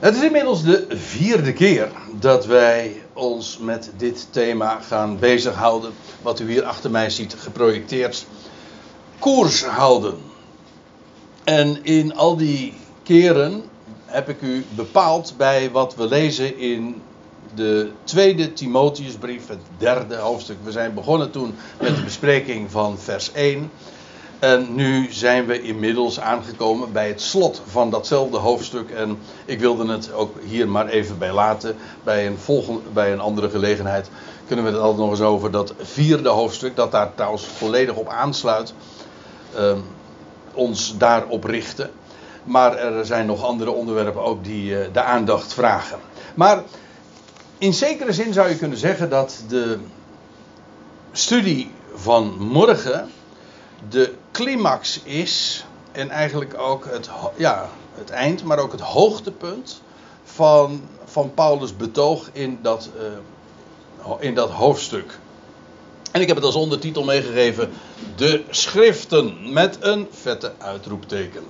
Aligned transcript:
Het 0.00 0.14
is 0.14 0.22
inmiddels 0.22 0.62
de 0.62 0.86
vierde 0.88 1.52
keer 1.52 1.88
dat 2.12 2.46
wij 2.46 3.02
ons 3.12 3.58
met 3.58 3.90
dit 3.96 4.26
thema 4.30 4.80
gaan 4.80 5.18
bezighouden. 5.18 5.92
Wat 6.22 6.40
u 6.40 6.50
hier 6.50 6.64
achter 6.64 6.90
mij 6.90 7.10
ziet 7.10 7.34
geprojecteerd. 7.38 8.26
Koers 9.18 9.64
houden. 9.64 10.14
En 11.44 11.84
in 11.84 12.16
al 12.16 12.36
die 12.36 12.74
keren 13.02 13.62
heb 14.04 14.28
ik 14.28 14.40
u 14.40 14.64
bepaald 14.74 15.34
bij 15.36 15.70
wat 15.70 15.94
we 15.94 16.06
lezen 16.06 16.58
in 16.58 17.02
de 17.54 17.90
tweede 18.04 18.52
Timotheusbrief, 18.52 19.48
het 19.48 19.62
derde 19.78 20.16
hoofdstuk. 20.16 20.56
We 20.64 20.72
zijn 20.72 20.94
begonnen 20.94 21.30
toen 21.30 21.54
met 21.80 21.96
de 21.96 22.02
bespreking 22.02 22.70
van 22.70 22.98
vers 22.98 23.32
1. 23.32 23.70
En 24.40 24.74
nu 24.74 25.12
zijn 25.12 25.46
we 25.46 25.62
inmiddels 25.62 26.20
aangekomen 26.20 26.92
bij 26.92 27.08
het 27.08 27.20
slot 27.20 27.62
van 27.66 27.90
datzelfde 27.90 28.36
hoofdstuk. 28.36 28.90
En 28.90 29.18
ik 29.44 29.60
wilde 29.60 29.92
het 29.92 30.12
ook 30.12 30.36
hier 30.44 30.68
maar 30.68 30.86
even 30.86 31.18
bij 31.18 31.32
laten. 31.32 31.76
Bij 32.04 32.26
een, 32.26 32.38
volgende, 32.38 32.80
bij 32.92 33.12
een 33.12 33.20
andere 33.20 33.50
gelegenheid 33.50 34.10
kunnen 34.46 34.64
we 34.64 34.70
het 34.70 34.80
altijd 34.80 35.00
nog 35.00 35.10
eens 35.10 35.20
over 35.20 35.50
dat 35.50 35.74
vierde 35.78 36.28
hoofdstuk, 36.28 36.76
dat 36.76 36.92
daar 36.92 37.14
trouwens 37.14 37.44
volledig 37.44 37.94
op 37.94 38.08
aansluit, 38.08 38.74
uh, 39.58 39.72
ons 40.54 40.94
daarop 40.98 41.44
richten. 41.44 41.90
Maar 42.44 42.76
er 42.76 43.06
zijn 43.06 43.26
nog 43.26 43.44
andere 43.44 43.70
onderwerpen 43.70 44.22
ook 44.22 44.44
die 44.44 44.70
uh, 44.70 44.78
de 44.92 45.02
aandacht 45.02 45.54
vragen. 45.54 45.98
Maar 46.34 46.62
in 47.58 47.74
zekere 47.74 48.12
zin 48.12 48.32
zou 48.32 48.48
je 48.48 48.56
kunnen 48.56 48.78
zeggen 48.78 49.10
dat 49.10 49.44
de 49.48 49.78
studie 51.12 51.70
van 51.94 52.34
morgen 52.38 53.10
de 53.88 54.14
climax 54.32 55.00
is. 55.02 55.64
En 55.92 56.10
eigenlijk 56.10 56.58
ook 56.58 56.84
het, 56.84 57.10
ja, 57.36 57.68
het 57.94 58.10
eind, 58.10 58.44
maar 58.44 58.58
ook 58.58 58.72
het 58.72 58.80
hoogtepunt 58.80 59.82
van, 60.22 60.82
van 61.04 61.34
Paulus' 61.34 61.76
betoog 61.76 62.28
in 62.32 62.58
dat, 62.62 62.90
uh, 64.06 64.12
in 64.18 64.34
dat 64.34 64.50
hoofdstuk. 64.50 65.18
En 66.12 66.20
ik 66.20 66.26
heb 66.26 66.36
het 66.36 66.44
als 66.44 66.54
ondertitel 66.54 67.04
meegegeven: 67.04 67.70
De 68.16 68.44
Schriften 68.50 69.52
met 69.52 69.76
een 69.80 70.08
vette 70.10 70.52
uitroepteken. 70.58 71.42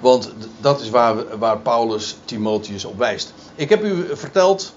Want 0.00 0.32
dat 0.60 0.80
is 0.80 0.90
waar, 0.90 1.38
waar 1.38 1.58
Paulus 1.58 2.16
Timotheus 2.24 2.84
op 2.84 2.98
wijst. 2.98 3.32
Ik 3.54 3.68
heb 3.68 3.82
u 3.82 4.16
verteld 4.16 4.74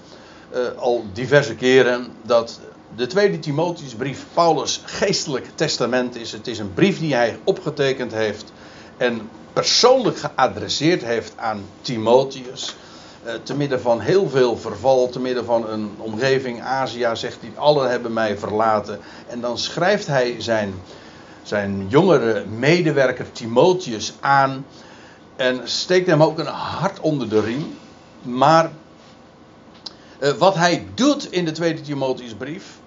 uh, 0.54 0.58
al 0.76 1.04
diverse 1.12 1.54
keren 1.54 2.12
dat 2.22 2.60
de 2.96 3.06
tweede 3.06 3.38
Timotheusbrief 3.38 4.24
Paulus 4.34 4.80
geestelijk 4.84 5.50
testament 5.54 6.16
is. 6.16 6.32
Het 6.32 6.46
is 6.46 6.58
een 6.58 6.74
brief 6.74 6.98
die 6.98 7.14
hij 7.14 7.38
opgetekend 7.44 8.12
heeft 8.12 8.52
en 8.96 9.28
persoonlijk 9.52 10.18
geadresseerd 10.18 11.04
heeft 11.04 11.32
aan 11.36 11.64
Timotheus. 11.80 12.76
Uh, 13.26 13.32
te 13.42 13.54
midden 13.56 13.80
van 13.80 14.00
heel 14.00 14.28
veel 14.28 14.56
verval, 14.56 15.08
te 15.08 15.20
midden 15.20 15.44
van 15.44 15.68
een 15.68 15.90
omgeving, 15.96 16.62
Azië, 16.62 17.08
zegt 17.12 17.40
hij, 17.40 17.50
allen 17.54 17.90
hebben 17.90 18.12
mij 18.12 18.38
verlaten. 18.38 19.00
En 19.26 19.40
dan 19.40 19.58
schrijft 19.58 20.06
hij 20.06 20.34
zijn, 20.38 20.74
zijn 21.42 21.86
jongere 21.88 22.44
medewerker 22.46 23.32
Timotheus 23.32 24.12
aan 24.20 24.66
en 25.36 25.60
steekt 25.64 26.06
hem 26.06 26.22
ook 26.22 26.38
een 26.38 26.46
hart 26.46 27.00
onder 27.00 27.28
de 27.28 27.40
riem. 27.40 27.78
Maar 28.22 28.70
uh, 30.20 30.30
wat 30.30 30.54
hij 30.54 30.86
doet 30.94 31.32
in 31.32 31.44
de 31.44 31.52
tweede 31.52 31.80
Timotheusbrief, 31.80 32.77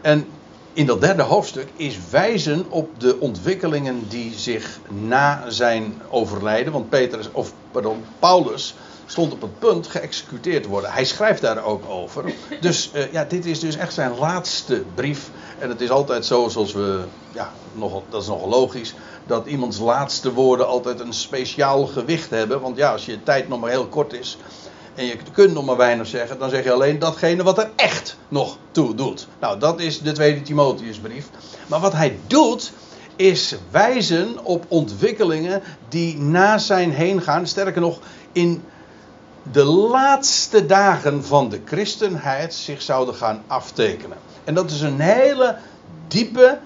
en 0.00 0.26
in 0.72 0.86
dat 0.86 1.00
derde 1.00 1.22
hoofdstuk 1.22 1.68
is 1.76 1.98
wijzen 2.10 2.66
op 2.68 3.00
de 3.00 3.20
ontwikkelingen 3.20 4.08
die 4.08 4.34
zich 4.34 4.78
na 4.88 5.50
zijn 5.50 6.02
overlijden, 6.10 6.72
want 6.72 6.88
Petrus, 6.88 7.28
of 7.32 7.52
pardon, 7.70 8.04
Paulus 8.18 8.74
stond 9.06 9.32
op 9.32 9.40
het 9.40 9.58
punt 9.58 9.86
geëxecuteerd 9.86 10.62
te 10.62 10.68
worden. 10.68 10.92
Hij 10.92 11.04
schrijft 11.04 11.40
daar 11.40 11.64
ook 11.64 11.88
over. 11.88 12.32
Dus 12.60 12.90
uh, 12.94 13.12
ja, 13.12 13.24
dit 13.24 13.46
is 13.46 13.60
dus 13.60 13.76
echt 13.76 13.94
zijn 13.94 14.18
laatste 14.18 14.82
brief. 14.94 15.30
En 15.58 15.68
het 15.68 15.80
is 15.80 15.90
altijd 15.90 16.26
zo, 16.26 16.48
zoals 16.48 16.72
we, 16.72 17.00
ja, 17.32 17.52
nog, 17.72 18.02
dat 18.08 18.22
is 18.22 18.28
nogal 18.28 18.48
logisch, 18.48 18.94
dat 19.26 19.46
iemands 19.46 19.78
laatste 19.78 20.32
woorden 20.32 20.66
altijd 20.66 21.00
een 21.00 21.12
speciaal 21.12 21.86
gewicht 21.86 22.30
hebben. 22.30 22.60
Want 22.60 22.76
ja, 22.76 22.92
als 22.92 23.06
je 23.06 23.22
tijd 23.22 23.48
nog 23.48 23.60
maar 23.60 23.70
heel 23.70 23.86
kort 23.86 24.12
is, 24.12 24.38
en 24.98 25.04
je 25.04 25.16
kunt 25.32 25.52
nog 25.52 25.64
maar 25.64 25.76
weinig 25.76 26.06
zeggen, 26.06 26.38
dan 26.38 26.50
zeg 26.50 26.64
je 26.64 26.72
alleen 26.72 26.98
datgene 26.98 27.42
wat 27.42 27.58
er 27.58 27.70
echt 27.76 28.16
nog 28.28 28.58
toe 28.70 28.94
doet. 28.94 29.28
Nou, 29.40 29.58
dat 29.58 29.80
is 29.80 30.00
de 30.00 30.12
tweede 30.12 30.42
Timotheusbrief. 30.42 31.26
Maar 31.66 31.80
wat 31.80 31.92
hij 31.92 32.18
doet, 32.26 32.72
is 33.16 33.54
wijzen 33.70 34.44
op 34.44 34.64
ontwikkelingen 34.68 35.62
die 35.88 36.18
na 36.18 36.58
zijn 36.58 36.90
heen 36.90 37.22
gaan. 37.22 37.46
Sterker 37.46 37.80
nog, 37.80 37.98
in 38.32 38.62
de 39.52 39.64
laatste 39.64 40.66
dagen 40.66 41.24
van 41.24 41.48
de 41.48 41.60
christenheid 41.64 42.54
zich 42.54 42.82
zouden 42.82 43.14
gaan 43.14 43.42
aftekenen. 43.46 44.16
En 44.44 44.54
dat 44.54 44.70
is 44.70 44.80
een 44.80 45.00
hele 45.00 45.56
diepe, 46.08 46.58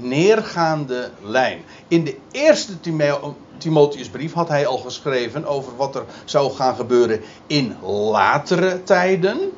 neergaande 0.00 1.10
lijn. 1.22 1.62
In 1.88 2.04
de 2.04 2.16
eerste 2.30 2.80
Timotheusbrief 3.60 4.32
had 4.32 4.48
hij 4.48 4.66
al 4.66 4.78
geschreven 4.78 5.44
over 5.44 5.76
wat 5.76 5.94
er 5.94 6.04
zou 6.24 6.52
gaan 6.52 6.74
gebeuren 6.76 7.20
in 7.46 7.76
latere 7.82 8.82
tijden. 8.82 9.52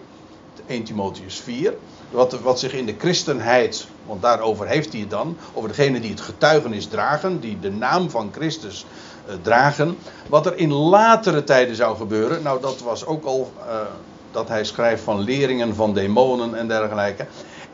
1 0.66 0.84
Timotheus 0.84 1.40
4. 1.40 1.74
Wat, 2.10 2.40
wat 2.40 2.58
zich 2.58 2.72
in 2.72 2.86
de 2.86 2.94
christenheid, 2.98 3.86
want 4.06 4.22
daarover 4.22 4.66
heeft 4.66 4.92
hij 4.92 5.00
het 5.00 5.10
dan, 5.10 5.36
over 5.52 5.68
degene 5.68 6.00
die 6.00 6.10
het 6.10 6.20
getuigenis 6.20 6.86
dragen, 6.86 7.40
die 7.40 7.60
de 7.60 7.70
naam 7.70 8.10
van 8.10 8.30
Christus 8.32 8.84
uh, 9.28 9.34
dragen. 9.42 9.98
Wat 10.28 10.46
er 10.46 10.56
in 10.56 10.72
latere 10.72 11.44
tijden 11.44 11.76
zou 11.76 11.96
gebeuren, 11.96 12.42
nou 12.42 12.60
dat 12.60 12.80
was 12.80 13.06
ook 13.06 13.24
al 13.24 13.52
uh, 13.58 13.80
dat 14.30 14.48
hij 14.48 14.64
schrijft 14.64 15.02
van 15.02 15.20
leringen 15.20 15.74
van 15.74 15.94
demonen 15.94 16.54
en 16.54 16.68
dergelijke. 16.68 17.26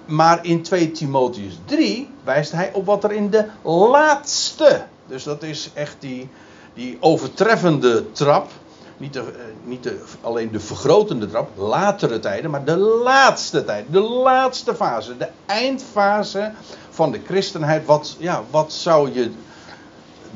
Maar 0.09 0.45
in 0.45 0.63
2 0.63 0.91
Timotheus 0.91 1.59
3 1.65 2.11
wijst 2.25 2.53
hij 2.53 2.71
op 2.73 2.87
wat 2.87 3.05
er 3.05 3.13
in 3.13 3.31
de 3.31 3.45
laatste. 3.63 4.85
Dus 5.07 5.23
dat 5.23 5.43
is 5.43 5.71
echt 5.75 5.97
die, 5.99 6.29
die 6.75 6.97
overtreffende 7.01 8.13
trap. 8.13 8.51
Niet, 8.97 9.13
de, 9.13 9.33
niet 9.65 9.83
de, 9.83 10.01
alleen 10.21 10.51
de 10.53 10.61
vergrotende 10.61 11.27
trap, 11.27 11.49
latere 11.57 12.19
tijden, 12.19 12.51
maar 12.51 12.65
de 12.65 12.77
laatste 12.77 13.65
tijd. 13.65 13.85
De 13.91 14.01
laatste 14.01 14.75
fase, 14.75 15.17
de 15.17 15.29
eindfase 15.47 16.53
van 16.91 17.13
de 17.13 17.21
christenheid. 17.27 17.87
Wat, 17.87 18.17
ja, 18.19 18.43
wat 18.51 18.73
zou 18.73 19.13
je 19.13 19.31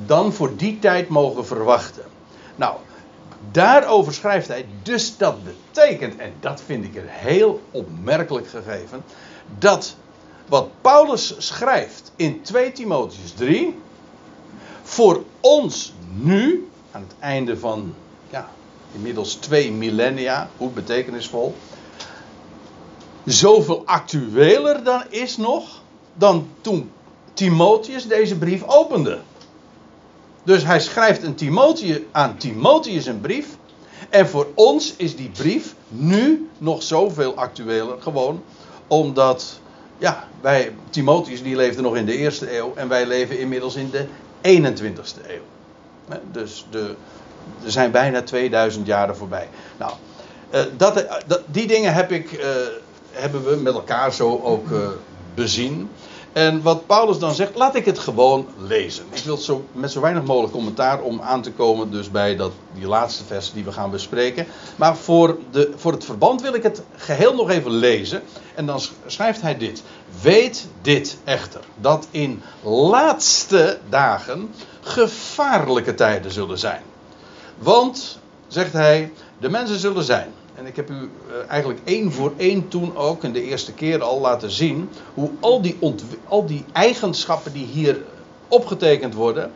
dan 0.06 0.32
voor 0.32 0.56
die 0.56 0.78
tijd 0.78 1.08
mogen 1.08 1.46
verwachten? 1.46 2.04
Nou, 2.56 2.74
daarover 3.50 4.14
schrijft 4.14 4.48
hij. 4.48 4.66
Dus 4.82 5.16
dat 5.16 5.36
betekent, 5.44 6.16
en 6.16 6.32
dat 6.40 6.62
vind 6.66 6.84
ik 6.84 6.94
een 6.94 7.08
heel 7.08 7.60
opmerkelijk 7.70 8.48
gegeven 8.48 9.04
dat 9.58 9.96
wat 10.48 10.68
Paulus 10.80 11.34
schrijft 11.38 12.12
in 12.16 12.42
2 12.42 12.72
Timotheus 12.72 13.32
3 13.32 13.78
voor 14.82 15.22
ons 15.40 15.92
nu, 16.14 16.68
aan 16.90 17.02
het 17.02 17.14
einde 17.18 17.58
van 17.58 17.94
ja, 18.30 18.48
inmiddels 18.92 19.34
twee 19.34 19.72
millennia, 19.72 20.48
hoe 20.56 20.70
betekenisvol, 20.70 21.54
zoveel 23.24 23.82
actueler 23.86 24.84
dan 24.84 25.02
is 25.08 25.36
nog 25.36 25.82
dan 26.14 26.48
toen 26.60 26.90
Timotheus 27.32 28.06
deze 28.06 28.38
brief 28.38 28.62
opende. 28.62 29.20
Dus 30.42 30.64
hij 30.64 30.80
schrijft 30.80 31.22
een 31.22 31.34
Timotheus, 31.34 32.00
aan 32.10 32.36
Timotheus 32.36 33.06
een 33.06 33.20
brief. 33.20 33.46
En 34.10 34.28
voor 34.28 34.46
ons 34.54 34.94
is 34.96 35.16
die 35.16 35.30
brief 35.30 35.74
nu 35.88 36.48
nog 36.58 36.82
zoveel 36.82 37.34
actueler. 37.34 38.00
Gewoon 38.00 38.42
omdat, 38.86 39.60
ja, 39.98 40.24
wij, 40.40 40.74
Timotheus 40.90 41.42
die 41.42 41.56
leefde 41.56 41.82
nog 41.82 41.96
in 41.96 42.06
de 42.06 42.16
eerste 42.16 42.56
eeuw 42.56 42.72
en 42.74 42.88
wij 42.88 43.06
leven 43.06 43.38
inmiddels 43.38 43.74
in 43.74 43.90
de 43.90 44.06
21ste 44.42 45.26
eeuw. 45.28 45.44
Dus 46.32 46.66
de, 46.70 46.94
er 47.64 47.70
zijn 47.70 47.90
bijna 47.90 48.22
2000 48.22 48.86
jaren 48.86 49.16
voorbij. 49.16 49.48
Nou, 49.78 49.92
uh, 50.54 50.60
dat, 50.76 51.06
dat, 51.26 51.40
die 51.46 51.66
dingen 51.66 51.94
heb 51.94 52.12
ik, 52.12 52.32
uh, 52.32 52.44
hebben 53.10 53.44
we 53.44 53.56
met 53.56 53.74
elkaar 53.74 54.12
zo 54.12 54.40
ook 54.42 54.68
bezien. 55.34 55.90
En 56.32 56.62
wat 56.62 56.86
Paulus 56.86 57.18
dan 57.18 57.34
zegt, 57.34 57.54
laat 57.54 57.74
ik 57.74 57.84
het 57.84 57.98
gewoon 57.98 58.46
lezen. 58.58 59.04
Ik 59.12 59.22
wil 59.22 59.36
zo, 59.36 59.64
met 59.72 59.90
zo 59.90 60.00
weinig 60.00 60.24
mogelijk 60.24 60.52
commentaar 60.52 61.00
om 61.00 61.20
aan 61.20 61.42
te 61.42 61.52
komen 61.52 61.90
dus 61.90 62.10
bij 62.10 62.36
dat, 62.36 62.52
die 62.74 62.86
laatste 62.86 63.24
vers 63.24 63.52
die 63.52 63.64
we 63.64 63.72
gaan 63.72 63.90
bespreken. 63.90 64.46
Maar 64.76 64.96
voor, 64.96 65.38
de, 65.50 65.72
voor 65.76 65.92
het 65.92 66.04
verband 66.04 66.42
wil 66.42 66.54
ik 66.54 66.62
het 66.62 66.82
geheel 66.96 67.34
nog 67.34 67.50
even 67.50 67.70
lezen. 67.70 68.22
En 68.54 68.66
dan 68.66 68.80
schrijft 69.06 69.40
hij 69.40 69.56
dit. 69.56 69.82
Weet 70.22 70.68
dit 70.82 71.18
echter, 71.24 71.60
dat 71.76 72.06
in 72.10 72.42
laatste 72.62 73.78
dagen 73.88 74.50
gevaarlijke 74.80 75.94
tijden 75.94 76.32
zullen 76.32 76.58
zijn. 76.58 76.82
Want, 77.58 78.18
zegt 78.46 78.72
hij, 78.72 79.12
de 79.38 79.48
mensen 79.48 79.78
zullen 79.78 80.04
zijn 80.04 80.32
en 80.54 80.66
ik 80.66 80.76
heb 80.76 80.90
u 80.90 80.94
uh, 80.94 81.34
eigenlijk 81.48 81.80
één 81.84 82.12
voor 82.12 82.32
één 82.36 82.68
toen 82.68 82.96
ook, 82.96 83.24
in 83.24 83.32
de 83.32 83.42
eerste 83.42 83.72
keer 83.72 84.02
al 84.02 84.20
laten 84.20 84.50
zien, 84.50 84.88
hoe 85.14 85.30
al 85.40 85.62
die, 85.62 85.78
al 86.28 86.46
die 86.46 86.64
eigenschappen 86.72 87.52
die 87.52 87.66
hier 87.66 88.04
opgetekend 88.48 89.14
worden, 89.14 89.52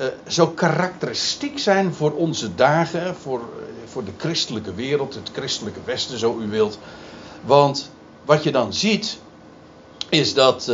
uh, 0.00 0.06
zo 0.26 0.46
karakteristiek 0.46 1.58
zijn 1.58 1.94
voor 1.94 2.12
onze 2.12 2.54
dagen, 2.54 3.14
voor, 3.14 3.40
voor 3.84 4.04
de 4.04 4.12
christelijke 4.16 4.74
wereld, 4.74 5.14
het 5.14 5.30
christelijke 5.32 5.80
Westen, 5.84 6.18
zo 6.18 6.38
u 6.40 6.48
wilt. 6.48 6.78
Want 7.44 7.90
wat 8.24 8.42
je 8.42 8.52
dan 8.52 8.72
ziet, 8.72 9.18
is 10.08 10.34
dat, 10.34 10.72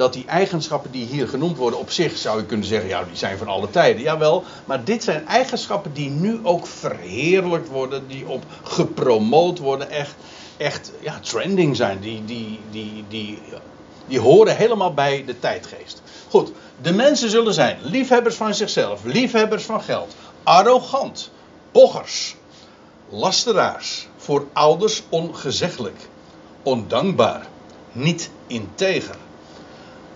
dat 0.00 0.12
die 0.12 0.24
eigenschappen 0.26 0.90
die 0.90 1.06
hier 1.06 1.28
genoemd 1.28 1.56
worden, 1.56 1.78
op 1.78 1.90
zich 1.90 2.16
zou 2.16 2.38
je 2.38 2.46
kunnen 2.46 2.66
zeggen, 2.66 2.88
ja, 2.88 3.04
die 3.04 3.16
zijn 3.16 3.38
van 3.38 3.48
alle 3.48 3.70
tijden. 3.70 4.02
Jawel, 4.02 4.44
maar 4.64 4.84
dit 4.84 5.04
zijn 5.04 5.26
eigenschappen 5.26 5.92
die 5.92 6.10
nu 6.10 6.40
ook 6.42 6.66
verheerlijkt 6.66 7.68
worden, 7.68 8.08
die 8.08 8.28
op 8.28 8.44
gepromoot 8.62 9.58
worden, 9.58 9.90
echt, 9.90 10.14
echt 10.56 10.92
ja, 11.00 11.18
trending 11.20 11.76
zijn. 11.76 12.00
Die, 12.00 12.24
die, 12.24 12.60
die, 12.70 13.04
die, 13.08 13.38
die 14.06 14.20
horen 14.20 14.56
helemaal 14.56 14.94
bij 14.94 15.24
de 15.24 15.38
tijdgeest. 15.38 16.02
Goed, 16.28 16.52
de 16.82 16.92
mensen 16.92 17.30
zullen 17.30 17.54
zijn 17.54 17.78
liefhebbers 17.82 18.36
van 18.36 18.54
zichzelf, 18.54 19.04
liefhebbers 19.04 19.64
van 19.64 19.82
geld, 19.82 20.14
arrogant, 20.42 21.30
pochers, 21.70 22.36
lasteraars, 23.08 24.08
voor 24.16 24.46
ouders 24.52 25.02
ongezeggelijk, 25.08 26.08
ondankbaar, 26.62 27.46
niet 27.92 28.30
integer, 28.46 29.16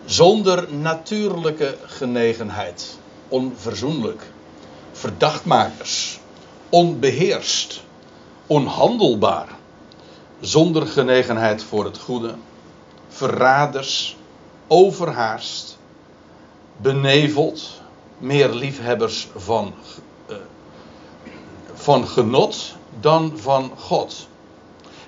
zonder 0.04 0.74
natuurlijke 0.74 1.76
genegenheid, 1.84 2.98
onverzoenlijk, 3.28 4.22
verdachtmakers, 4.92 6.20
onbeheerst, 6.68 7.82
onhandelbaar, 8.46 9.48
zonder 10.40 10.86
genegenheid 10.86 11.62
voor 11.62 11.84
het 11.84 11.98
goede, 11.98 12.34
verraders, 13.08 14.16
overhaast, 14.66 15.78
beneveld, 16.76 17.80
meer 18.18 18.48
liefhebbers 18.48 19.28
van, 19.36 19.74
uh, 20.30 20.36
van 21.74 22.08
genot 22.08 22.74
dan 23.00 23.32
van 23.36 23.72
God. 23.76 24.28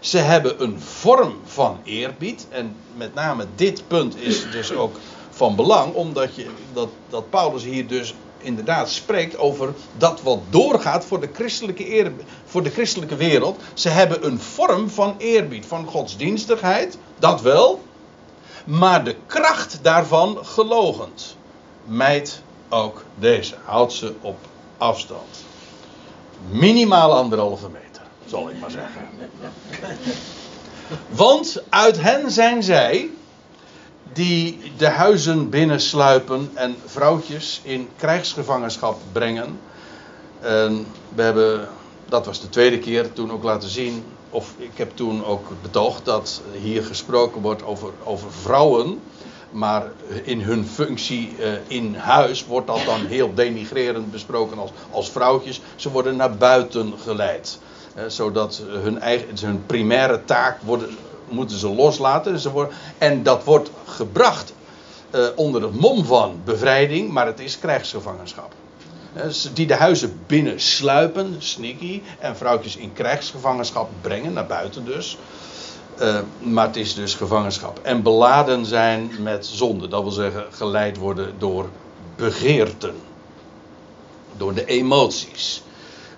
Ze 0.06 0.18
hebben 0.18 0.62
een 0.62 0.80
vorm 0.80 1.40
van 1.44 1.78
eerbied. 1.84 2.46
En 2.50 2.76
met 2.94 3.14
name 3.14 3.46
dit 3.54 3.88
punt 3.88 4.16
is 4.16 4.50
dus 4.50 4.72
ook 4.72 4.96
van 5.30 5.56
belang, 5.56 5.94
omdat 5.94 6.34
je, 6.34 6.46
dat, 6.72 6.88
dat 7.08 7.30
Paulus 7.30 7.64
hier 7.64 7.86
dus 7.86 8.14
inderdaad 8.38 8.90
spreekt 8.90 9.38
over 9.38 9.74
dat 9.96 10.22
wat 10.22 10.38
doorgaat 10.50 11.04
voor 11.04 11.20
de, 11.20 11.28
christelijke 11.32 11.92
eer, 11.92 12.12
voor 12.44 12.62
de 12.62 12.70
christelijke 12.70 13.16
wereld. 13.16 13.60
Ze 13.74 13.88
hebben 13.88 14.26
een 14.26 14.40
vorm 14.40 14.90
van 14.90 15.14
eerbied, 15.18 15.66
van 15.66 15.86
godsdienstigheid, 15.86 16.98
dat 17.18 17.40
wel. 17.40 17.82
Maar 18.64 19.04
de 19.04 19.16
kracht 19.26 19.78
daarvan 19.82 20.38
gelogend. 20.42 21.36
Mijt 21.84 22.42
ook 22.68 23.04
deze. 23.14 23.54
Houd 23.64 23.92
ze 23.92 24.14
op 24.20 24.38
afstand. 24.78 25.44
Minimaal 26.50 27.12
anderhalve 27.12 27.68
meter, 27.68 27.85
zal 28.26 28.50
ik 28.50 28.60
maar 28.60 28.70
zeggen. 28.70 29.08
Want 31.08 31.62
uit 31.68 32.00
hen 32.00 32.30
zijn 32.30 32.62
zij 32.62 33.10
die 34.12 34.72
de 34.76 34.88
huizen 34.88 35.50
binnensluipen 35.50 36.50
en 36.54 36.76
vrouwtjes 36.84 37.60
in 37.62 37.88
krijgsgevangenschap 37.96 39.00
brengen. 39.12 39.60
En 40.40 40.86
we 41.14 41.22
hebben, 41.22 41.68
dat 42.08 42.26
was 42.26 42.40
de 42.40 42.48
tweede 42.48 42.78
keer, 42.78 43.12
toen 43.12 43.32
ook 43.32 43.42
laten 43.42 43.68
zien, 43.68 44.04
of 44.30 44.54
ik 44.56 44.70
heb 44.74 44.96
toen 44.96 45.24
ook 45.24 45.48
betoogd 45.62 46.04
dat 46.04 46.42
hier 46.60 46.82
gesproken 46.82 47.42
wordt 47.42 47.64
over, 47.64 47.90
over 48.04 48.32
vrouwen. 48.32 49.00
Maar 49.50 49.90
in 50.22 50.40
hun 50.40 50.66
functie 50.66 51.32
uh, 51.38 51.52
in 51.66 51.94
huis 51.94 52.46
wordt 52.46 52.66
dat 52.66 52.84
dan 52.84 53.06
heel 53.06 53.34
denigrerend 53.34 54.10
besproken 54.10 54.58
als, 54.58 54.70
als 54.90 55.10
vrouwtjes. 55.10 55.60
Ze 55.76 55.90
worden 55.90 56.16
naar 56.16 56.36
buiten 56.36 56.94
geleid. 57.02 57.58
Zodat 58.06 58.62
hun, 58.66 59.00
eigen, 59.00 59.28
hun 59.40 59.66
primaire 59.66 60.24
taak 60.24 60.58
worden, 60.62 60.96
moeten 61.28 61.58
ze 61.58 61.68
loslaten. 61.68 62.38
Ze 62.38 62.50
worden, 62.50 62.74
en 62.98 63.22
dat 63.22 63.44
wordt 63.44 63.70
gebracht 63.86 64.52
uh, 65.14 65.26
onder 65.34 65.62
het 65.62 65.80
mom 65.80 66.04
van 66.04 66.40
bevrijding, 66.44 67.10
maar 67.10 67.26
het 67.26 67.40
is 67.40 67.58
krijgsgevangenschap. 67.58 68.52
Die 69.52 69.66
de 69.66 69.74
huizen 69.74 70.20
binnen 70.26 70.60
sluipen, 70.60 71.36
sneaky, 71.38 72.02
en 72.18 72.36
vrouwtjes 72.36 72.76
in 72.76 72.92
krijgsgevangenschap 72.92 73.90
brengen, 74.00 74.32
naar 74.32 74.46
buiten 74.46 74.84
dus. 74.84 75.18
Uh, 76.00 76.18
maar 76.38 76.66
het 76.66 76.76
is 76.76 76.94
dus 76.94 77.14
gevangenschap. 77.14 77.80
En 77.82 78.02
beladen 78.02 78.66
zijn 78.66 79.10
met 79.18 79.46
zonde. 79.46 79.88
Dat 79.88 80.02
wil 80.02 80.10
zeggen, 80.10 80.44
geleid 80.50 80.96
worden 80.96 81.34
door 81.38 81.68
begeerten. 82.16 82.94
Door 84.36 84.54
de 84.54 84.64
emoties. 84.64 85.62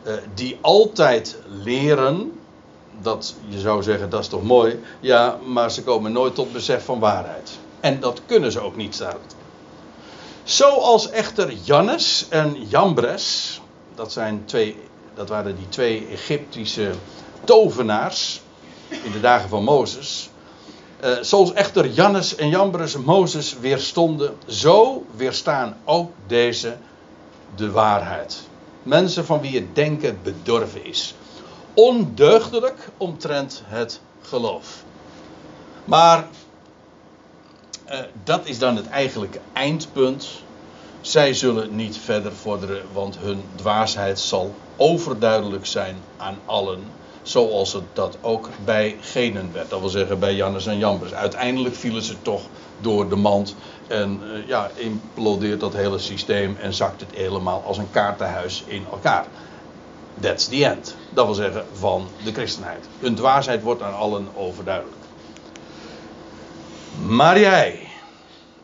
Uh, 0.08 0.14
die 0.34 0.58
altijd 0.60 1.36
leren. 1.62 2.32
Dat 3.00 3.34
je 3.48 3.60
zou 3.60 3.82
zeggen, 3.82 4.10
dat 4.10 4.20
is 4.20 4.28
toch 4.28 4.42
mooi. 4.42 4.80
Ja, 5.00 5.38
maar 5.46 5.70
ze 5.70 5.82
komen 5.82 6.12
nooit 6.12 6.34
tot 6.34 6.52
besef 6.52 6.84
van 6.84 6.98
waarheid. 6.98 7.58
En 7.80 8.00
dat 8.00 8.20
kunnen 8.26 8.52
ze 8.52 8.60
ook 8.60 8.76
niet 8.76 8.94
staat. 8.94 9.36
Zoals 10.42 11.10
echter 11.10 11.52
Jannes 11.52 12.26
en 12.28 12.68
Jambres. 12.68 13.60
Dat, 13.94 14.12
zijn 14.12 14.42
twee, 14.44 14.76
dat 15.14 15.28
waren 15.28 15.56
die 15.56 15.68
twee 15.68 16.06
Egyptische 16.12 16.90
tovenaars 17.44 18.40
in 18.88 19.12
de 19.12 19.20
dagen 19.20 19.48
van 19.48 19.64
Mozes. 19.64 20.30
Uh, 21.04 21.16
zoals 21.20 21.52
echter 21.52 21.88
Jannes 21.88 22.34
en 22.34 22.48
Jambres 22.48 22.96
Mozes 22.96 23.58
weerstonden, 23.60 24.36
zo 24.46 25.04
weerstaan 25.16 25.76
ook 25.84 26.10
deze 26.26 26.76
de 27.54 27.70
waarheid. 27.70 28.47
Mensen 28.88 29.24
van 29.24 29.40
wie 29.40 29.54
het 29.54 29.74
denken 29.74 30.18
bedorven 30.22 30.84
is. 30.84 31.14
Ondeugdelijk 31.74 32.88
omtrent 32.96 33.62
het 33.66 34.00
geloof. 34.22 34.84
Maar 35.84 36.28
uh, 37.90 37.98
dat 38.24 38.46
is 38.46 38.58
dan 38.58 38.76
het 38.76 38.88
eigenlijke 38.88 39.40
eindpunt. 39.52 40.28
Zij 41.00 41.34
zullen 41.34 41.76
niet 41.76 41.96
verder 41.96 42.32
vorderen, 42.32 42.82
want 42.92 43.18
hun 43.18 43.42
dwaasheid 43.54 44.18
zal 44.18 44.54
overduidelijk 44.76 45.66
zijn 45.66 45.96
aan 46.16 46.38
allen 46.44 46.82
zoals 47.22 47.72
het 47.72 47.84
dat 47.92 48.18
ook 48.20 48.48
bij 48.64 48.96
genen 49.00 49.52
werd. 49.52 49.70
Dat 49.70 49.80
wil 49.80 49.88
zeggen 49.88 50.18
bij 50.18 50.34
Jannes 50.34 50.66
en 50.66 50.78
Jambres. 50.78 51.12
Uiteindelijk 51.12 51.74
vielen 51.74 52.02
ze 52.02 52.22
toch 52.22 52.42
door 52.80 53.08
de 53.08 53.16
mand 53.16 53.54
en 53.86 54.20
uh, 54.22 54.46
ja, 54.46 54.70
implodeert 54.74 55.60
dat 55.60 55.72
hele 55.72 55.98
systeem 55.98 56.56
en 56.60 56.74
zakt 56.74 57.00
het 57.00 57.10
helemaal 57.14 57.62
als 57.66 57.78
een 57.78 57.90
kaartenhuis 57.90 58.64
in 58.66 58.84
elkaar. 58.90 59.26
That's 60.20 60.48
the 60.48 60.64
end. 60.64 60.96
Dat 61.10 61.24
wil 61.24 61.34
zeggen 61.34 61.64
van 61.72 62.08
de 62.24 62.32
christenheid. 62.32 62.88
Hun 62.98 63.14
dwaasheid 63.14 63.62
wordt 63.62 63.82
aan 63.82 63.96
allen 63.96 64.28
overduidelijk. 64.34 64.96
Maar 67.06 67.38
jij, 67.38 67.88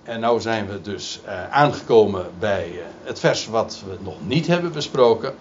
en 0.03 0.21
nou 0.21 0.41
zijn 0.41 0.67
we 0.67 0.81
dus 0.81 1.21
uh, 1.27 1.51
aangekomen 1.51 2.27
bij 2.39 2.71
uh, 2.73 2.83
het 3.03 3.21
vers 3.21 3.47
wat 3.47 3.83
we 3.87 3.97
nog 4.01 4.15
niet 4.27 4.47
hebben 4.47 4.73
besproken. 4.73 5.35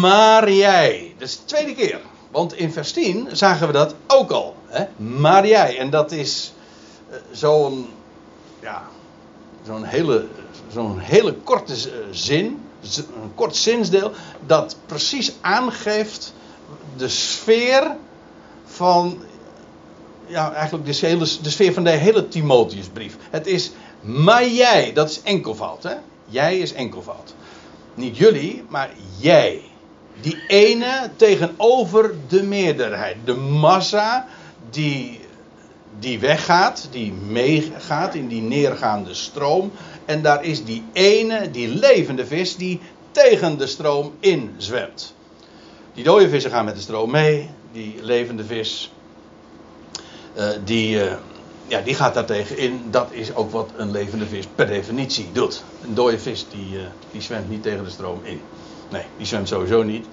Maar 0.00 0.52
jij. 0.52 1.14
Dat 1.18 1.28
is 1.28 1.36
de 1.36 1.44
tweede 1.44 1.74
keer. 1.74 2.00
Want 2.30 2.54
in 2.54 2.72
vers 2.72 2.92
10 2.92 3.28
zagen 3.32 3.66
we 3.66 3.72
dat 3.72 3.94
ook 4.06 4.30
al. 4.30 4.54
Hè? 4.70 4.84
Maar 4.96 5.46
jij. 5.46 5.78
En 5.78 5.90
dat 5.90 6.12
is 6.12 6.52
uh, 7.10 7.16
zo'n. 7.30 7.88
Ja. 8.60 8.82
Zo'n 9.66 9.84
hele, 9.84 10.26
zo'n 10.72 10.98
hele 10.98 11.34
korte 11.34 11.72
uh, 11.72 11.92
zin. 12.10 12.62
Een 12.96 13.34
kort 13.34 13.56
zinsdeel. 13.56 14.12
Dat 14.46 14.76
precies 14.86 15.32
aangeeft 15.40 16.34
de 16.96 17.08
sfeer 17.08 17.96
van. 18.64 19.22
Ja, 20.26 20.52
eigenlijk 20.52 20.86
de, 20.86 21.06
hele, 21.06 21.26
de 21.42 21.50
sfeer 21.50 21.72
van 21.72 21.84
de 21.84 21.90
hele 21.90 22.28
Timotheusbrief. 22.28 23.16
Het 23.30 23.46
is. 23.46 23.70
Maar 24.00 24.48
jij. 24.48 24.92
Dat 24.92 25.10
is 25.10 25.22
enkelvoud. 25.22 25.82
Hè? 25.82 25.94
Jij 26.26 26.58
is 26.58 26.72
enkelvoud. 26.72 27.34
Niet 27.94 28.16
jullie, 28.16 28.64
maar 28.68 28.90
jij. 29.18 29.62
Die 30.20 30.42
ene 30.46 31.10
tegenover 31.16 32.14
de 32.28 32.42
meerderheid. 32.42 33.16
De 33.24 33.34
massa 33.34 34.26
die, 34.70 35.20
die 35.98 36.18
weggaat, 36.18 36.88
die 36.90 37.12
meegaat 37.12 38.14
in 38.14 38.28
die 38.28 38.42
neergaande 38.42 39.14
stroom. 39.14 39.72
En 40.04 40.22
daar 40.22 40.44
is 40.44 40.64
die 40.64 40.84
ene, 40.92 41.50
die 41.50 41.68
levende 41.68 42.26
vis, 42.26 42.56
die 42.56 42.80
tegen 43.10 43.58
de 43.58 43.66
stroom 43.66 44.14
in 44.20 44.54
zwemt. 44.56 45.14
Die 45.94 46.04
dode 46.04 46.28
vissen 46.28 46.50
gaan 46.50 46.64
met 46.64 46.74
de 46.74 46.80
stroom 46.80 47.10
mee. 47.10 47.50
Die 47.72 47.94
levende 48.00 48.44
vis, 48.44 48.92
uh, 50.36 50.48
die, 50.64 51.04
uh, 51.04 51.12
ja, 51.66 51.80
die 51.80 51.94
gaat 51.94 52.14
daar 52.14 52.24
tegen 52.24 52.58
in. 52.58 52.84
Dat 52.90 53.08
is 53.10 53.34
ook 53.34 53.50
wat 53.50 53.70
een 53.76 53.90
levende 53.90 54.26
vis 54.26 54.46
per 54.54 54.66
definitie 54.66 55.28
doet. 55.32 55.62
Een 55.82 55.94
dode 55.94 56.18
vis 56.18 56.46
die, 56.50 56.76
uh, 56.76 56.82
die 57.10 57.20
zwemt 57.20 57.48
niet 57.48 57.62
tegen 57.62 57.84
de 57.84 57.90
stroom 57.90 58.20
in. 58.22 58.40
Nee, 58.88 59.04
die 59.16 59.26
zwemt 59.26 59.48
sowieso 59.48 59.82
niet. 59.82 60.06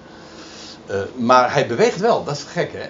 Maar 1.16 1.52
hij 1.52 1.66
beweegt 1.66 2.00
wel, 2.00 2.24
dat 2.24 2.36
is 2.36 2.42
gek 2.42 2.72
hè. 2.72 2.88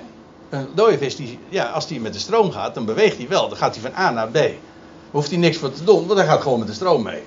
Een 0.49 0.69
dode 0.75 0.99
die, 1.17 1.39
ja, 1.49 1.65
als 1.65 1.87
die 1.87 2.01
met 2.01 2.13
de 2.13 2.19
stroom 2.19 2.51
gaat, 2.51 2.75
dan 2.75 2.85
beweegt 2.85 3.17
hij 3.17 3.29
wel. 3.29 3.49
Dan 3.49 3.59
gaat 3.59 3.75
hij 3.75 3.91
van 3.91 4.05
A 4.05 4.11
naar 4.11 4.29
B. 4.29 4.39
Hoeft 5.11 5.31
hij 5.31 5.39
niks 5.39 5.57
voor 5.57 5.73
te 5.73 5.85
doen, 5.85 6.07
want 6.07 6.19
hij 6.19 6.29
gaat 6.29 6.43
gewoon 6.43 6.59
met 6.59 6.69
de 6.69 6.75
stroom 6.75 7.03
mee. 7.03 7.23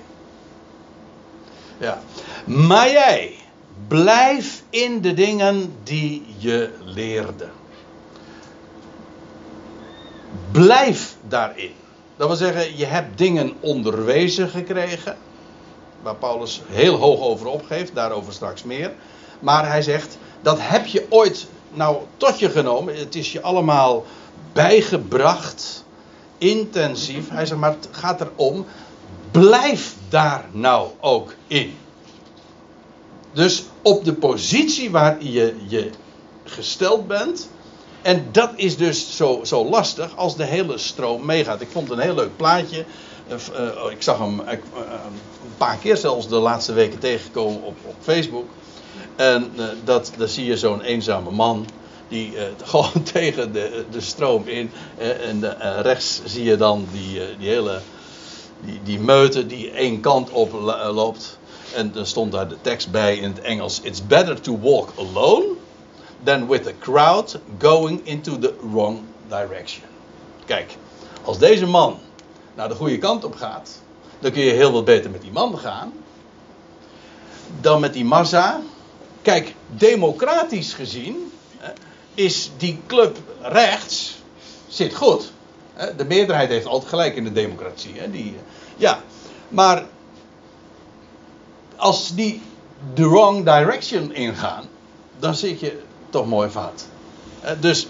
Ja. 1.78 2.02
Maar 2.44 2.90
jij, 2.90 3.36
Blijf 3.88 4.62
in 4.70 5.00
de 5.00 5.14
dingen 5.14 5.74
die 5.82 6.24
je 6.38 6.70
leerde. 6.84 7.48
Blijf 10.50 11.16
daarin. 11.28 11.70
Dat 12.16 12.26
wil 12.26 12.36
zeggen, 12.36 12.76
je 12.76 12.84
hebt 12.84 13.18
dingen 13.18 13.52
onderwezen 13.60 14.48
gekregen. 14.48 15.16
Waar 16.02 16.14
Paulus 16.14 16.62
heel 16.68 16.96
hoog 16.96 17.20
over 17.20 17.46
opgeeft, 17.46 17.94
daarover 17.94 18.32
straks 18.32 18.62
meer. 18.62 18.92
Maar 19.40 19.68
hij 19.68 19.82
zegt, 19.82 20.18
dat 20.40 20.58
heb 20.60 20.86
je 20.86 21.06
ooit 21.08 21.46
nou 21.72 21.96
tot 22.16 22.38
je 22.38 22.50
genomen. 22.50 22.98
Het 22.98 23.14
is 23.14 23.32
je 23.32 23.42
allemaal 23.42 24.04
bijgebracht. 24.52 25.84
Intensief. 26.38 27.28
Hij 27.28 27.46
zegt, 27.46 27.60
maar 27.60 27.70
het 27.70 27.88
gaat 27.90 28.20
erom. 28.20 28.66
Blijf 29.30 29.94
daar 30.08 30.44
nou 30.52 30.88
ook 31.00 31.34
in. 31.46 31.74
Dus 33.32 33.64
op 33.82 34.04
de 34.04 34.12
positie 34.12 34.90
waar 34.90 35.24
je 35.24 35.56
je 35.68 35.90
gesteld 36.44 37.06
bent. 37.06 37.48
En 38.02 38.28
dat 38.32 38.50
is 38.56 38.76
dus 38.76 39.16
zo, 39.16 39.40
zo 39.44 39.68
lastig 39.68 40.16
als 40.16 40.36
de 40.36 40.44
hele 40.44 40.78
stroom 40.78 41.24
meegaat. 41.24 41.60
Ik 41.60 41.70
vond 41.70 41.90
een 41.90 41.98
heel 41.98 42.14
leuk 42.14 42.36
plaatje. 42.36 42.84
Uh, 43.28 43.90
ik 43.90 44.02
zag 44.02 44.18
hem 44.18 44.40
uh, 44.40 44.50
een 44.50 45.56
paar 45.56 45.76
keer 45.76 45.96
zelfs 45.96 46.28
de 46.28 46.36
laatste 46.36 46.72
weken 46.72 46.98
tegengekomen 46.98 47.62
op, 47.62 47.76
op 47.84 47.94
Facebook. 48.00 48.44
En 49.16 49.52
uh, 49.56 49.64
dat, 49.84 50.12
dan 50.16 50.28
zie 50.28 50.44
je 50.44 50.56
zo'n 50.56 50.80
eenzame 50.80 51.30
man 51.30 51.66
die 52.08 52.32
gewoon 52.62 53.02
tegen 53.12 53.52
de, 53.52 53.84
de 53.90 54.00
stroom 54.00 54.48
in. 54.48 54.70
en 54.98 55.44
rechts 55.82 56.20
zie 56.24 56.44
je 56.44 56.56
dan 56.56 56.86
die, 56.92 57.20
die 57.38 57.48
hele 57.48 57.80
die, 58.64 58.80
die 58.82 58.98
meute 58.98 59.46
die 59.46 59.70
één 59.70 60.00
kant 60.00 60.30
op 60.30 60.52
loopt. 60.92 61.38
En 61.74 61.92
er 61.96 62.06
stond 62.06 62.32
daar 62.32 62.48
de 62.48 62.56
tekst 62.60 62.90
bij 62.90 63.16
in 63.16 63.30
het 63.30 63.40
Engels: 63.40 63.80
It's 63.80 64.06
better 64.06 64.40
to 64.40 64.58
walk 64.60 64.92
alone 64.98 65.46
than 66.22 66.48
with 66.48 66.66
a 66.66 66.72
crowd 66.78 67.38
going 67.58 68.00
into 68.04 68.38
the 68.38 68.54
wrong 68.72 69.00
direction. 69.28 69.84
Kijk, 70.44 70.76
als 71.24 71.38
deze 71.38 71.66
man 71.66 71.98
naar 72.54 72.68
de 72.68 72.74
goede 72.74 72.98
kant 72.98 73.24
op 73.24 73.34
gaat, 73.34 73.80
dan 74.18 74.30
kun 74.30 74.42
je 74.42 74.50
heel 74.50 74.72
wat 74.72 74.84
beter 74.84 75.10
met 75.10 75.20
die 75.22 75.32
man 75.32 75.58
gaan 75.58 75.92
dan 77.60 77.80
met 77.80 77.92
die 77.92 78.04
massa. 78.04 78.60
Kijk, 79.22 79.54
democratisch 79.76 80.72
gezien 80.72 81.32
is 82.14 82.50
die 82.56 82.80
club 82.86 83.18
rechts 83.40 84.16
zit 84.68 84.94
goed. 84.94 85.32
De 85.96 86.04
meerderheid 86.04 86.48
heeft 86.48 86.66
altijd 86.66 86.88
gelijk 86.88 87.16
in 87.16 87.24
de 87.24 87.32
democratie. 87.32 88.10
Die, 88.10 88.36
ja, 88.76 89.02
maar 89.48 89.84
als 91.76 92.14
die 92.14 92.42
de 92.94 93.08
wrong 93.08 93.44
direction 93.44 94.14
ingaan, 94.14 94.64
dan 95.18 95.34
zit 95.34 95.60
je 95.60 95.80
toch 96.10 96.26
mooi 96.26 96.48
fout. 96.48 96.84
Dus 97.60 97.86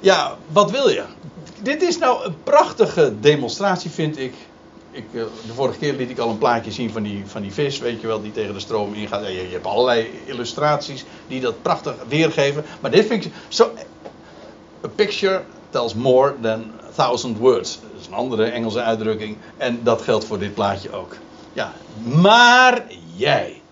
ja, 0.00 0.36
wat 0.52 0.70
wil 0.70 0.88
je? 0.88 1.04
Dit 1.62 1.82
is 1.82 1.98
nou 1.98 2.24
een 2.24 2.42
prachtige 2.42 3.20
demonstratie, 3.20 3.90
vind 3.90 4.18
ik. 4.18 4.34
Ik. 4.94 5.04
Eh, 5.12 5.22
de 5.46 5.54
vorige 5.54 5.78
keer 5.78 5.92
liet 5.92 6.10
ik 6.10 6.18
al 6.18 6.30
een 6.30 6.38
plaatje 6.38 6.72
zien 6.72 6.90
van 6.90 7.02
die, 7.02 7.22
van 7.26 7.42
die 7.42 7.52
vis, 7.52 7.78
weet 7.78 8.00
je 8.00 8.06
wel, 8.06 8.22
die 8.22 8.32
tegen 8.32 8.54
de 8.54 8.60
stroom 8.60 8.94
ingaat. 8.94 9.26
Je, 9.26 9.32
je 9.32 9.52
hebt 9.52 9.66
allerlei 9.66 10.10
illustraties 10.24 11.04
die 11.26 11.40
dat 11.40 11.62
prachtig 11.62 11.94
weergeven. 12.08 12.64
Maar 12.80 12.90
dit 12.90 13.06
vind 13.06 13.24
ik 13.24 13.32
zo. 13.48 13.72
A 14.84 14.88
picture 14.94 15.42
tells 15.70 15.94
more 15.94 16.34
than 16.40 16.72
a 16.86 16.90
thousand 16.94 17.38
words. 17.38 17.78
Dat 17.80 18.00
is 18.00 18.06
een 18.06 18.14
andere 18.14 18.44
Engelse 18.44 18.82
uitdrukking. 18.82 19.36
En 19.56 19.80
dat 19.82 20.02
geldt 20.02 20.24
voor 20.24 20.38
dit 20.38 20.54
plaatje 20.54 20.92
ook. 20.92 21.16
Ja, 21.52 21.72
maar 22.02 22.84
jij. 23.16 23.62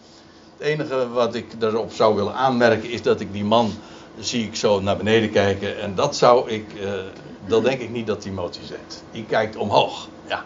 Het 0.58 0.66
enige 0.66 1.08
wat 1.08 1.34
ik 1.34 1.60
daarop 1.60 1.92
zou 1.92 2.14
willen 2.14 2.34
aanmerken 2.34 2.90
is 2.90 3.02
dat 3.02 3.20
ik 3.20 3.32
die 3.32 3.44
man 3.44 3.72
zie 4.18 4.46
ik 4.46 4.56
zo 4.56 4.80
naar 4.80 4.96
beneden 4.96 5.30
kijken. 5.30 5.80
En 5.80 5.94
dat 5.94 6.16
zou 6.16 6.50
ik, 6.50 6.64
uh, 6.74 6.92
dat 7.46 7.64
denk 7.64 7.80
ik 7.80 7.90
niet 7.90 8.06
dat 8.06 8.20
Timotheus 8.20 8.66
zegt. 8.66 9.02
Die 9.10 9.24
kijkt 9.24 9.56
omhoog. 9.56 10.08
Ja. 10.26 10.44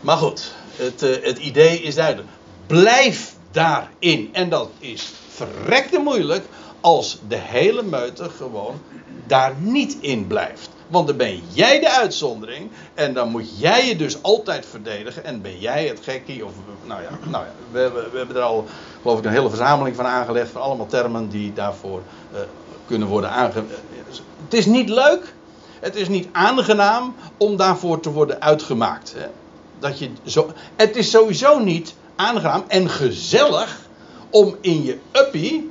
Maar 0.00 0.16
goed, 0.16 0.52
het, 0.76 1.02
uh, 1.02 1.24
het 1.24 1.38
idee 1.38 1.82
is 1.82 1.94
duidelijk. 1.94 2.28
Blijf 2.66 3.34
daarin. 3.50 4.28
En 4.32 4.48
dat 4.48 4.68
is 4.78 5.12
verrekte 5.28 5.98
moeilijk 5.98 6.44
als 6.80 7.18
de 7.28 7.36
hele 7.36 7.82
meute 7.82 8.30
gewoon 8.30 8.80
daar 9.26 9.54
niet 9.58 9.96
in 10.00 10.26
blijft. 10.26 10.68
Want 10.88 11.06
dan 11.06 11.16
ben 11.16 11.42
jij 11.52 11.80
de 11.80 11.90
uitzondering. 11.90 12.70
En 12.94 13.14
dan 13.14 13.28
moet 13.28 13.58
jij 13.58 13.86
je 13.86 13.96
dus 13.96 14.22
altijd 14.22 14.66
verdedigen. 14.66 15.24
En 15.24 15.42
ben 15.42 15.58
jij 15.58 15.86
het 15.86 16.00
gekkie. 16.02 16.44
Of, 16.44 16.52
nou 16.84 17.02
ja, 17.02 17.08
nou 17.28 17.44
ja 17.44 17.50
we, 17.70 17.90
we, 17.90 18.08
we 18.12 18.18
hebben 18.18 18.36
er 18.36 18.42
al, 18.42 18.66
geloof 19.02 19.18
ik, 19.18 19.24
een 19.24 19.30
hele 19.30 19.48
verzameling 19.48 19.96
van 19.96 20.04
aangelegd. 20.04 20.50
Van 20.50 20.62
allemaal 20.62 20.86
termen 20.86 21.28
die 21.28 21.52
daarvoor 21.52 22.02
uh, 22.32 22.38
kunnen 22.86 23.08
worden 23.08 23.30
aangelegd. 23.30 23.80
Het 24.44 24.54
is 24.54 24.66
niet 24.66 24.88
leuk. 24.88 25.34
Het 25.80 25.96
is 25.96 26.08
niet 26.08 26.28
aangenaam 26.32 27.14
om 27.36 27.56
daarvoor 27.56 28.00
te 28.00 28.10
worden 28.10 28.42
uitgemaakt. 28.42 29.14
Hè. 29.16 29.26
Dat 29.78 29.98
je 29.98 30.10
zo, 30.24 30.52
het 30.76 30.96
is 30.96 31.10
sowieso 31.10 31.58
niet 31.58 31.94
aangenaam 32.16 32.64
en 32.68 32.90
gezellig 32.90 33.78
om 34.30 34.56
in 34.60 34.84
je 34.84 34.98
uppie, 35.12 35.70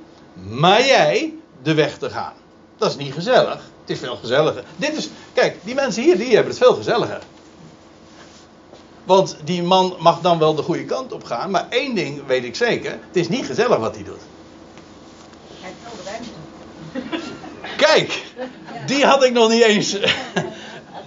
maar 0.49 0.85
jij, 0.85 1.33
de 1.63 1.73
weg 1.73 1.97
te 1.97 2.09
gaan. 2.09 2.33
Dat 2.77 2.89
is 2.89 2.97
niet 2.97 3.13
gezellig. 3.13 3.61
Het 3.81 3.89
is 3.89 3.99
veel 3.99 4.15
gezelliger. 4.15 4.63
Dit 4.75 4.97
is, 4.97 5.09
kijk, 5.33 5.57
die 5.63 5.75
mensen 5.75 6.03
hier, 6.03 6.17
die 6.17 6.33
hebben 6.33 6.53
het 6.53 6.63
veel 6.63 6.73
gezelliger. 6.73 7.21
Want 9.03 9.37
die 9.43 9.63
man 9.63 9.95
mag 9.99 10.21
dan 10.21 10.39
wel 10.39 10.55
de 10.55 10.61
goede 10.61 10.85
kant 10.85 11.11
op 11.11 11.23
gaan, 11.23 11.51
maar 11.51 11.67
één 11.69 11.95
ding 11.95 12.25
weet 12.25 12.43
ik 12.43 12.55
zeker: 12.55 12.91
het 12.91 13.15
is 13.15 13.29
niet 13.29 13.45
gezellig 13.45 13.77
wat 13.77 13.95
hij 13.95 14.03
doet. 14.03 14.21
Kijk, 17.77 18.23
die 18.85 19.05
had 19.05 19.23
ik 19.23 19.33
nog 19.33 19.49
niet 19.49 19.63
eens. 19.63 19.97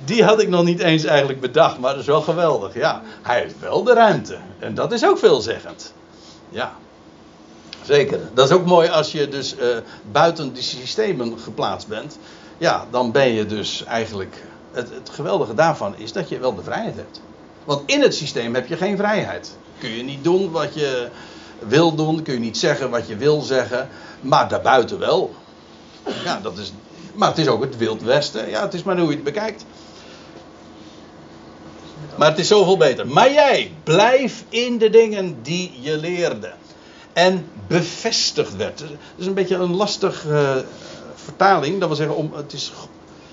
Die 0.08 0.24
had 0.24 0.40
ik 0.40 0.48
nog 0.48 0.64
niet 0.64 0.80
eens 0.80 1.04
eigenlijk 1.04 1.40
bedacht, 1.40 1.78
maar 1.78 1.90
dat 1.90 2.00
is 2.00 2.06
wel 2.06 2.20
geweldig. 2.20 2.74
Ja, 2.74 3.02
hij 3.22 3.40
heeft 3.40 3.60
wel 3.60 3.82
de 3.82 3.92
ruimte. 3.92 4.36
En 4.58 4.74
dat 4.74 4.92
is 4.92 5.04
ook 5.04 5.18
veelzeggend. 5.18 5.92
Ja. 6.48 6.72
Zeker. 7.82 8.20
Dat 8.34 8.48
is 8.48 8.56
ook 8.56 8.66
mooi 8.66 8.88
als 8.88 9.12
je 9.12 9.28
dus 9.28 9.56
uh, 9.56 9.76
buiten 10.12 10.52
die 10.52 10.62
systemen 10.62 11.38
geplaatst 11.38 11.88
bent 11.88 12.18
ja, 12.58 12.86
dan 12.90 13.12
ben 13.12 13.32
je 13.32 13.46
dus 13.46 13.84
eigenlijk. 13.84 14.44
Het, 14.72 14.90
het 14.90 15.10
geweldige 15.10 15.54
daarvan 15.54 15.96
is 15.96 16.12
dat 16.12 16.28
je 16.28 16.38
wel 16.38 16.54
de 16.54 16.62
vrijheid 16.62 16.96
hebt. 16.96 17.20
Want 17.64 17.82
in 17.86 18.02
het 18.02 18.14
systeem 18.14 18.54
heb 18.54 18.66
je 18.66 18.76
geen 18.76 18.96
vrijheid. 18.96 19.56
Kun 19.78 19.90
je 19.90 20.02
niet 20.02 20.24
doen 20.24 20.50
wat 20.50 20.74
je 20.74 21.08
wil 21.58 21.94
doen, 21.94 22.22
kun 22.22 22.34
je 22.34 22.40
niet 22.40 22.58
zeggen 22.58 22.90
wat 22.90 23.08
je 23.08 23.16
wil 23.16 23.40
zeggen, 23.40 23.88
maar 24.20 24.48
daarbuiten 24.48 24.98
wel. 24.98 25.34
Ja, 26.24 26.40
dat 26.42 26.58
is, 26.58 26.72
maar 27.14 27.28
het 27.28 27.38
is 27.38 27.48
ook 27.48 27.62
het 27.62 27.76
Wild 27.76 28.02
Westen. 28.02 28.48
Ja, 28.48 28.62
het 28.62 28.74
is 28.74 28.82
maar 28.82 28.98
hoe 28.98 29.08
je 29.08 29.14
het 29.14 29.24
bekijkt. 29.24 29.64
Maar 32.18 32.28
het 32.28 32.38
is 32.38 32.48
zoveel 32.48 32.76
beter. 32.76 33.06
Maar 33.06 33.32
jij, 33.32 33.72
blijf 33.84 34.44
in 34.48 34.78
de 34.78 34.90
dingen 34.90 35.38
die 35.42 35.72
je 35.80 35.96
leerde. 35.96 36.52
En 37.12 37.46
bevestigd 37.66 38.56
werd. 38.56 38.78
Dat 38.78 38.88
is 39.16 39.26
een 39.26 39.34
beetje 39.34 39.56
een 39.56 39.74
lastig 39.74 40.24
uh, 40.26 40.56
vertaling. 41.14 41.78
Dat 41.78 41.88
wil 41.88 41.96
zeggen, 41.96 42.16
om, 42.16 42.32
het 42.34 42.52
is 42.52 42.72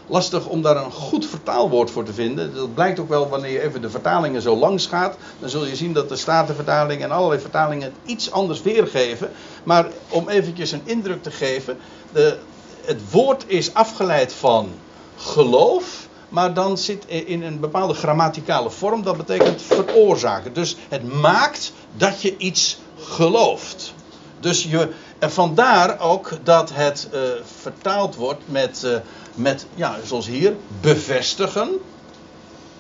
lastig 0.07 0.45
om 0.45 0.61
daar 0.61 0.77
een 0.77 0.91
goed 0.91 1.25
vertaalwoord 1.25 1.91
voor 1.91 2.03
te 2.03 2.13
vinden. 2.13 2.55
Dat 2.55 2.73
blijkt 2.73 2.99
ook 2.99 3.09
wel 3.09 3.29
wanneer 3.29 3.51
je 3.51 3.61
even 3.61 3.81
de 3.81 3.89
vertalingen 3.89 4.41
zo 4.41 4.55
langs 4.55 4.87
gaat. 4.87 5.17
Dan 5.39 5.49
zul 5.49 5.65
je 5.65 5.75
zien 5.75 5.93
dat 5.93 6.09
de 6.09 6.15
Statenvertaling 6.15 7.03
en 7.03 7.11
allerlei 7.11 7.41
vertalingen 7.41 7.83
het 7.83 8.11
iets 8.11 8.31
anders 8.31 8.61
weergeven. 8.61 9.31
Maar 9.63 9.87
om 10.09 10.29
eventjes 10.29 10.71
een 10.71 10.81
indruk 10.83 11.23
te 11.23 11.31
geven. 11.31 11.77
De, 12.11 12.37
het 12.81 13.11
woord 13.11 13.43
is 13.47 13.73
afgeleid 13.73 14.33
van 14.33 14.69
geloof. 15.17 16.04
Maar 16.35 16.53
dan 16.53 16.77
zit 16.77 17.05
in 17.05 17.43
een 17.43 17.59
bepaalde 17.59 17.93
grammaticale 17.93 18.69
vorm. 18.69 19.03
Dat 19.03 19.17
betekent 19.17 19.61
veroorzaken. 19.61 20.53
Dus 20.53 20.75
het 20.89 21.13
maakt 21.13 21.73
dat 21.97 22.21
je 22.21 22.37
iets 22.37 22.77
gelooft. 22.99 23.93
Dus 24.39 24.63
je, 24.63 24.91
en 25.19 25.31
vandaar 25.31 25.99
ook 25.99 26.29
dat 26.43 26.71
het 26.73 27.09
uh, 27.13 27.19
vertaald 27.59 28.15
wordt 28.15 28.41
met, 28.45 28.81
uh, 28.85 28.95
met, 29.35 29.65
ja, 29.75 29.95
zoals 30.03 30.27
hier, 30.27 30.55
bevestigen. 30.81 31.69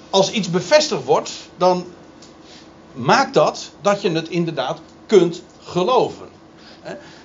Als 0.09 0.31
iets 0.31 0.49
bevestigd 0.49 1.03
wordt, 1.03 1.31
dan 1.57 1.85
maakt 2.93 3.33
dat 3.33 3.71
dat 3.81 4.01
je 4.01 4.11
het 4.11 4.29
inderdaad 4.29 4.79
kunt 5.05 5.43
geloven. 5.63 6.27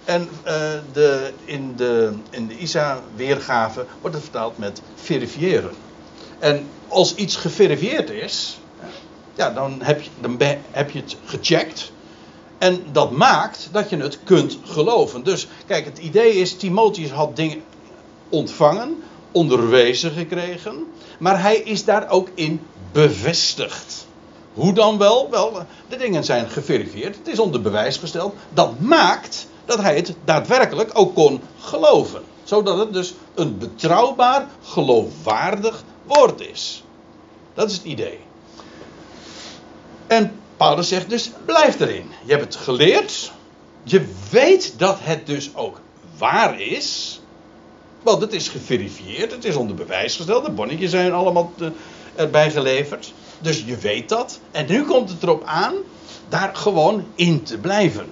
En 0.05 0.23
uh, 0.23 0.53
de, 0.93 1.33
in 1.45 1.77
de, 1.77 2.13
in 2.31 2.47
de 2.47 2.59
ISA-weergave 2.59 3.87
wordt 4.01 4.17
het 4.17 4.25
vertaald 4.25 4.59
met 4.59 4.83
verifiëren. 4.95 5.75
En 6.41 6.67
als 6.89 7.15
iets 7.15 7.37
geverifieerd 7.37 8.11
is, 8.11 8.59
ja, 9.35 9.51
dan, 9.51 9.79
heb 9.83 10.03
je, 10.03 10.11
dan 10.21 10.37
heb 10.71 10.91
je 10.91 11.01
het 11.01 11.17
gecheckt. 11.25 11.93
En 12.59 12.85
dat 12.93 13.11
maakt 13.11 13.69
dat 13.73 13.91
je 13.91 13.97
het 13.97 14.19
kunt 14.25 14.59
geloven. 14.65 15.25
Dus 15.25 15.49
kijk, 15.67 15.85
het 15.85 15.99
idee 15.99 16.33
is, 16.33 16.57
Timotheus 16.57 17.11
had 17.11 17.37
dingen 17.37 17.63
ontvangen, 18.29 19.03
onderwezen 19.33 20.11
gekregen, 20.11 20.87
maar 21.19 21.43
hij 21.43 21.57
is 21.57 21.85
daar 21.85 22.11
ook 22.11 22.29
in 22.35 22.61
bevestigd. 22.93 24.07
Hoe 24.55 24.73
dan 24.73 24.99
wel? 24.99 25.31
Wel, 25.31 25.53
de 25.89 25.97
dingen 25.97 26.25
zijn 26.25 26.51
geverifieerd, 26.51 27.17
het 27.17 27.29
is 27.29 27.39
onder 27.39 27.63
bewijs 27.63 27.97
gesteld. 27.97 28.35
Dat 28.55 28.81
maakt 28.81 29.47
dat 29.65 29.81
hij 29.81 29.97
het 29.97 30.15
daadwerkelijk 30.25 30.91
ook 30.93 31.15
kon 31.15 31.41
geloven. 31.61 32.23
Zodat 32.45 32.79
het 32.79 32.93
dus 32.93 33.15
een 33.35 33.59
betrouwbaar, 33.59 34.47
geloofwaardig 34.63 35.85
woord 36.15 36.41
is. 36.41 36.85
Dat 37.55 37.71
is 37.71 37.77
het 37.77 37.85
idee. 37.85 38.19
En 40.07 40.33
Paulus 40.57 40.89
zegt 40.89 41.11
dus: 41.11 41.31
blijf 41.45 41.81
erin. 41.81 42.11
Je 42.25 42.33
hebt 42.33 42.45
het 42.55 42.57
geleerd. 42.57 43.33
Je 43.83 44.07
weet 44.31 44.79
dat 44.79 44.99
het 45.01 45.27
dus 45.27 45.51
ook 45.55 45.81
waar 46.19 46.61
is. 46.61 47.21
Want 48.03 48.21
het 48.21 48.33
is 48.33 48.49
geverifieerd, 48.49 49.31
het 49.31 49.45
is 49.45 49.57
onder 49.57 49.77
bewijs 49.77 50.17
gesteld. 50.17 50.45
De 50.45 50.51
bonnetjes 50.51 50.91
zijn 50.91 51.13
allemaal 51.13 51.53
te, 51.57 51.73
erbij 52.15 52.51
geleverd. 52.51 53.13
Dus 53.39 53.65
je 53.67 53.77
weet 53.77 54.09
dat. 54.09 54.41
En 54.51 54.67
nu 54.69 54.85
komt 54.85 55.11
het 55.11 55.23
erop 55.23 55.45
aan 55.45 55.75
daar 56.29 56.57
gewoon 56.57 57.05
in 57.15 57.43
te 57.43 57.59
blijven. 57.59 58.07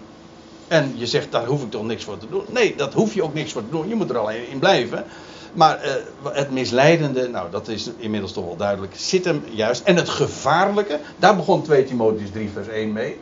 En 0.69 0.95
je 0.97 1.07
zegt, 1.07 1.33
daar 1.33 1.47
hoef 1.47 1.63
ik 1.63 1.71
toch 1.71 1.85
niks 1.85 2.05
voor 2.05 2.19
te 2.19 2.29
doen. 2.29 2.45
Nee, 2.49 2.75
dat 2.77 2.95
hoef 2.95 3.15
je 3.15 3.23
ook 3.23 3.35
niks 3.35 3.53
voor 3.53 3.63
te 3.63 3.71
doen. 3.71 3.89
Je 3.89 3.95
moet 3.95 4.11
er 4.11 4.19
alleen 4.19 4.49
in 4.49 4.59
blijven. 4.59 5.05
Maar 5.53 5.87
uh, 5.87 5.93
het 6.33 6.51
misleidende, 6.51 7.29
nou 7.29 7.51
dat 7.51 7.69
is 7.69 7.91
inmiddels 7.97 8.33
toch 8.33 8.45
wel 8.45 8.57
duidelijk, 8.57 8.95
zit 8.97 9.25
hem 9.25 9.43
juist. 9.51 9.83
En 9.83 9.97
het 9.97 10.09
gevaarlijke, 10.09 11.01
daar 11.17 11.37
begon 11.37 11.63
2 11.63 11.85
Timotheus 11.85 12.31
3 12.31 12.51
vers 12.51 12.69
1 12.69 12.93
mee. 12.93 13.21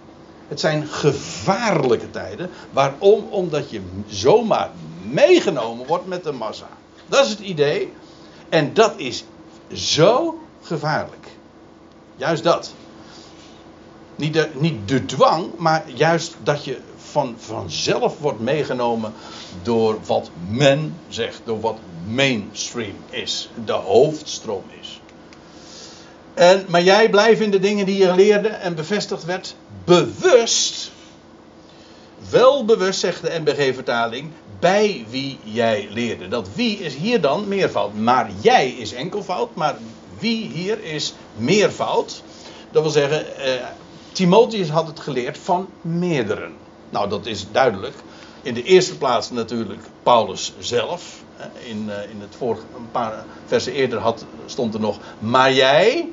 Het 0.48 0.60
zijn 0.60 0.86
gevaarlijke 0.86 2.10
tijden. 2.10 2.50
Waarom? 2.70 3.26
Omdat 3.30 3.70
je 3.70 3.80
zomaar 4.06 4.70
meegenomen 5.10 5.86
wordt 5.86 6.06
met 6.06 6.24
de 6.24 6.32
massa. 6.32 6.68
Dat 7.06 7.24
is 7.24 7.30
het 7.30 7.40
idee. 7.40 7.92
En 8.48 8.74
dat 8.74 8.92
is 8.96 9.24
zo 9.72 10.38
gevaarlijk. 10.62 11.26
Juist 12.16 12.42
dat. 12.42 12.74
Niet 14.16 14.32
de, 14.32 14.48
niet 14.54 14.88
de 14.88 15.04
dwang, 15.04 15.46
maar 15.56 15.84
juist 15.94 16.36
dat 16.42 16.64
je 16.64 16.78
van, 17.16 17.34
vanzelf 17.38 18.18
wordt 18.18 18.40
meegenomen 18.40 19.12
door 19.62 19.98
wat 20.06 20.30
men 20.48 20.96
zegt, 21.08 21.40
door 21.44 21.60
wat 21.60 21.78
mainstream 22.06 22.94
is, 23.10 23.50
de 23.64 23.72
hoofdstroom 23.72 24.64
is. 24.80 25.00
En, 26.34 26.64
maar 26.68 26.82
jij 26.82 27.10
blijft 27.10 27.40
in 27.40 27.50
de 27.50 27.58
dingen 27.58 27.86
die 27.86 27.98
je 27.98 28.14
leerde 28.14 28.48
en 28.48 28.74
bevestigd 28.74 29.24
werd, 29.24 29.54
bewust, 29.84 30.90
wel 32.30 32.64
bewust, 32.64 33.00
zegt 33.00 33.22
de 33.22 33.40
NBG-vertaling, 33.44 34.30
bij 34.60 35.04
wie 35.08 35.38
jij 35.44 35.88
leerde. 35.90 36.28
Dat 36.28 36.48
wie 36.54 36.78
is 36.78 36.94
hier 36.94 37.20
dan 37.20 37.48
meervoud, 37.48 37.94
maar 37.94 38.30
jij 38.40 38.68
is 38.68 38.92
enkelvoud, 38.92 39.54
maar 39.54 39.76
wie 40.18 40.50
hier 40.50 40.84
is 40.84 41.14
meervoud. 41.36 42.22
Dat 42.70 42.82
wil 42.82 42.92
zeggen, 42.92 43.36
eh, 43.36 43.66
Timotheus 44.12 44.68
had 44.68 44.86
het 44.86 45.00
geleerd 45.00 45.38
van 45.38 45.68
meerdere. 45.80 46.48
Nou, 46.90 47.08
dat 47.08 47.26
is 47.26 47.46
duidelijk. 47.52 47.94
In 48.42 48.54
de 48.54 48.62
eerste 48.62 48.98
plaats 48.98 49.30
natuurlijk 49.30 49.82
Paulus 50.02 50.52
zelf. 50.58 51.24
In, 51.64 51.90
eh, 51.90 52.10
in 52.10 52.20
het 52.20 52.34
vorige, 52.38 52.62
een 52.76 52.90
paar 52.90 53.24
versen 53.46 53.72
eerder 53.72 53.98
had, 53.98 54.24
stond 54.46 54.74
er 54.74 54.80
nog. 54.80 54.98
Maar 55.18 55.52
jij 55.52 56.08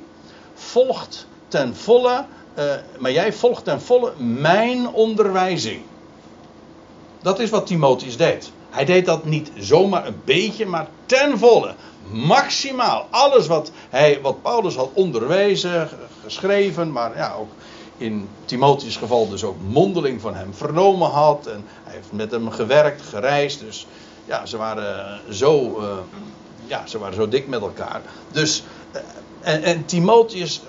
volgt 0.54 1.28
ten 1.48 1.76
volle. 1.76 2.26
Uh, 2.60 2.64
maar 3.00 3.12
jij 3.12 3.34
volgt 3.34 3.64
ten 3.64 3.82
volle 3.82 4.14
mijn 4.18 4.88
onderwijzing. 4.88 5.82
Dat 7.22 7.40
is 7.40 7.50
wat 7.50 7.68
Timotheus 7.68 8.18
deed. 8.18 8.52
Hij 8.70 8.86
deed 8.86 9.06
dat 9.06 9.26
niet 9.26 9.52
zomaar 9.58 10.08
een 10.08 10.22
beetje, 10.26 10.66
maar 10.66 10.88
ten 11.06 11.38
volle. 11.38 11.76
Maximaal. 12.12 13.08
Alles 13.10 13.48
wat, 13.48 13.72
hij, 13.90 14.20
wat 14.22 14.42
Paulus 14.42 14.76
had 14.76 14.90
onderwezen, 14.94 15.90
geschreven, 16.24 16.92
maar 16.92 17.18
ja, 17.18 17.36
ook 17.40 17.52
in 17.98 18.30
Timotheus' 18.46 18.98
geval 18.98 19.30
dus 19.30 19.44
ook 19.44 19.58
mondeling 19.68 20.22
van 20.22 20.36
hem 20.36 20.54
vernomen 20.54 21.10
had. 21.10 21.48
En 21.48 21.66
hij 21.84 21.94
heeft 21.94 22.12
met 22.12 22.32
hem 22.32 22.52
gewerkt, 22.52 23.02
gereisd. 23.02 23.60
Dus 23.60 23.88
ja, 24.26 24.46
ze 24.46 24.58
waren 24.58 25.22
zo, 25.30 25.80
uh, 25.80 25.88
ja, 26.66 26.88
ze 26.88 27.00
waren 27.00 27.16
zo 27.16 27.28
dik 27.28 27.48
met 27.48 27.62
elkaar. 27.62 28.02
Dus, 28.32 28.64
uh, 28.96 29.02
en, 29.42 29.64
en 29.64 29.86
Timotheus 29.86 30.62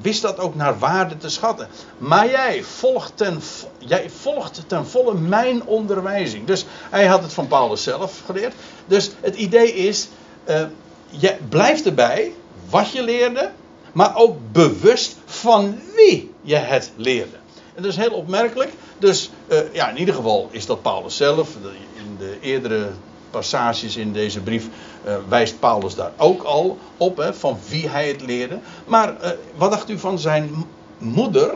wist 0.00 0.22
dat 0.22 0.38
ook 0.38 0.54
naar 0.54 0.78
waarde 0.78 1.16
te 1.16 1.28
schatten. 1.28 1.68
Maar 1.98 2.30
jij 2.30 2.62
volgt 2.62 3.16
ten, 3.16 3.40
jij 3.78 4.10
volgt 4.10 4.62
ten 4.66 4.86
volle 4.86 5.14
mijn 5.14 5.66
onderwijzing. 5.66 6.46
Dus 6.46 6.66
hij 6.90 7.06
had 7.06 7.22
het 7.22 7.32
van 7.32 7.46
Paulus 7.46 7.82
zelf 7.82 8.22
geleerd. 8.26 8.54
Dus 8.86 9.10
het 9.20 9.34
idee 9.34 9.74
is, 9.74 10.08
uh, 10.48 10.62
je 11.08 11.36
blijft 11.48 11.86
erbij 11.86 12.32
wat 12.70 12.90
je 12.90 13.02
leerde, 13.02 13.50
maar 13.92 14.16
ook 14.16 14.36
bewust 14.52 15.16
van 15.42 15.78
wie 15.96 16.30
je 16.40 16.56
het 16.56 16.92
leerde. 16.96 17.36
En 17.74 17.82
dat 17.82 17.90
is 17.90 17.96
heel 17.96 18.12
opmerkelijk. 18.12 18.70
Dus 18.98 19.30
uh, 19.48 19.58
ja, 19.72 19.88
in 19.88 19.98
ieder 19.98 20.14
geval 20.14 20.48
is 20.50 20.66
dat 20.66 20.82
Paulus 20.82 21.16
zelf. 21.16 21.48
In 21.96 22.16
de 22.18 22.36
eerdere 22.40 22.90
passages 23.30 23.96
in 23.96 24.12
deze 24.12 24.40
brief 24.40 24.66
uh, 25.06 25.14
wijst 25.28 25.58
Paulus 25.58 25.94
daar 25.94 26.12
ook 26.16 26.42
al 26.42 26.78
op, 26.96 27.16
hè, 27.16 27.34
van 27.34 27.58
wie 27.68 27.88
hij 27.88 28.08
het 28.08 28.22
leerde. 28.22 28.58
Maar 28.84 29.08
uh, 29.22 29.30
wat 29.56 29.70
dacht 29.70 29.90
u 29.90 29.98
van 29.98 30.18
zijn 30.18 30.50
moeder, 30.98 31.54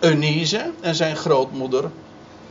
Eunice, 0.00 0.70
en 0.80 0.94
zijn 0.94 1.16
grootmoeder 1.16 1.90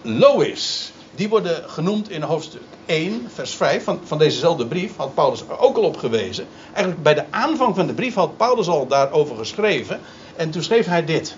Lois? 0.01 0.91
Die 1.15 1.29
worden 1.29 1.63
genoemd 1.69 2.09
in 2.09 2.21
hoofdstuk 2.21 2.61
1, 2.85 3.27
vers 3.33 3.55
5 3.55 3.83
van, 3.83 3.99
van 4.03 4.17
dezezelfde 4.17 4.67
brief. 4.67 4.95
Had 4.95 5.13
Paulus 5.13 5.41
er 5.41 5.59
ook 5.59 5.77
al 5.77 5.83
op 5.83 5.97
gewezen. 5.97 6.47
Eigenlijk 6.73 7.03
bij 7.03 7.13
de 7.13 7.23
aanvang 7.29 7.75
van 7.75 7.87
de 7.87 7.93
brief 7.93 8.13
had 8.13 8.37
Paulus 8.37 8.67
al 8.67 8.87
daarover 8.87 9.35
geschreven. 9.35 9.99
En 10.39 10.49
toen 10.49 10.63
schreef 10.63 10.85
hij 10.85 11.05
dit. 11.05 11.35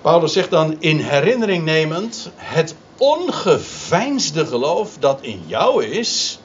Paulus 0.00 0.32
zegt 0.32 0.50
dan 0.50 0.76
in 0.78 0.98
herinnering 0.98 1.64
nemend 1.64 2.30
het 2.34 2.74
ongeveinsde 2.96 4.46
geloof 4.46 4.96
dat 4.98 5.22
in 5.22 5.42
jou 5.46 5.84
is, 5.84 6.38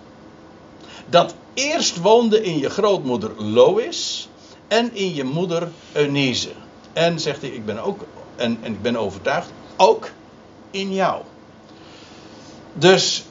dat 1.09 1.35
eerst 1.53 1.97
woonde 1.97 2.43
in 2.43 2.57
je 2.57 2.69
grootmoeder 2.69 3.43
Lois 3.43 4.29
en 4.67 4.95
in 4.95 5.13
je 5.13 5.23
moeder 5.23 5.71
Eunice. 5.91 6.49
En 6.93 7.19
zegt 7.19 7.41
hij, 7.41 7.49
ik 7.49 7.65
ben 7.65 7.83
ook, 7.83 8.05
en, 8.35 8.57
en 8.61 8.73
ik 8.73 8.81
ben 8.81 8.95
overtuigd, 8.95 9.49
ook 9.77 10.11
in 10.71 10.93
jou. 10.93 11.21
Dus 12.73 13.23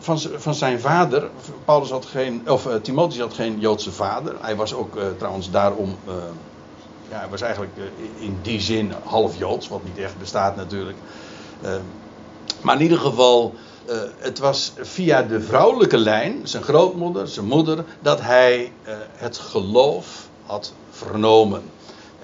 van, 0.00 0.18
van 0.36 0.54
zijn 0.54 0.80
vader, 0.80 1.30
Paulus 1.64 1.90
had 1.90 2.06
geen, 2.06 2.50
of 2.50 2.66
uh, 2.66 2.74
Timotheus 2.74 3.20
had 3.20 3.34
geen 3.34 3.58
Joodse 3.58 3.92
vader. 3.92 4.34
Hij 4.40 4.56
was 4.56 4.74
ook 4.74 4.96
uh, 4.96 5.02
trouwens 5.18 5.50
daarom, 5.50 5.96
uh, 6.08 6.14
ja, 7.10 7.18
hij 7.18 7.28
was 7.28 7.40
eigenlijk 7.40 7.72
in 8.18 8.38
die 8.42 8.60
zin 8.60 8.92
half 9.04 9.38
Joods, 9.38 9.68
wat 9.68 9.84
niet 9.84 9.98
echt 9.98 10.18
bestaat 10.18 10.56
natuurlijk. 10.56 10.98
maar 12.60 12.74
in 12.74 12.82
ieder 12.82 12.98
geval, 12.98 13.54
het 14.18 14.38
was 14.38 14.72
via 14.80 15.22
de 15.22 15.40
vrouwelijke 15.40 15.98
lijn, 15.98 16.40
zijn 16.42 16.62
grootmoeder, 16.62 17.28
zijn 17.28 17.46
moeder, 17.46 17.84
dat 18.00 18.20
hij 18.20 18.72
het 19.14 19.38
geloof 19.38 20.28
had 20.46 20.72
vernomen. 20.90 21.62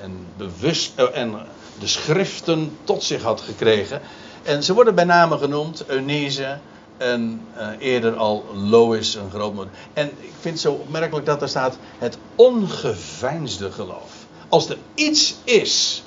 En, 0.00 0.26
bewust, 0.36 0.98
en 0.98 1.34
de 1.78 1.86
schriften 1.86 2.76
tot 2.84 3.02
zich 3.02 3.22
had 3.22 3.40
gekregen. 3.40 4.00
En 4.42 4.62
ze 4.62 4.74
worden 4.74 4.94
bij 4.94 5.04
name 5.04 5.38
genoemd, 5.38 5.84
Eunice 5.86 6.58
en 6.96 7.46
uh, 7.56 7.68
eerder 7.78 8.16
al 8.16 8.44
Lois, 8.54 9.14
een 9.14 9.30
grootmoeder. 9.30 9.74
En 9.92 10.06
ik 10.06 10.32
vind 10.40 10.54
het 10.54 10.60
zo 10.60 10.72
opmerkelijk 10.72 11.26
dat 11.26 11.42
er 11.42 11.48
staat 11.48 11.78
het 11.98 12.18
ongeveinsde 12.34 13.72
geloof. 13.72 14.12
Als 14.48 14.68
er 14.68 14.78
iets 14.94 15.34
is 15.44 16.02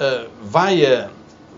uh, 0.00 0.12
waar 0.50 0.72
je 0.72 1.06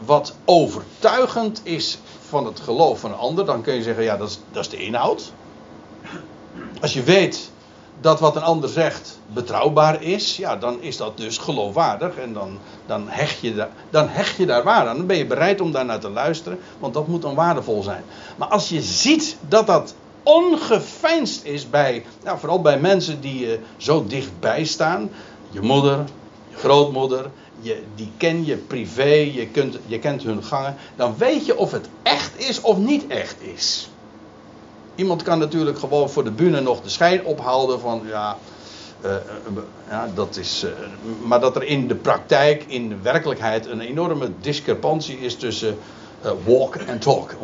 wat 0.05 0.35
overtuigend 0.45 1.61
is 1.63 1.99
van 2.29 2.47
het 2.47 2.61
geloof 2.61 3.01
van 3.01 3.11
een 3.11 3.19
ander, 3.19 3.45
dan 3.47 3.63
kun 3.63 3.75
je 3.75 3.83
zeggen, 3.83 4.05
ja, 4.05 4.17
dat 4.17 4.29
is, 4.29 4.39
dat 4.53 4.65
is 4.65 4.71
de 4.71 4.85
inhoud. 4.85 5.33
Als 6.81 6.93
je 6.93 7.03
weet 7.03 7.51
dat 8.01 8.21
wat 8.21 8.37
een 8.37 8.43
ander 8.43 8.69
zegt 8.69 9.19
betrouwbaar 9.33 10.03
is, 10.03 10.37
ja, 10.37 10.57
dan 10.57 10.83
is 10.83 10.97
dat 10.97 11.17
dus 11.17 11.39
geloofwaardig. 11.39 12.17
En 12.17 12.33
dan, 12.33 12.59
dan, 12.87 13.09
hecht 13.09 13.41
je 13.41 13.55
daar, 13.55 13.69
dan 13.91 14.09
hecht 14.09 14.37
je 14.37 14.47
daar 14.47 14.63
waar 14.63 14.89
aan. 14.89 14.97
Dan 14.97 15.07
ben 15.07 15.17
je 15.17 15.27
bereid 15.27 15.61
om 15.61 15.73
daar 15.73 15.85
naar 15.85 16.01
te 16.01 16.11
luisteren, 16.11 16.59
want 16.79 16.95
dat 16.95 17.07
moet 17.07 17.23
dan 17.23 17.35
waardevol 17.35 17.83
zijn. 17.83 18.03
Maar 18.37 18.49
als 18.49 18.69
je 18.69 18.83
ziet 18.83 19.37
dat 19.49 19.67
dat 19.67 19.95
ongeveinsd 20.23 21.45
is 21.45 21.71
bij, 21.71 22.05
nou, 22.25 22.39
vooral 22.39 22.61
bij 22.61 22.81
mensen 22.81 23.21
die 23.21 23.39
je 23.39 23.59
zo 23.77 24.07
dichtbij 24.07 24.65
staan, 24.65 25.11
je 25.51 25.61
moeder, 25.61 26.05
je 26.49 26.57
grootmoeder, 26.57 27.31
je, 27.61 27.83
die 27.95 28.11
ken 28.17 28.45
je 28.45 28.57
privé, 28.57 29.31
je, 29.35 29.47
kunt, 29.47 29.79
je 29.87 29.99
kent 29.99 30.23
hun 30.23 30.45
gangen, 30.45 30.77
dan 30.97 31.15
weet 31.19 31.47
je 31.47 31.57
of 31.57 31.71
het 31.71 31.89
echt 32.03 32.39
is 32.49 32.61
of 32.61 32.77
niet 32.77 33.07
echt 33.07 33.37
is. 33.41 33.89
Iemand 34.97 35.23
kan 35.23 35.39
natuurlijk 35.39 35.79
gewoon 35.79 36.11
voor 36.11 36.25
de 36.25 36.31
bühne 36.31 36.61
nog 36.61 36.83
de 36.83 36.89
schijn 36.89 37.25
ophouden 37.25 37.81
van 37.81 38.03
ja, 38.07 38.37
uh, 39.05 39.11
ja 39.89 40.09
dat 40.15 40.37
is. 40.37 40.65
Uh, 40.65 40.71
maar 41.23 41.41
dat 41.41 41.57
er 41.57 41.63
in 41.63 41.89
de 41.89 41.95
praktijk, 41.95 42.65
in 42.67 42.89
de 42.89 42.97
werkelijkheid, 43.03 43.67
een 43.67 43.81
enorme 43.81 44.31
discrepantie 44.41 45.19
is 45.19 45.37
tussen 45.37 45.79
walk 46.45 46.75
en 46.75 46.99
talk. 46.99 47.35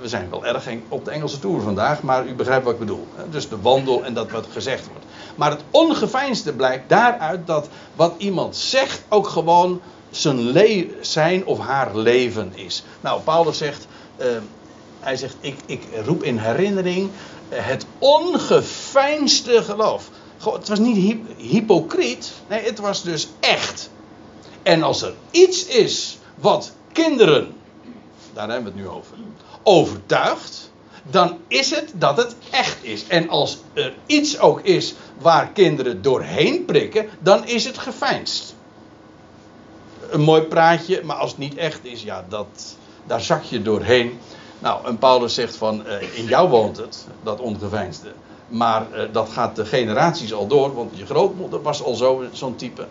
we 0.00 0.08
zijn 0.08 0.30
wel 0.30 0.46
erg 0.46 0.68
op 0.88 1.04
de 1.04 1.10
Engelse 1.10 1.38
toer 1.38 1.60
vandaag, 1.60 2.02
maar 2.02 2.26
u 2.26 2.34
begrijpt 2.34 2.64
wat 2.64 2.72
ik 2.72 2.78
bedoel. 2.78 3.06
Dus 3.30 3.48
de 3.48 3.60
wandel 3.60 4.04
en 4.04 4.14
dat 4.14 4.30
wat 4.30 4.46
gezegd 4.52 4.86
wordt. 4.86 5.04
Maar 5.34 5.50
het 5.50 5.62
ongeveinsde 5.70 6.52
blijkt 6.52 6.88
daaruit 6.88 7.46
dat 7.46 7.68
wat 7.96 8.14
iemand 8.16 8.56
zegt 8.56 9.02
ook 9.08 9.28
gewoon 9.28 9.80
zijn, 10.10 10.90
zijn 11.00 11.46
of 11.46 11.58
haar 11.58 11.96
leven 11.96 12.52
is. 12.54 12.84
Nou, 13.00 13.20
Paulus 13.20 13.58
zegt, 13.58 13.86
hij 15.02 15.16
zegt, 15.16 15.36
ik, 15.40 15.56
ik 15.66 15.82
roep 16.04 16.22
in 16.22 16.38
herinnering 16.38 17.10
het 17.48 17.86
ongeveinsde 17.98 19.62
geloof. 19.62 20.08
Het 20.44 20.68
was 20.68 20.78
niet 20.78 21.18
hypocriet, 21.36 22.32
nee, 22.48 22.64
het 22.64 22.78
was 22.78 23.02
dus 23.02 23.28
echt. 23.40 23.90
En 24.62 24.82
als 24.82 25.02
er 25.02 25.14
iets 25.30 25.66
is 25.66 26.18
wat 26.34 26.72
kinderen, 26.92 27.54
daar 28.32 28.48
hebben 28.48 28.72
we 28.72 28.78
het 28.78 28.88
nu 28.88 28.94
over, 28.94 29.16
overtuigt, 29.62 30.70
dan 31.10 31.38
is 31.48 31.70
het 31.70 31.92
dat 31.94 32.16
het 32.16 32.36
echt 32.50 32.84
is. 32.84 33.06
En 33.06 33.28
als 33.28 33.58
er 33.72 33.94
iets 34.06 34.38
ook 34.38 34.60
is 34.60 34.94
waar 35.18 35.48
kinderen 35.48 36.02
doorheen 36.02 36.64
prikken, 36.64 37.08
dan 37.18 37.46
is 37.46 37.64
het 37.64 37.78
geveinsd. 37.78 38.54
Een 40.10 40.20
mooi 40.20 40.42
praatje, 40.42 41.02
maar 41.04 41.16
als 41.16 41.30
het 41.30 41.38
niet 41.38 41.56
echt 41.56 41.80
is, 41.82 42.02
ja, 42.02 42.24
dat, 42.28 42.76
daar 43.06 43.20
zak 43.20 43.42
je 43.42 43.62
doorheen. 43.62 44.18
Nou, 44.62 44.86
en 44.86 44.98
Paulus 44.98 45.34
zegt 45.34 45.56
van, 45.56 45.82
uh, 45.86 46.18
in 46.18 46.24
jou 46.24 46.48
woont 46.48 46.76
het, 46.76 47.06
dat 47.22 47.40
ongeveinsde. 47.40 48.12
Maar 48.48 48.86
uh, 48.92 49.02
dat 49.12 49.28
gaat 49.28 49.56
de 49.56 49.64
generaties 49.64 50.32
al 50.32 50.46
door, 50.46 50.74
want 50.74 50.90
je 50.94 51.06
grootmoeder 51.06 51.62
was 51.62 51.82
al 51.82 51.94
zo, 51.94 52.24
zo'n 52.32 52.56
type. 52.56 52.86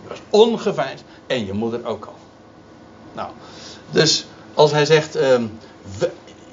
Die 0.00 0.08
was 0.08 0.18
ongeveinsd. 0.30 1.04
En 1.26 1.46
je 1.46 1.52
moeder 1.52 1.86
ook 1.86 2.04
al. 2.04 2.14
Nou, 3.12 3.30
dus 3.90 4.26
als 4.54 4.70
hij 4.70 4.84
zegt, 4.84 5.16
uh, 5.16 5.40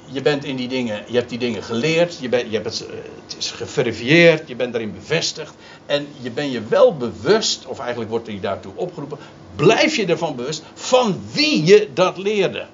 je 0.06 0.22
bent 0.22 0.44
in 0.44 0.56
die 0.56 0.68
dingen, 0.68 1.04
je 1.06 1.16
hebt 1.16 1.28
die 1.28 1.38
dingen 1.38 1.62
geleerd, 1.62 2.18
je, 2.20 2.28
je 2.28 2.60
hebt 2.60 2.64
het, 2.64 2.86
eh, 2.86 2.96
het 3.26 3.36
is 3.38 3.50
geverifieerd, 3.50 4.48
je 4.48 4.56
bent 4.56 4.72
daarin 4.72 4.94
bevestigd. 4.94 5.54
En 5.86 6.06
je 6.20 6.30
bent 6.30 6.52
je 6.52 6.62
wel 6.68 6.96
bewust, 6.96 7.66
of 7.66 7.78
eigenlijk 7.78 8.10
wordt 8.10 8.26
hij 8.26 8.40
daartoe 8.40 8.72
opgeroepen, 8.74 9.18
blijf 9.56 9.96
je 9.96 10.06
ervan 10.06 10.36
bewust 10.36 10.62
van 10.74 11.20
wie 11.32 11.64
je 11.64 11.90
dat 11.94 12.16
leerde. 12.16 12.66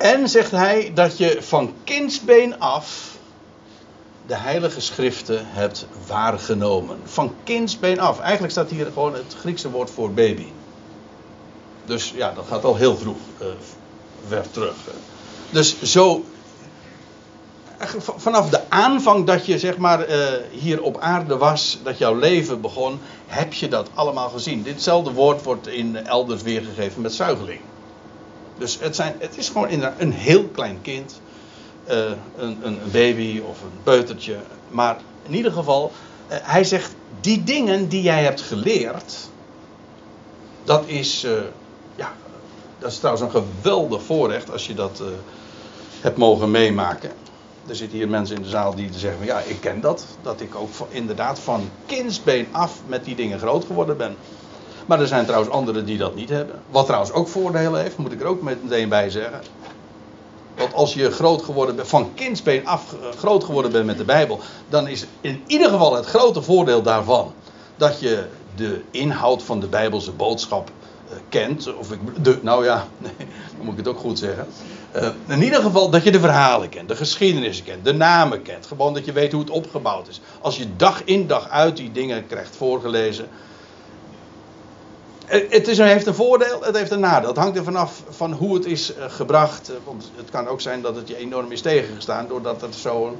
En 0.00 0.28
zegt 0.28 0.50
hij 0.50 0.90
dat 0.94 1.18
je 1.18 1.36
van 1.40 1.74
kindsbeen 1.84 2.60
af 2.60 3.16
de 4.26 4.34
heilige 4.34 4.80
schriften 4.80 5.40
hebt 5.44 5.86
waargenomen. 6.06 6.98
Van 7.04 7.34
kindsbeen 7.44 8.00
af. 8.00 8.20
Eigenlijk 8.20 8.52
staat 8.52 8.70
hier 8.70 8.86
gewoon 8.86 9.14
het 9.14 9.34
Griekse 9.38 9.70
woord 9.70 9.90
voor 9.90 10.12
baby. 10.12 10.46
Dus 11.84 12.12
ja, 12.16 12.32
dat 12.32 12.44
gaat 12.48 12.64
al 12.64 12.76
heel 12.76 12.96
vroeg 12.96 13.16
uh, 13.40 13.46
ver 14.26 14.50
terug. 14.50 14.74
Dus 15.50 15.82
zo. 15.82 16.24
Vanaf 18.16 18.50
de 18.50 18.60
aanvang 18.68 19.26
dat 19.26 19.46
je 19.46 19.58
zeg 19.58 19.76
maar 19.76 20.08
uh, 20.08 20.16
hier 20.50 20.82
op 20.82 20.98
aarde 20.98 21.36
was, 21.36 21.78
dat 21.82 21.98
jouw 21.98 22.14
leven 22.14 22.60
begon, 22.60 23.00
heb 23.26 23.52
je 23.52 23.68
dat 23.68 23.88
allemaal 23.94 24.28
gezien. 24.28 24.62
Ditzelfde 24.62 25.12
woord 25.12 25.42
wordt 25.42 25.68
in 25.68 25.96
elders 25.96 26.42
weergegeven 26.42 27.02
met 27.02 27.14
zuigeling. 27.14 27.60
Dus 28.60 28.78
het, 28.80 28.96
zijn, 28.96 29.14
het 29.18 29.38
is 29.38 29.48
gewoon 29.48 29.68
inderdaad 29.68 30.00
een 30.00 30.12
heel 30.12 30.44
klein 30.44 30.78
kind. 30.82 31.20
Uh, 31.90 31.96
een, 32.36 32.58
een, 32.62 32.78
baby 32.92 33.40
of 33.48 33.62
een 33.62 33.82
peutertje. 33.82 34.36
Maar 34.68 34.96
in 35.22 35.34
ieder 35.34 35.52
geval, 35.52 35.92
uh, 36.30 36.36
hij 36.40 36.64
zegt: 36.64 36.94
die 37.20 37.44
dingen 37.44 37.88
die 37.88 38.02
jij 38.02 38.22
hebt 38.22 38.40
geleerd. 38.40 39.28
Dat 40.64 40.82
is, 40.86 41.24
uh, 41.24 41.32
ja, 41.96 42.12
dat 42.78 42.90
is 42.90 42.98
trouwens 42.98 43.24
een 43.24 43.42
geweldig 43.44 44.02
voorrecht 44.02 44.50
als 44.50 44.66
je 44.66 44.74
dat 44.74 45.02
hebt 46.00 46.16
mogen 46.16 46.50
meemaken. 46.50 47.10
Er 47.66 47.76
zitten 47.76 47.98
hier 47.98 48.08
mensen 48.08 48.36
in 48.36 48.42
de 48.42 48.48
zaal 48.48 48.74
die 48.74 48.88
zeggen: 48.96 49.24
ja, 49.24 49.38
ik 49.38 49.60
ken 49.60 49.80
dat. 49.80 50.06
Dat 50.22 50.40
ik 50.40 50.54
ook 50.54 50.70
inderdaad 50.88 51.38
van 51.38 51.70
kindsbeen 51.86 52.46
af 52.50 52.80
met 52.86 53.04
die 53.04 53.14
dingen 53.14 53.38
groot 53.38 53.64
geworden 53.64 53.96
ben. 53.96 54.16
Maar 54.90 55.00
er 55.00 55.06
zijn 55.06 55.26
trouwens 55.26 55.52
anderen 55.52 55.84
die 55.84 55.98
dat 55.98 56.14
niet 56.14 56.28
hebben. 56.28 56.62
Wat 56.70 56.86
trouwens 56.86 57.12
ook 57.12 57.28
voordelen 57.28 57.80
heeft, 57.80 57.96
moet 57.96 58.12
ik 58.12 58.20
er 58.20 58.26
ook 58.26 58.42
meteen 58.42 58.88
bij 58.88 59.10
zeggen. 59.10 59.40
Want 60.56 60.74
als 60.74 60.94
je 60.94 61.10
groot 61.10 61.42
geworden 61.42 61.76
bent, 61.76 61.88
van 61.88 62.10
kindsbeen 62.14 62.66
af 62.66 62.92
eh, 62.92 63.18
groot 63.18 63.44
geworden 63.44 63.72
bent 63.72 63.86
met 63.86 63.98
de 63.98 64.04
Bijbel, 64.04 64.40
dan 64.68 64.88
is 64.88 65.06
in 65.20 65.42
ieder 65.46 65.70
geval 65.70 65.94
het 65.94 66.06
grote 66.06 66.42
voordeel 66.42 66.82
daarvan 66.82 67.32
dat 67.76 68.00
je 68.00 68.24
de 68.54 68.80
inhoud 68.90 69.42
van 69.42 69.60
de 69.60 69.66
Bijbelse 69.66 70.12
boodschap 70.12 70.70
uh, 70.70 71.16
kent. 71.28 71.74
Of 71.74 71.92
ik, 71.92 72.24
de, 72.24 72.38
nou 72.42 72.64
ja, 72.64 72.86
nee, 72.98 73.28
moet 73.60 73.72
ik 73.72 73.78
het 73.78 73.88
ook 73.88 73.98
goed 73.98 74.18
zeggen. 74.18 74.46
Uh, 74.96 75.08
in 75.26 75.42
ieder 75.42 75.62
geval 75.62 75.90
dat 75.90 76.04
je 76.04 76.10
de 76.10 76.20
verhalen 76.20 76.68
kent, 76.68 76.88
de 76.88 76.96
geschiedenissen 76.96 77.64
kent, 77.64 77.84
de 77.84 77.94
namen 77.94 78.42
kent. 78.42 78.66
Gewoon 78.66 78.94
dat 78.94 79.04
je 79.04 79.12
weet 79.12 79.32
hoe 79.32 79.40
het 79.40 79.50
opgebouwd 79.50 80.08
is. 80.08 80.20
Als 80.40 80.56
je 80.56 80.76
dag 80.76 81.04
in 81.04 81.26
dag 81.26 81.48
uit 81.48 81.76
die 81.76 81.92
dingen 81.92 82.26
krijgt 82.26 82.56
voorgelezen, 82.56 83.28
het 85.30 85.68
is, 85.68 85.78
heeft 85.78 86.06
een 86.06 86.14
voordeel, 86.14 86.62
het 86.62 86.76
heeft 86.76 86.90
een 86.90 87.00
nadeel. 87.00 87.28
Het 87.28 87.38
hangt 87.38 87.56
er 87.56 87.64
vanaf 87.64 88.02
van 88.08 88.32
hoe 88.32 88.54
het 88.54 88.66
is 88.66 88.94
eh, 88.94 89.04
gebracht. 89.08 89.68
Eh, 89.68 89.74
want 89.84 90.10
het 90.16 90.30
kan 90.30 90.48
ook 90.48 90.60
zijn 90.60 90.82
dat 90.82 90.96
het 90.96 91.08
je 91.08 91.16
enorm 91.16 91.52
is 91.52 91.60
tegengestaan. 91.60 92.28
Doordat 92.28 92.60
het, 92.60 92.74
zo, 92.74 93.16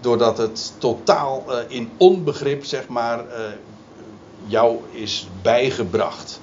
doordat 0.00 0.38
het 0.38 0.72
totaal 0.78 1.44
eh, 1.48 1.58
in 1.68 1.90
onbegrip, 1.96 2.64
zeg 2.64 2.88
maar, 2.88 3.24
jou 4.46 4.78
is 4.90 5.28
bijgebracht. 5.42 6.40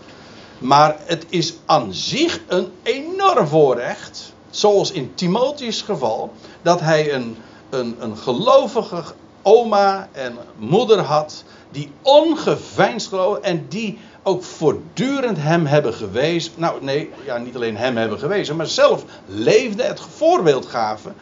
Maar 0.57 0.95
het 0.99 1.25
is 1.29 1.53
aan 1.65 1.93
zich 1.93 2.39
een 2.47 2.71
enorm 2.83 3.47
voorrecht. 3.47 4.33
Zoals 4.49 4.91
in 4.91 5.11
Timotheus' 5.15 5.81
geval. 5.81 6.33
Dat 6.61 6.79
hij 6.79 7.13
een, 7.13 7.37
een, 7.69 7.95
een 7.99 8.17
gelovige 8.17 9.03
oma 9.41 10.09
en 10.11 10.37
moeder 10.57 10.99
had. 10.99 11.43
Die 11.71 11.91
ongeveinsd 12.01 13.07
geloofde 13.07 13.41
en 13.41 13.65
die 13.69 13.97
ook 14.27 14.43
voortdurend 14.43 15.37
hem 15.37 15.65
hebben 15.65 15.93
gewezen. 15.93 16.51
Nou, 16.55 16.83
nee, 16.83 17.11
ja, 17.25 17.37
niet 17.37 17.55
alleen 17.55 17.77
hem 17.77 17.97
hebben 17.97 18.19
gewezen, 18.19 18.55
maar 18.55 18.67
zelf 18.67 19.03
leefde 19.25 19.83
het 19.83 19.99
voorbeeld 20.15 20.65
gaven 20.65 21.15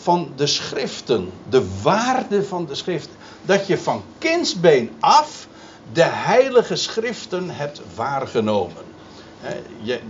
van 0.00 0.32
de 0.36 0.46
schriften. 0.46 1.30
De 1.48 1.80
waarde 1.82 2.44
van 2.44 2.66
de 2.66 2.74
schriften. 2.74 3.12
Dat 3.42 3.66
je 3.66 3.78
van 3.78 4.02
kindsbeen 4.18 4.90
af 5.00 5.46
de 5.92 6.04
heilige 6.04 6.76
schriften 6.76 7.50
hebt 7.50 7.80
waargenomen. 7.94 8.84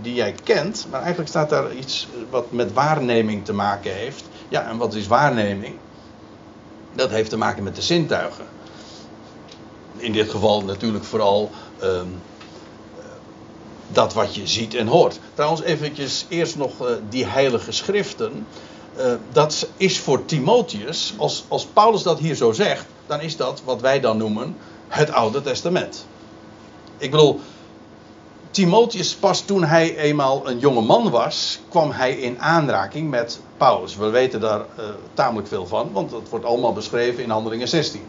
Die 0.01 0.13
jij 0.13 0.35
kent, 0.43 0.87
maar 0.89 0.99
eigenlijk 0.99 1.29
staat 1.29 1.49
daar 1.49 1.73
iets 1.73 2.07
wat 2.29 2.51
met 2.51 2.73
waarneming 2.73 3.45
te 3.45 3.53
maken 3.53 3.93
heeft. 3.93 4.25
Ja, 4.49 4.67
en 4.67 4.77
wat 4.77 4.93
is 4.93 5.07
waarneming? 5.07 5.75
Dat 6.93 7.09
heeft 7.09 7.29
te 7.29 7.37
maken 7.37 7.63
met 7.63 7.75
de 7.75 7.81
zintuigen. 7.81 8.45
In 9.97 10.11
dit 10.11 10.29
geval 10.29 10.63
natuurlijk 10.63 11.03
vooral 11.03 11.51
um, 11.83 12.21
dat 13.87 14.13
wat 14.13 14.35
je 14.35 14.47
ziet 14.47 14.73
en 14.73 14.87
hoort. 14.87 15.19
Trouwens, 15.33 15.61
eventjes 15.61 16.25
eerst 16.29 16.55
nog 16.55 16.81
uh, 16.81 16.95
die 17.09 17.25
heilige 17.25 17.71
schriften. 17.71 18.47
Uh, 18.97 19.13
dat 19.31 19.67
is 19.77 19.99
voor 19.99 20.25
Timotheus, 20.25 21.13
als, 21.17 21.45
als 21.47 21.65
Paulus 21.65 22.03
dat 22.03 22.19
hier 22.19 22.35
zo 22.35 22.51
zegt, 22.51 22.85
dan 23.07 23.21
is 23.21 23.37
dat 23.37 23.61
wat 23.65 23.81
wij 23.81 23.99
dan 23.99 24.17
noemen 24.17 24.57
het 24.87 25.11
Oude 25.11 25.41
Testament. 25.41 26.05
Ik 26.97 27.11
bedoel, 27.11 27.39
Timotheus 28.51 29.15
pas 29.15 29.41
toen 29.41 29.63
hij 29.63 29.97
eenmaal 29.97 30.49
een 30.49 30.59
jonge 30.59 30.81
man 30.81 31.09
was, 31.09 31.59
kwam 31.69 31.91
hij 31.91 32.13
in 32.13 32.41
aanraking 32.41 33.09
met 33.09 33.39
Paulus. 33.57 33.95
We 33.95 34.09
weten 34.09 34.39
daar 34.39 34.59
uh, 34.59 34.85
tamelijk 35.13 35.47
veel 35.47 35.65
van, 35.65 35.89
want 35.91 36.09
dat 36.09 36.29
wordt 36.29 36.45
allemaal 36.45 36.73
beschreven 36.73 37.23
in 37.23 37.29
Handelingen 37.29 37.67
16. 37.67 38.01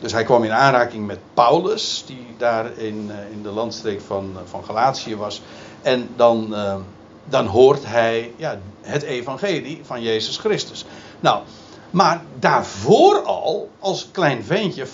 Dus 0.00 0.12
hij 0.12 0.24
kwam 0.24 0.44
in 0.44 0.52
aanraking 0.52 1.06
met 1.06 1.18
Paulus, 1.34 2.04
die 2.06 2.26
daar 2.36 2.78
in, 2.78 3.10
eh, 3.10 3.30
in 3.30 3.42
de 3.42 3.48
landstreek 3.48 4.00
van, 4.00 4.30
eh, 4.34 4.40
van 4.44 4.64
Galatië 4.64 5.16
was. 5.16 5.42
En 5.82 6.08
dan, 6.16 6.46
uh, 6.50 6.76
dan 7.24 7.46
hoort 7.46 7.86
hij 7.86 8.32
ja, 8.36 8.58
het 8.80 9.02
evangelie 9.02 9.80
van 9.82 10.02
Jezus 10.02 10.38
Christus. 10.38 10.84
Nou, 11.20 11.42
maar 11.90 12.22
daarvoor 12.38 13.22
al, 13.22 13.70
als 13.78 14.08
klein 14.10 14.44
ventje, 14.44 14.86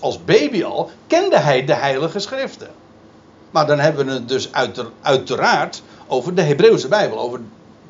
als, 0.00 0.24
baby 0.24 0.64
al, 0.64 0.90
kende 1.06 1.38
hij 1.38 1.64
de 1.64 1.74
Heilige 1.74 2.18
Schriften. 2.18 2.70
Maar 3.50 3.66
dan 3.66 3.78
hebben 3.78 4.06
we 4.06 4.12
het 4.12 4.28
dus 4.28 4.52
uiter, 4.52 4.86
uiteraard 5.00 5.82
over 6.06 6.34
de 6.34 6.42
Hebreeuwse 6.42 6.88
Bijbel, 6.88 7.18
over 7.18 7.40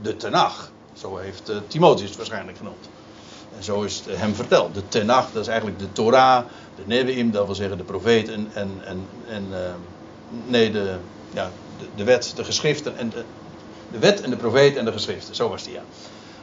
de 0.02 0.16
Tenach. 0.16 0.70
Zo 0.92 1.16
heeft 1.16 1.52
Timotheus 1.66 2.08
het 2.08 2.16
waarschijnlijk 2.16 2.56
genoemd. 2.56 2.88
En 3.60 3.66
zo 3.66 3.82
is 3.82 4.02
het 4.04 4.18
hem 4.18 4.34
verteld. 4.34 4.74
De 4.74 4.88
Tenach, 4.88 5.32
dat 5.32 5.42
is 5.42 5.48
eigenlijk 5.48 5.78
de 5.78 5.92
Torah, 5.92 6.44
de 6.76 6.82
Nevi'im, 6.86 7.30
dat 7.30 7.46
wil 7.46 7.54
zeggen 7.54 7.76
de 7.76 7.84
profeten 7.84 8.50
en, 8.52 8.80
en, 8.84 9.06
en 9.28 9.46
uh, 9.50 9.56
nee, 10.46 10.70
de, 10.70 10.96
ja, 11.30 11.50
de, 11.94 12.04
wet, 12.04 12.32
de 12.36 12.44
geschriften 12.44 12.96
en 12.96 13.08
de, 13.08 13.24
de 13.92 13.98
wet 13.98 14.20
en 14.20 14.30
de 14.30 14.36
profeten 14.36 14.78
en 14.78 14.84
de 14.84 14.92
geschriften. 14.92 15.34
Zo 15.34 15.48
was 15.48 15.62
die, 15.62 15.72
ja. 15.72 15.82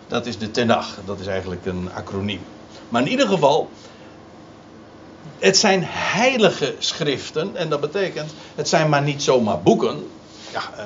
Dat 0.07 0.25
is 0.25 0.37
de 0.37 0.51
Tenach, 0.51 0.97
dat 1.05 1.19
is 1.19 1.27
eigenlijk 1.27 1.65
een 1.65 1.89
acroniem. 1.93 2.41
Maar 2.89 3.01
in 3.01 3.07
ieder 3.07 3.27
geval, 3.27 3.69
het 5.39 5.57
zijn 5.57 5.81
heilige 5.85 6.75
schriften 6.77 7.55
en 7.55 7.69
dat 7.69 7.79
betekent, 7.79 8.33
het 8.55 8.69
zijn 8.69 8.89
maar 8.89 9.01
niet 9.01 9.23
zomaar 9.23 9.61
boeken. 9.61 10.07
Ja, 10.51 10.61
uh, 10.77 10.83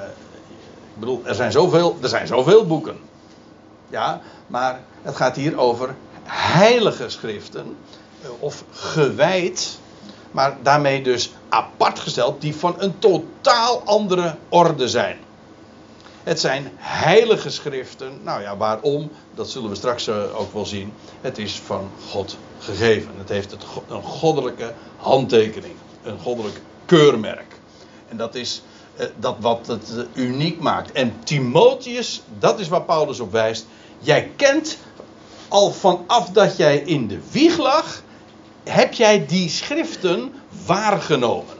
ik 0.93 0.99
bedoel, 0.99 1.21
er 1.25 1.35
zijn, 1.35 1.51
zoveel, 1.51 1.97
er 2.01 2.09
zijn 2.09 2.27
zoveel 2.27 2.65
boeken. 2.65 2.97
Ja, 3.89 4.21
maar 4.47 4.79
het 5.01 5.15
gaat 5.15 5.35
hier 5.35 5.57
over 5.57 5.95
heilige 6.33 7.09
schriften. 7.09 7.77
Eh, 8.21 8.29
of 8.39 8.63
gewijd 8.71 9.79
maar 10.31 10.57
daarmee 10.61 11.03
dus 11.03 11.31
apart 11.49 11.99
gesteld, 11.99 12.41
die 12.41 12.55
van 12.55 12.75
een 12.77 12.99
totaal 12.99 13.81
andere 13.85 14.35
orde 14.49 14.89
zijn. 14.89 15.17
Het 16.23 16.39
zijn 16.39 16.71
heilige 16.75 17.49
schriften. 17.49 18.19
Nou 18.23 18.41
ja, 18.41 18.57
waarom? 18.57 19.11
Dat 19.35 19.49
zullen 19.49 19.69
we 19.69 19.75
straks 19.75 20.07
eh, 20.07 20.39
ook 20.39 20.53
wel 20.53 20.65
zien. 20.65 20.93
Het 21.21 21.37
is 21.37 21.61
van 21.65 21.89
God 22.09 22.37
gegeven. 22.59 23.11
Het 23.17 23.29
heeft 23.29 23.55
een 23.87 24.03
goddelijke 24.03 24.73
handtekening. 24.97 25.73
Een 26.03 26.19
goddelijk 26.19 26.61
keurmerk. 26.85 27.59
En 28.09 28.17
dat 28.17 28.35
is 28.35 28.61
eh, 28.95 29.05
dat 29.19 29.35
wat 29.39 29.67
het 29.67 29.93
uniek 30.13 30.59
maakt. 30.59 30.91
En 30.91 31.13
Timotheus, 31.23 32.21
dat 32.39 32.59
is 32.59 32.67
waar 32.67 32.83
Paulus 32.83 33.19
op 33.19 33.31
wijst. 33.31 33.65
Jij 33.99 34.31
kent 34.35 34.77
al 35.51 35.71
vanaf 35.71 36.29
dat 36.29 36.57
jij 36.57 36.77
in 36.77 37.07
de 37.07 37.19
wieg 37.31 37.57
lag, 37.57 38.01
heb 38.63 38.93
jij 38.93 39.25
die 39.25 39.49
schriften 39.49 40.33
waargenomen. 40.65 41.55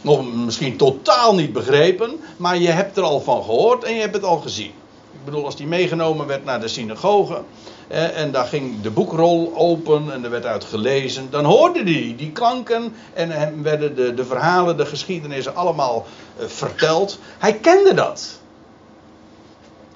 Nog 0.00 0.34
misschien 0.34 0.76
totaal 0.76 1.34
niet 1.34 1.52
begrepen, 1.52 2.20
maar 2.36 2.58
je 2.58 2.68
hebt 2.68 2.96
er 2.96 3.02
al 3.02 3.20
van 3.20 3.42
gehoord 3.42 3.84
en 3.84 3.94
je 3.94 4.00
hebt 4.00 4.14
het 4.14 4.24
al 4.24 4.38
gezien. 4.38 4.72
Ik 5.12 5.24
bedoel, 5.24 5.44
als 5.44 5.56
die 5.56 5.66
meegenomen 5.66 6.26
werd 6.26 6.44
naar 6.44 6.60
de 6.60 6.68
synagoge 6.68 7.42
eh, 7.88 8.18
en 8.18 8.32
daar 8.32 8.46
ging 8.46 8.80
de 8.80 8.90
boekrol 8.90 9.52
open 9.56 10.12
en 10.12 10.24
er 10.24 10.30
werd 10.30 10.46
uit 10.46 10.64
gelezen, 10.64 11.30
dan 11.30 11.44
hoorde 11.44 11.82
hij 11.82 12.14
die 12.16 12.32
klanken 12.32 12.94
en 13.12 13.62
werden 13.62 13.96
de, 13.96 14.14
de 14.14 14.24
verhalen, 14.24 14.76
de 14.76 14.86
geschiedenissen 14.86 15.56
allemaal 15.56 16.06
eh, 16.36 16.46
verteld. 16.46 17.18
Hij 17.38 17.54
kende 17.54 17.94
dat. 17.94 18.38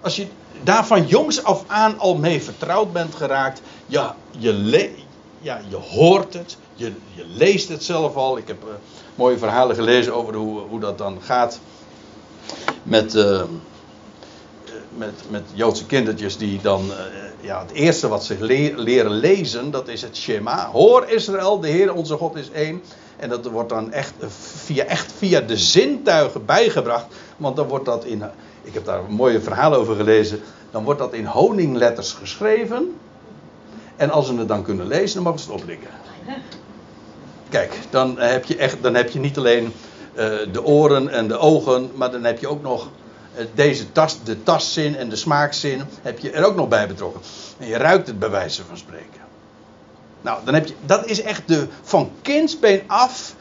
Als 0.00 0.16
je 0.16 0.26
daar 0.62 0.86
van 0.86 1.06
jongs 1.06 1.44
af 1.44 1.64
aan 1.66 1.98
al 1.98 2.16
mee 2.16 2.42
vertrouwd 2.42 2.92
bent 2.92 3.14
geraakt, 3.14 3.62
ja, 3.86 4.16
je, 4.38 4.90
ja, 5.40 5.60
je 5.68 5.76
hoort 5.76 6.34
het, 6.34 6.56
je, 6.74 6.92
je 7.14 7.24
leest 7.26 7.68
het 7.68 7.84
zelf 7.84 8.14
al. 8.14 8.38
Ik 8.38 8.48
heb 8.48 8.64
uh, 8.64 8.70
mooie 9.14 9.38
verhalen 9.38 9.76
gelezen 9.76 10.14
over 10.14 10.34
hoe, 10.34 10.60
hoe 10.60 10.80
dat 10.80 10.98
dan 10.98 11.18
gaat 11.22 11.60
met, 12.82 13.14
uh, 13.14 13.42
met, 14.96 15.12
met 15.28 15.42
Joodse 15.52 15.86
kindertjes 15.86 16.36
die 16.36 16.60
dan, 16.62 16.84
uh, 16.86 16.94
ja, 17.40 17.60
het 17.60 17.70
eerste 17.70 18.08
wat 18.08 18.24
ze 18.24 18.36
leren 18.76 19.10
lezen, 19.12 19.70
dat 19.70 19.88
is 19.88 20.02
het 20.02 20.16
Shema. 20.16 20.70
Hoor 20.70 21.08
Israël, 21.08 21.60
de 21.60 21.68
Heer 21.68 21.94
onze 21.94 22.16
God 22.16 22.36
is 22.36 22.50
één. 22.50 22.82
En 23.16 23.28
dat 23.28 23.46
wordt 23.46 23.68
dan 23.68 23.92
echt 23.92 24.12
via, 24.64 24.84
echt 24.84 25.12
via 25.16 25.40
de 25.40 25.56
zintuigen 25.56 26.44
bijgebracht. 26.44 27.06
Want 27.36 27.56
dan 27.56 27.68
wordt 27.68 27.84
dat 27.84 28.04
in, 28.04 28.22
ik 28.68 28.74
heb 28.74 28.84
daar 28.84 28.98
een 28.98 29.14
mooie 29.14 29.40
verhaal 29.40 29.74
over 29.74 29.96
gelezen. 29.96 30.40
Dan 30.70 30.84
wordt 30.84 31.00
dat 31.00 31.12
in 31.12 31.26
honingletters 31.26 32.12
geschreven. 32.12 32.96
En 33.96 34.10
als 34.10 34.26
ze 34.26 34.34
het 34.34 34.48
dan 34.48 34.62
kunnen 34.62 34.86
lezen, 34.86 35.14
dan 35.14 35.22
mogen 35.22 35.40
ze 35.40 35.52
het 35.52 35.60
oplikken. 35.60 35.90
Kijk, 37.48 37.78
dan 37.90 38.18
heb 38.18 38.44
je, 38.44 38.56
echt, 38.56 38.82
dan 38.82 38.94
heb 38.94 39.10
je 39.10 39.18
niet 39.18 39.38
alleen 39.38 39.64
uh, 39.64 39.72
de 40.52 40.64
oren 40.64 41.08
en 41.08 41.28
de 41.28 41.38
ogen, 41.38 41.90
maar 41.94 42.10
dan 42.10 42.24
heb 42.24 42.38
je 42.38 42.48
ook 42.48 42.62
nog 42.62 42.88
uh, 43.38 43.44
deze 43.54 43.92
tas, 43.92 44.22
de 44.24 44.42
tastzin 44.42 44.96
en 44.96 45.08
de 45.08 45.16
smaakzin, 45.16 45.82
heb 46.02 46.18
je 46.18 46.30
er 46.30 46.44
ook 46.44 46.56
nog 46.56 46.68
bij 46.68 46.88
betrokken. 46.88 47.20
En 47.58 47.66
je 47.66 47.76
ruikt 47.76 48.06
het 48.06 48.18
bij 48.18 48.30
wijze 48.30 48.64
van 48.64 48.76
spreken. 48.76 49.20
Nou, 50.20 50.44
dan 50.44 50.54
heb 50.54 50.66
je, 50.66 50.74
dat 50.86 51.06
is 51.06 51.22
echt 51.22 51.48
de, 51.48 51.66
van 51.82 52.10
kindsbeen 52.22 52.82
af 52.86 53.34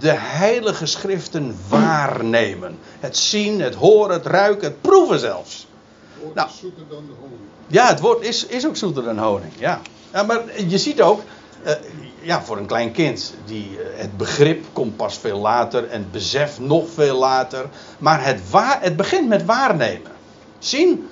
de 0.00 0.12
heilige 0.12 0.86
schriften 0.86 1.56
waarnemen. 1.68 2.78
Het 3.00 3.16
zien, 3.16 3.60
het 3.60 3.74
horen, 3.74 4.14
het 4.14 4.26
ruiken, 4.26 4.68
het 4.68 4.80
proeven 4.80 5.18
zelfs. 5.18 5.66
Het 6.12 6.22
woord 6.22 6.34
nou, 6.34 6.48
is 6.48 6.58
zoeter 6.58 6.84
dan 6.88 7.06
de 7.06 7.12
honing. 7.20 7.40
Ja, 7.66 7.86
het 7.86 8.00
woord 8.00 8.24
is, 8.24 8.46
is 8.46 8.66
ook 8.66 8.76
zoeter 8.76 9.02
dan 9.02 9.18
honing. 9.18 9.52
Ja. 9.58 9.80
ja 10.12 10.22
maar 10.22 10.60
je 10.66 10.78
ziet 10.78 11.02
ook, 11.02 11.22
uh, 11.66 11.72
ja, 12.20 12.42
voor 12.42 12.56
een 12.56 12.66
klein 12.66 12.92
kind, 12.92 13.34
die, 13.44 13.70
uh, 13.70 13.78
het 13.94 14.16
begrip 14.16 14.64
komt 14.72 14.96
pas 14.96 15.18
veel 15.18 15.38
later 15.38 15.88
en 15.88 15.98
het 15.98 16.12
besef 16.12 16.58
nog 16.58 16.90
veel 16.90 17.18
later. 17.18 17.66
Maar 17.98 18.24
het, 18.24 18.50
waar, 18.50 18.82
het 18.82 18.96
begint 18.96 19.28
met 19.28 19.44
waarnemen. 19.44 20.12
Zien, 20.58 21.08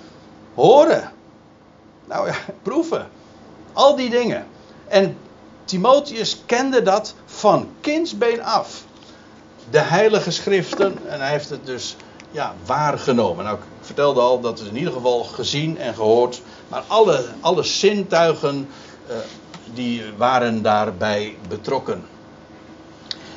horen. 0.54 1.12
Nou 2.04 2.26
ja, 2.26 2.34
proeven. 2.62 3.08
Al 3.72 3.96
die 3.96 4.10
dingen. 4.10 4.46
En 4.88 5.16
Timotheus 5.64 6.42
kende 6.46 6.82
dat 6.82 7.14
van 7.38 7.68
kindsbeen 7.80 8.42
af. 8.42 8.84
De 9.70 9.78
heilige 9.78 10.30
schriften, 10.30 10.98
en 11.06 11.20
hij 11.20 11.30
heeft 11.30 11.50
het 11.50 11.66
dus 11.66 11.96
ja, 12.30 12.54
waargenomen. 12.66 13.44
Nou, 13.44 13.56
ik 13.56 13.64
vertelde 13.80 14.20
al, 14.20 14.40
dat 14.40 14.60
is 14.60 14.68
in 14.68 14.76
ieder 14.76 14.92
geval 14.92 15.24
gezien 15.24 15.78
en 15.78 15.94
gehoord. 15.94 16.42
Maar 16.68 16.82
alle, 16.86 17.24
alle 17.40 17.62
zintuigen 17.62 18.68
uh, 19.10 19.16
die 19.74 20.02
waren 20.16 20.62
daarbij 20.62 21.36
betrokken. 21.48 22.04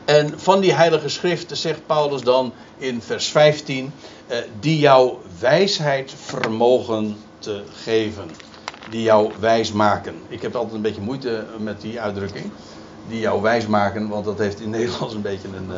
En 0.05 0.39
van 0.39 0.59
die 0.59 0.73
heilige 0.73 1.09
schriften 1.09 1.57
zegt 1.57 1.85
Paulus 1.85 2.21
dan 2.21 2.53
in 2.77 3.01
vers 3.01 3.27
15, 3.27 3.93
uh, 4.27 4.37
die 4.59 4.79
jouw 4.79 5.21
wijsheid 5.39 6.13
vermogen 6.25 7.17
te 7.39 7.63
geven. 7.83 8.29
Die 8.89 9.01
jou 9.01 9.31
wijs 9.39 9.71
maken. 9.71 10.15
Ik 10.27 10.41
heb 10.41 10.55
altijd 10.55 10.75
een 10.75 10.81
beetje 10.81 11.01
moeite 11.01 11.45
met 11.57 11.81
die 11.81 12.01
uitdrukking. 12.01 12.51
Die 13.07 13.19
jou 13.19 13.41
wijs 13.41 13.67
maken, 13.67 14.07
want 14.07 14.25
dat 14.25 14.37
heeft 14.37 14.59
in 14.59 14.69
Nederlands 14.79 15.13
een 15.13 15.21
beetje 15.21 15.47
een, 15.47 15.69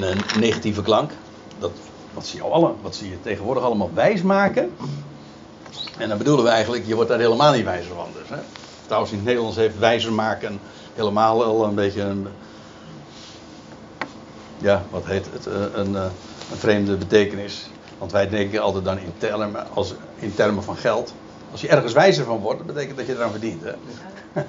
uh, 0.00 0.08
een 0.08 0.40
negatieve 0.40 0.82
klank. 0.82 1.10
Dat, 1.58 1.70
wat, 2.14 2.26
ze 2.26 2.36
jou 2.36 2.52
alle, 2.52 2.72
wat 2.82 2.94
ze 2.94 3.08
je 3.08 3.20
tegenwoordig 3.20 3.62
allemaal 3.62 3.90
wijs 3.94 4.22
maken. 4.22 4.72
En 5.98 6.08
dan 6.08 6.18
bedoelen 6.18 6.44
we 6.44 6.50
eigenlijk, 6.50 6.86
je 6.86 6.94
wordt 6.94 7.10
daar 7.10 7.18
helemaal 7.18 7.52
niet 7.52 7.64
wijzer 7.64 7.94
van. 7.94 8.08
Dus, 8.12 8.28
hè? 8.28 8.42
Trouwens, 8.86 9.12
in 9.12 9.18
het 9.18 9.26
Nederlands 9.26 9.56
heeft 9.56 9.78
wijzer 9.78 10.12
maken 10.12 10.60
helemaal 10.94 11.44
al 11.44 11.64
een 11.64 11.74
beetje 11.74 12.02
een. 12.02 12.26
Ja, 14.58 14.82
wat 14.90 15.04
heet 15.04 15.26
het? 15.32 15.46
Een, 15.46 15.80
een, 15.80 15.94
een 15.94 16.10
vreemde 16.58 16.96
betekenis. 16.96 17.66
Want 17.98 18.12
wij 18.12 18.28
denken 18.28 18.62
altijd 18.62 18.84
dan 18.84 18.98
in 18.98 19.12
termen, 19.18 19.66
als, 19.74 19.94
in 20.14 20.34
termen 20.34 20.62
van 20.62 20.76
geld. 20.76 21.14
Als 21.52 21.60
je 21.60 21.68
ergens 21.68 21.92
wijzer 21.92 22.24
van 22.24 22.40
wordt, 22.40 22.58
dat 22.58 22.66
betekent 22.66 22.96
dat 22.96 23.06
je 23.06 23.12
eraan 23.12 23.30
verdient. 23.30 23.62
Hè? 23.62 23.72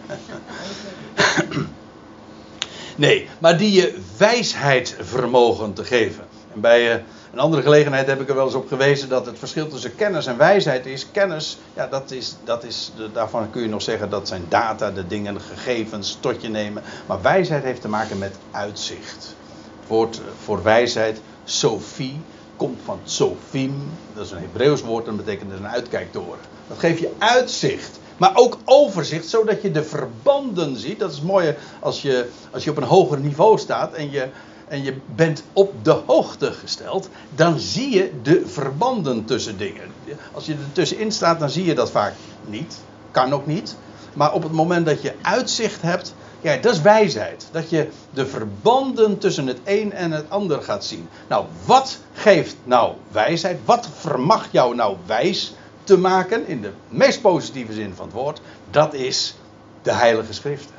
Nee, 2.95 3.29
maar 3.39 3.57
die 3.57 3.71
je 3.71 3.99
wijsheid 4.17 4.95
vermogen 4.99 5.73
te 5.73 5.83
geven. 5.83 6.23
En 6.53 6.61
bij 6.61 6.95
uh, 6.95 7.01
een 7.33 7.39
andere 7.39 7.61
gelegenheid 7.61 8.07
heb 8.07 8.21
ik 8.21 8.29
er 8.29 8.35
wel 8.35 8.45
eens 8.45 8.53
op 8.53 8.67
gewezen 8.67 9.09
dat 9.09 9.25
het 9.25 9.39
verschil 9.39 9.67
tussen 9.67 9.95
kennis 9.95 10.25
en 10.25 10.37
wijsheid 10.37 10.85
is. 10.85 11.11
Kennis, 11.11 11.57
ja, 11.73 11.87
dat 11.87 12.11
is, 12.11 12.35
dat 12.43 12.63
is 12.63 12.91
daarvan 13.13 13.49
kun 13.49 13.61
je 13.61 13.67
nog 13.67 13.81
zeggen 13.81 14.09
dat 14.09 14.27
zijn 14.27 14.45
data, 14.49 14.91
de 14.91 15.07
dingen, 15.07 15.33
de 15.33 15.39
gegevens 15.39 16.17
tot 16.19 16.41
je 16.41 16.49
nemen. 16.49 16.83
Maar 17.05 17.21
wijsheid 17.21 17.63
heeft 17.63 17.81
te 17.81 17.89
maken 17.89 18.17
met 18.17 18.35
uitzicht. 18.51 19.35
Het 19.79 19.87
woord 19.87 20.21
voor 20.43 20.63
wijsheid, 20.63 21.21
Sophie, 21.43 22.21
komt 22.55 22.79
van 22.85 22.99
Sophim. 23.03 23.91
Dat 24.13 24.25
is 24.25 24.31
een 24.31 24.39
Hebreeuws 24.39 24.81
woord 24.81 25.07
en 25.07 25.15
betekent 25.15 25.51
een 25.51 25.67
uitkijktoren. 25.67 26.39
Dat 26.67 26.79
geeft 26.79 26.99
je 26.99 27.11
uitzicht. 27.17 27.99
Maar 28.17 28.31
ook 28.35 28.57
overzicht, 28.65 29.29
zodat 29.29 29.61
je 29.61 29.71
de 29.71 29.83
verbanden 29.83 30.77
ziet. 30.77 30.99
Dat 30.99 31.11
is 31.11 31.21
mooi 31.21 31.55
als 31.79 32.01
je, 32.01 32.29
als 32.51 32.63
je 32.63 32.69
op 32.69 32.77
een 32.77 32.83
hoger 32.83 33.19
niveau 33.19 33.57
staat 33.57 33.93
en 33.93 34.11
je, 34.11 34.27
en 34.67 34.83
je 34.83 34.97
bent 35.15 35.43
op 35.53 35.73
de 35.81 35.97
hoogte 36.05 36.51
gesteld. 36.51 37.09
Dan 37.35 37.59
zie 37.59 37.89
je 37.89 38.11
de 38.21 38.43
verbanden 38.45 39.25
tussen 39.25 39.57
dingen. 39.57 39.91
Als 40.33 40.45
je 40.45 40.53
er 40.53 40.71
tussenin 40.71 41.11
staat, 41.11 41.39
dan 41.39 41.49
zie 41.49 41.65
je 41.65 41.75
dat 41.75 41.91
vaak 41.91 42.13
niet. 42.45 42.77
Kan 43.11 43.33
ook 43.33 43.45
niet. 43.45 43.75
Maar 44.13 44.33
op 44.33 44.43
het 44.43 44.51
moment 44.51 44.85
dat 44.85 45.01
je 45.01 45.13
uitzicht 45.21 45.81
hebt, 45.81 46.13
ja, 46.41 46.57
dat 46.57 46.73
is 46.73 46.81
wijsheid. 46.81 47.47
Dat 47.51 47.69
je 47.69 47.87
de 48.13 48.25
verbanden 48.25 49.17
tussen 49.17 49.47
het 49.47 49.59
een 49.63 49.93
en 49.93 50.11
het 50.11 50.29
ander 50.29 50.61
gaat 50.61 50.85
zien. 50.85 51.09
Nou, 51.27 51.45
wat 51.65 51.97
geeft 52.13 52.55
nou 52.63 52.93
wijsheid? 53.11 53.59
Wat 53.65 53.89
vermag 53.99 54.47
jou 54.51 54.75
nou 54.75 54.97
wijs 55.05 55.53
te 55.83 55.97
maken, 55.97 56.47
in 56.47 56.61
de 56.61 56.71
meest 56.89 57.21
positieve 57.21 57.73
zin 57.73 57.93
van 57.95 58.05
het 58.05 58.15
woord, 58.15 58.41
dat 58.71 58.93
is 58.93 59.35
de 59.81 59.93
Heilige 59.93 60.33
Schriften. 60.33 60.75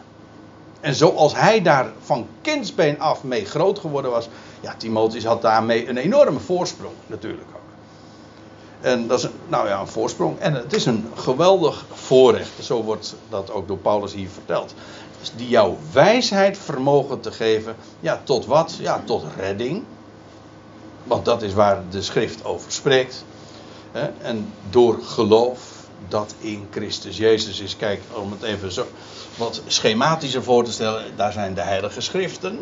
En 0.80 0.94
zoals 0.94 1.34
hij 1.34 1.62
daar 1.62 1.92
van 2.00 2.26
kindsbeen 2.40 3.00
af 3.00 3.22
mee 3.22 3.44
groot 3.44 3.78
geworden 3.78 4.10
was, 4.10 4.28
ja, 4.60 4.74
Timotheus 4.78 5.24
had 5.24 5.42
daarmee 5.42 5.88
een 5.88 5.96
enorme 5.96 6.38
voorsprong 6.38 6.94
natuurlijk 7.06 7.48
ook. 7.54 7.60
En 8.80 9.06
dat 9.06 9.18
is 9.18 9.24
een, 9.24 9.32
nou 9.48 9.68
ja, 9.68 9.80
een 9.80 9.88
voorsprong. 9.88 10.38
En 10.38 10.54
het 10.54 10.72
is 10.72 10.86
een 10.86 11.06
geweldig 11.14 11.84
voorrecht. 11.92 12.50
Zo 12.60 12.82
wordt 12.82 13.14
dat 13.28 13.52
ook 13.52 13.68
door 13.68 13.78
Paulus 13.78 14.12
hier 14.12 14.28
verteld. 14.28 14.74
Dus 15.20 15.32
die 15.36 15.48
jouw 15.48 15.76
wijsheid 15.92 16.58
vermogen 16.58 17.20
te 17.20 17.32
geven. 17.32 17.76
Ja, 18.00 18.20
tot 18.24 18.46
wat? 18.46 18.76
Ja, 18.80 19.02
tot 19.04 19.24
redding. 19.36 19.82
Want 21.04 21.24
dat 21.24 21.42
is 21.42 21.54
waar 21.54 21.82
de 21.90 22.02
schrift 22.02 22.44
over 22.44 22.72
spreekt. 22.72 23.24
En 24.22 24.52
door 24.70 24.98
geloof 25.02 25.60
dat 26.08 26.34
in 26.38 26.66
Christus 26.70 27.16
Jezus 27.16 27.60
is. 27.60 27.76
Kijk, 27.76 28.00
om 28.12 28.30
het 28.30 28.42
even 28.42 28.72
zo 28.72 28.86
wat 29.36 29.62
schematischer 29.66 30.42
voor 30.42 30.64
te 30.64 30.72
stellen, 30.72 31.04
daar 31.16 31.32
zijn 31.32 31.54
de 31.54 31.62
heilige 31.62 32.00
schriften. 32.00 32.58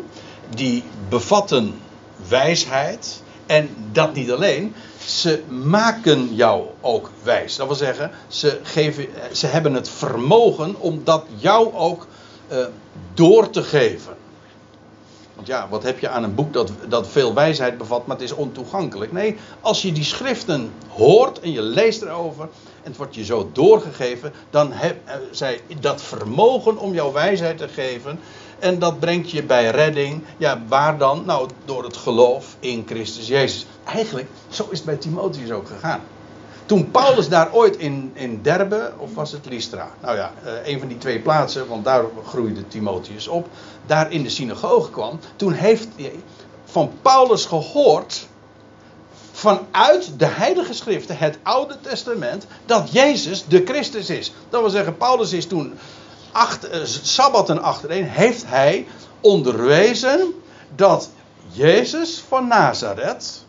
Die 0.55 0.83
bevatten 1.09 1.79
wijsheid. 2.27 3.21
En 3.45 3.69
dat 3.91 4.13
niet 4.13 4.31
alleen. 4.31 4.75
ze 5.05 5.43
maken 5.47 6.35
jou 6.35 6.63
ook 6.81 7.09
wijs. 7.23 7.55
Dat 7.55 7.67
wil 7.67 7.75
zeggen, 7.75 8.11
ze, 8.27 8.59
geven, 8.63 9.07
ze 9.31 9.47
hebben 9.47 9.73
het 9.73 9.89
vermogen 9.89 10.79
om 10.79 11.01
dat 11.03 11.25
jou 11.35 11.73
ook 11.73 12.07
uh, 12.51 12.65
door 13.13 13.49
te 13.49 13.63
geven. 13.63 14.15
Ja, 15.43 15.67
wat 15.69 15.83
heb 15.83 15.99
je 15.99 16.09
aan 16.09 16.23
een 16.23 16.35
boek 16.35 16.53
dat, 16.53 16.71
dat 16.87 17.07
veel 17.07 17.33
wijsheid 17.33 17.77
bevat, 17.77 18.05
maar 18.05 18.15
het 18.15 18.25
is 18.25 18.31
ontoegankelijk? 18.31 19.11
Nee, 19.11 19.37
als 19.61 19.81
je 19.81 19.91
die 19.91 20.03
schriften 20.03 20.71
hoort 20.87 21.39
en 21.39 21.51
je 21.51 21.61
leest 21.61 22.01
erover 22.01 22.43
en 22.83 22.89
het 22.89 22.97
wordt 22.97 23.15
je 23.15 23.25
zo 23.25 23.49
doorgegeven, 23.53 24.33
dan 24.49 24.71
heb 24.71 24.97
uh, 25.07 25.13
zij 25.31 25.59
dat 25.79 26.01
vermogen 26.01 26.77
om 26.77 26.93
jou 26.93 27.13
wijsheid 27.13 27.57
te 27.57 27.67
geven. 27.67 28.19
En 28.59 28.79
dat 28.79 28.99
brengt 28.99 29.31
je 29.31 29.43
bij 29.43 29.69
redding. 29.69 30.23
Ja, 30.37 30.61
waar 30.67 30.97
dan? 30.97 31.23
Nou, 31.25 31.49
door 31.65 31.83
het 31.83 31.97
geloof 31.97 32.55
in 32.59 32.83
Christus 32.87 33.27
Jezus. 33.27 33.65
Eigenlijk, 33.83 34.27
zo 34.49 34.67
is 34.69 34.77
het 34.77 34.85
bij 34.85 34.95
Timotheus 34.95 35.51
ook 35.51 35.67
gegaan. 35.67 36.01
Toen 36.65 36.91
Paulus 36.91 37.29
daar 37.29 37.53
ooit 37.53 37.77
in, 37.77 38.11
in 38.13 38.41
Derbe, 38.41 38.91
of 38.97 39.13
was 39.13 39.31
het 39.31 39.45
Lystra? 39.45 39.91
Nou 40.01 40.17
ja, 40.17 40.33
een 40.63 40.79
van 40.79 40.87
die 40.87 40.97
twee 40.97 41.19
plaatsen, 41.19 41.67
want 41.67 41.83
daar 41.83 42.03
groeide 42.25 42.67
Timotheus 42.67 43.27
op. 43.27 43.47
Daar 43.85 44.11
in 44.11 44.23
de 44.23 44.29
synagoge 44.29 44.91
kwam. 44.91 45.19
Toen 45.35 45.53
heeft 45.53 45.87
hij 45.95 46.23
van 46.65 46.91
Paulus 47.01 47.45
gehoord. 47.45 48.27
Vanuit 49.31 50.11
de 50.17 50.25
Heilige 50.25 50.73
Schriften, 50.73 51.17
het 51.17 51.37
Oude 51.43 51.77
Testament, 51.81 52.45
dat 52.65 52.91
Jezus 52.91 53.45
de 53.47 53.61
Christus 53.65 54.09
is. 54.09 54.33
Dat 54.49 54.61
wil 54.61 54.69
zeggen, 54.69 54.97
Paulus 54.97 55.33
is 55.33 55.47
toen 55.47 55.73
acht, 56.31 56.73
uh, 56.73 56.83
sabbatten 56.83 57.61
achtereen, 57.61 58.05
heeft 58.05 58.43
hij 58.45 58.87
onderwezen 59.21 60.33
dat 60.75 61.09
Jezus 61.51 62.23
van 62.27 62.47
Nazareth, 62.47 63.45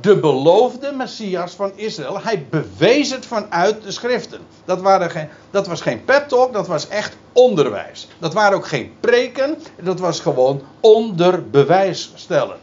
de 0.00 0.16
beloofde 0.16 0.92
Messias 0.92 1.52
van 1.52 1.72
Israël, 1.74 2.20
hij 2.22 2.46
bewees 2.50 3.10
het 3.10 3.26
vanuit 3.26 3.82
de 3.82 3.90
schriften. 3.90 4.40
Dat, 4.64 4.80
waren 4.80 5.10
geen, 5.10 5.28
dat 5.50 5.66
was 5.66 5.80
geen 5.80 6.04
pep 6.04 6.28
talk, 6.28 6.52
dat 6.52 6.66
was 6.66 6.88
echt 6.88 7.16
onderwijs. 7.32 8.08
Dat 8.18 8.34
waren 8.34 8.56
ook 8.56 8.66
geen 8.66 8.92
preken, 9.00 9.58
dat 9.80 9.98
was 9.98 10.20
gewoon 10.20 10.62
onder 10.80 11.50
bewijs 11.50 12.12
stellen. 12.14 12.56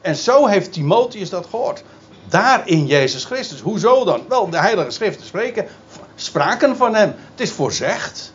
En 0.00 0.16
zo 0.16 0.46
heeft 0.46 0.72
Timotheus 0.72 1.30
dat 1.30 1.46
gehoord. 1.46 1.82
Daar 2.28 2.68
in 2.68 2.86
Jezus 2.86 3.24
Christus. 3.24 3.60
Hoezo 3.60 4.04
dan? 4.04 4.24
Wel, 4.28 4.50
de 4.50 4.58
Heilige 4.58 4.90
Schriften 4.90 5.26
spreken, 5.26 5.66
spraken 6.14 6.76
van 6.76 6.94
hem. 6.94 7.14
Het 7.30 7.40
is 7.40 7.50
voorzegd. 7.50 8.32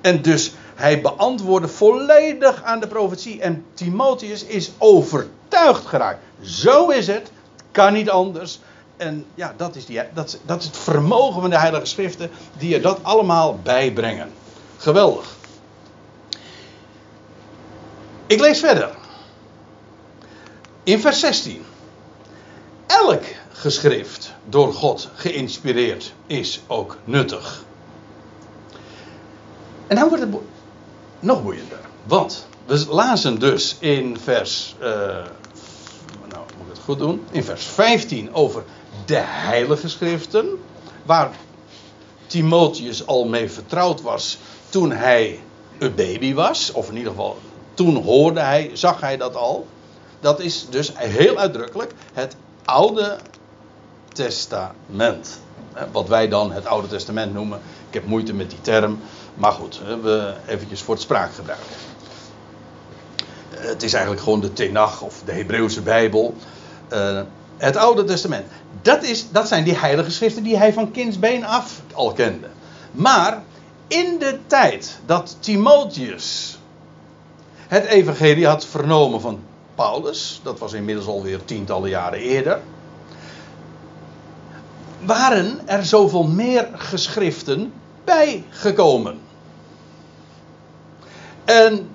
En 0.00 0.22
dus 0.22 0.52
hij 0.74 1.00
beantwoordde 1.00 1.68
volledig 1.68 2.62
aan 2.62 2.80
de 2.80 2.86
profetie. 2.86 3.40
En 3.40 3.64
Timotheus 3.74 4.44
is 4.44 4.70
overtuigd 4.78 5.43
geraakt. 5.84 6.18
Zo 6.40 6.88
is 6.88 7.06
het. 7.06 7.30
Kan 7.70 7.92
niet 7.92 8.10
anders. 8.10 8.60
En 8.96 9.26
ja, 9.34 9.54
dat 9.56 9.76
is, 9.76 9.86
die, 9.86 10.00
dat, 10.14 10.38
het 10.46 10.76
vermogen 10.76 11.40
van 11.40 11.50
de 11.50 11.58
Heilige 11.58 11.84
Schriften 11.86 12.30
die 12.58 12.74
er 12.74 12.82
dat 12.82 12.98
allemaal 13.02 13.58
bijbrengen. 13.62 14.32
Geweldig. 14.76 15.36
Ik 18.26 18.40
lees 18.40 18.60
verder. 18.60 18.90
In 20.82 21.00
vers 21.00 21.20
16. 21.20 21.64
Elk 22.86 23.22
geschrift 23.52 24.34
door 24.44 24.72
God 24.72 25.08
geïnspireerd 25.14 26.14
is 26.26 26.60
ook 26.66 26.96
nuttig. 27.04 27.64
En 29.86 29.96
dan 29.96 30.08
wordt 30.08 30.24
het 30.24 30.34
nog 31.20 31.42
boeiender. 31.42 31.78
Want 32.04 32.46
we 32.66 32.86
lazen 32.88 33.38
dus 33.38 33.76
in 33.78 34.18
vers. 34.18 34.74
Uh, 34.80 34.86
nou, 34.86 36.44
moet 36.56 36.66
ik 36.66 36.72
het 36.72 36.78
goed 36.84 36.98
doen? 36.98 37.24
In 37.30 37.44
vers 37.44 37.64
15 37.64 38.34
over 38.34 38.64
de 39.04 39.22
Heilige 39.24 39.88
Schriften. 39.88 40.48
Waar 41.02 41.30
Timotheus 42.26 43.06
al 43.06 43.24
mee 43.28 43.50
vertrouwd 43.50 44.02
was 44.02 44.38
toen 44.68 44.92
hij 44.92 45.40
een 45.78 45.94
baby 45.94 46.34
was. 46.34 46.72
Of 46.72 46.88
in 46.88 46.96
ieder 46.96 47.10
geval, 47.10 47.38
toen 47.74 48.02
hoorde 48.02 48.40
hij, 48.40 48.70
zag 48.72 49.00
hij 49.00 49.16
dat 49.16 49.36
al. 49.36 49.66
Dat 50.20 50.40
is 50.40 50.66
dus 50.70 50.92
heel 50.94 51.36
uitdrukkelijk 51.36 51.92
het 52.12 52.36
Oude 52.64 53.18
Testament. 54.12 55.40
Wat 55.92 56.08
wij 56.08 56.28
dan 56.28 56.52
het 56.52 56.66
Oude 56.66 56.88
Testament 56.88 57.32
noemen. 57.32 57.60
Ik 57.88 57.94
heb 57.94 58.06
moeite 58.06 58.34
met 58.34 58.50
die 58.50 58.60
term. 58.60 59.00
Maar 59.34 59.52
goed, 59.52 59.80
we 60.02 60.34
eventjes 60.46 60.82
voor 60.82 60.94
het 60.94 61.02
spraakgebruik. 61.02 61.60
Het 63.66 63.82
is 63.82 63.92
eigenlijk 63.92 64.22
gewoon 64.22 64.40
de 64.40 64.52
Tenach 64.52 65.02
of 65.02 65.22
de 65.24 65.32
Hebreeuwse 65.32 65.80
Bijbel. 65.80 66.34
Uh, 66.92 67.20
het 67.56 67.76
Oude 67.76 68.04
Testament. 68.04 68.46
Dat, 68.82 69.02
is, 69.02 69.26
dat 69.30 69.48
zijn 69.48 69.64
die 69.64 69.76
heilige 69.76 70.10
schriften 70.10 70.42
die 70.42 70.56
hij 70.56 70.72
van 70.72 70.90
kindsbeen 70.90 71.44
af 71.44 71.80
al 71.94 72.12
kende. 72.12 72.46
Maar 72.92 73.42
in 73.86 74.18
de 74.18 74.38
tijd 74.46 74.98
dat 75.06 75.36
Timotheus 75.40 76.58
het 77.56 77.84
evangelie 77.84 78.46
had 78.46 78.66
vernomen 78.66 79.20
van 79.20 79.40
Paulus, 79.74 80.40
dat 80.42 80.58
was 80.58 80.72
inmiddels 80.72 81.06
alweer 81.06 81.44
tientallen 81.44 81.88
jaren 81.88 82.18
eerder, 82.18 82.60
waren 85.04 85.60
er 85.64 85.84
zoveel 85.84 86.24
meer 86.24 86.68
geschriften 86.72 87.72
bijgekomen. 88.04 89.20
En 91.44 91.93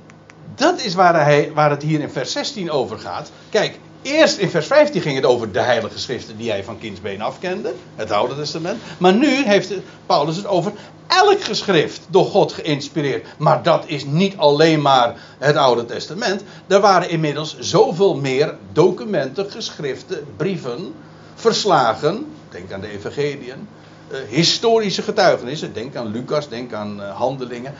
dat 0.59 0.83
is 0.83 0.93
waar, 0.93 1.23
hij, 1.23 1.51
waar 1.53 1.69
het 1.69 1.81
hier 1.81 1.99
in 1.99 2.09
vers 2.09 2.31
16 2.31 2.71
over 2.71 2.99
gaat. 2.99 3.31
Kijk, 3.49 3.79
eerst 4.01 4.37
in 4.37 4.49
vers 4.49 4.67
15 4.67 5.01
ging 5.01 5.15
het 5.15 5.25
over 5.25 5.51
de 5.51 5.59
heilige 5.59 5.99
schriften 5.99 6.37
die 6.37 6.49
hij 6.49 6.63
van 6.63 6.77
kindsbeen 6.77 7.21
afkende. 7.21 7.73
Het 7.95 8.11
Oude 8.11 8.35
Testament. 8.35 8.81
Maar 8.97 9.13
nu 9.13 9.43
heeft 9.45 9.73
Paulus 10.05 10.35
het 10.35 10.47
over 10.47 10.71
elk 11.07 11.41
geschrift 11.41 12.01
door 12.09 12.25
God 12.25 12.53
geïnspireerd. 12.53 13.27
Maar 13.37 13.63
dat 13.63 13.83
is 13.87 14.05
niet 14.05 14.37
alleen 14.37 14.81
maar 14.81 15.15
het 15.37 15.55
Oude 15.55 15.85
Testament. 15.85 16.43
Er 16.67 16.79
waren 16.79 17.09
inmiddels 17.09 17.59
zoveel 17.59 18.15
meer 18.15 18.55
documenten, 18.71 19.51
geschriften, 19.51 20.25
brieven, 20.37 20.93
verslagen. 21.35 22.25
Denk 22.49 22.71
aan 22.71 22.81
de 22.81 22.91
evangeliën. 22.91 23.67
Uh, 24.11 24.17
historische 24.29 25.01
getuigenissen. 25.01 25.73
Denk 25.73 25.95
aan 25.95 26.11
Lucas, 26.11 26.49
denk 26.49 26.73
aan 26.73 26.99
uh, 26.99 27.17
handelingen. 27.17 27.73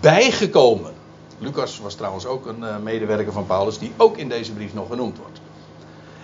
Bijgekomen. 0.00 0.99
Lucas 1.40 1.78
was 1.78 1.94
trouwens 1.94 2.26
ook 2.26 2.46
een 2.46 2.62
uh, 2.62 2.76
medewerker 2.78 3.32
van 3.32 3.46
Paulus, 3.46 3.78
die 3.78 3.92
ook 3.96 4.16
in 4.16 4.28
deze 4.28 4.52
brief 4.52 4.74
nog 4.74 4.88
genoemd 4.88 5.18
wordt. 5.18 5.40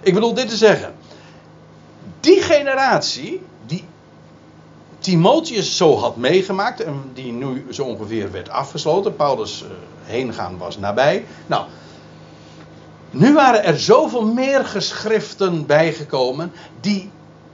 Ik 0.00 0.14
bedoel 0.14 0.34
dit 0.34 0.48
te 0.48 0.56
zeggen. 0.56 0.94
Die 2.20 2.40
generatie 2.40 3.40
die 3.66 3.84
Timotheus 4.98 5.76
zo 5.76 5.96
had 5.96 6.16
meegemaakt 6.16 6.82
en 6.82 7.10
die 7.14 7.32
nu 7.32 7.66
zo 7.70 7.82
ongeveer 7.84 8.30
werd 8.30 8.48
afgesloten. 8.48 9.16
Paulus 9.16 9.62
uh, 9.62 9.68
heengaan 10.02 10.58
was 10.58 10.78
nabij. 10.78 11.24
Nou, 11.46 11.64
nu 13.10 13.34
waren 13.34 13.64
er 13.64 13.78
zoveel 13.78 14.24
meer 14.24 14.64
geschriften 14.64 15.66
bijgekomen 15.66 16.52
die 16.80 17.10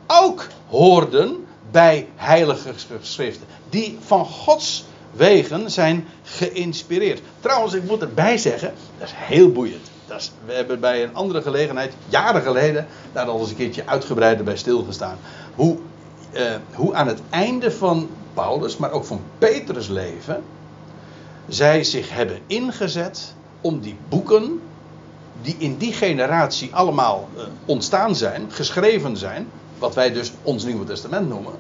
ook 0.07 0.47
hoorden 0.69 1.47
bij 1.71 2.09
heilige 2.17 2.75
geschriften. 2.75 3.47
Die 3.69 3.99
van 4.01 4.25
Gods 4.25 4.85
wegen 5.13 5.71
zijn 5.71 6.07
geïnspireerd. 6.23 7.21
Trouwens, 7.41 7.75
ik 7.75 7.85
moet 7.85 8.03
erbij 8.03 8.39
zeggen, 8.39 8.73
dat 8.99 9.09
is 9.09 9.15
heel 9.17 9.53
boeiend. 9.53 9.91
Dat 10.07 10.21
is, 10.21 10.33
we 10.47 10.53
hebben 10.53 10.81
bij 10.81 11.03
een 11.03 11.15
andere 11.15 11.43
gelegenheid, 11.43 11.93
jaren 12.09 12.43
geleden, 12.43 12.87
daar 13.13 13.27
al 13.27 13.41
eens 13.41 13.51
een 13.51 13.57
keertje 13.57 13.87
uitgebreider 13.87 14.45
bij 14.45 14.57
stilgestaan. 14.57 15.17
Hoe, 15.55 15.77
uh, 16.33 16.41
hoe 16.75 16.95
aan 16.95 17.07
het 17.07 17.21
einde 17.31 17.71
van 17.71 18.09
Paulus, 18.35 18.77
maar 18.77 18.91
ook 18.91 19.05
van 19.05 19.21
Petrus 19.39 19.89
leven, 19.89 20.43
zij 21.49 21.85
zich 21.85 22.11
hebben 22.15 22.39
ingezet 22.47 23.35
om 23.61 23.81
die 23.81 23.97
boeken, 24.09 24.61
die 25.43 25.57
in 25.59 25.77
die 25.77 25.93
generatie 25.93 26.75
allemaal 26.75 27.29
uh, 27.37 27.43
ontstaan 27.65 28.17
zijn, 28.17 28.47
geschreven 28.49 29.17
zijn, 29.17 29.49
wat 29.79 29.95
wij 29.95 30.13
dus 30.13 30.33
ons 30.43 30.65
Nieuwe 30.65 30.85
Testament 30.85 31.29
noemen, 31.29 31.53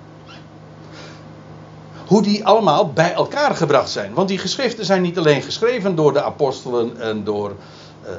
hoe 2.06 2.22
die 2.22 2.44
allemaal 2.44 2.92
bij 2.92 3.12
elkaar 3.12 3.56
gebracht 3.56 3.90
zijn. 3.90 4.14
Want 4.14 4.28
die 4.28 4.38
geschriften 4.38 4.84
zijn 4.84 5.02
niet 5.02 5.18
alleen 5.18 5.42
geschreven 5.42 5.94
door 5.94 6.12
de 6.12 6.22
apostelen 6.22 7.00
en 7.00 7.24
door, 7.24 7.56
uh, 8.04 8.10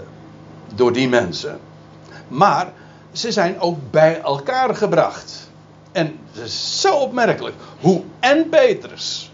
door 0.76 0.94
die 0.94 1.10
mensen, 1.10 1.60
maar 2.28 2.74
ze 3.12 3.32
zijn 3.32 3.60
ook 3.60 3.78
bij 3.92 4.22
elkaar 4.22 4.76
gebracht. 4.76 5.50
En 5.92 6.20
is 6.44 6.82
zo 6.82 6.96
opmerkelijk 6.96 7.56
hoe 7.80 8.02
en 8.20 8.50
Petrus 8.50 9.32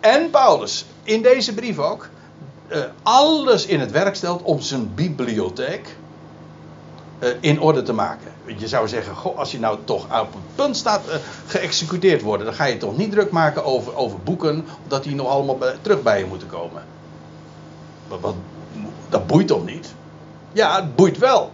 en 0.00 0.30
Paulus 0.30 0.84
in 1.02 1.22
deze 1.22 1.54
brief 1.54 1.78
ook 1.78 2.08
uh, 2.68 2.78
alles 3.02 3.66
in 3.66 3.80
het 3.80 3.90
werk 3.90 4.14
stelt 4.14 4.42
om 4.42 4.60
zijn 4.60 4.94
bibliotheek 4.94 5.96
in 7.40 7.60
orde 7.60 7.82
te 7.82 7.92
maken. 7.92 8.32
Je 8.58 8.68
zou 8.68 8.88
zeggen, 8.88 9.16
goh, 9.16 9.38
als 9.38 9.52
je 9.52 9.58
nou 9.58 9.78
toch 9.84 10.04
op 10.04 10.32
het 10.32 10.54
punt 10.54 10.76
staat 10.76 11.00
uh, 11.08 11.14
geëxecuteerd 11.46 12.22
worden, 12.22 12.46
dan 12.46 12.54
ga 12.54 12.64
je 12.64 12.76
toch 12.76 12.96
niet 12.96 13.10
druk 13.10 13.30
maken 13.30 13.64
over, 13.64 13.96
over 13.96 14.18
boeken, 14.18 14.66
dat 14.88 15.04
die 15.04 15.14
nog 15.14 15.28
allemaal 15.28 15.58
terug 15.82 16.02
bij 16.02 16.18
je 16.18 16.26
moeten 16.26 16.48
komen. 16.48 16.82
Dat 19.08 19.26
boeit 19.26 19.46
toch 19.46 19.64
niet? 19.64 19.94
Ja, 20.52 20.76
het 20.76 20.96
boeit 20.96 21.18
wel. 21.18 21.50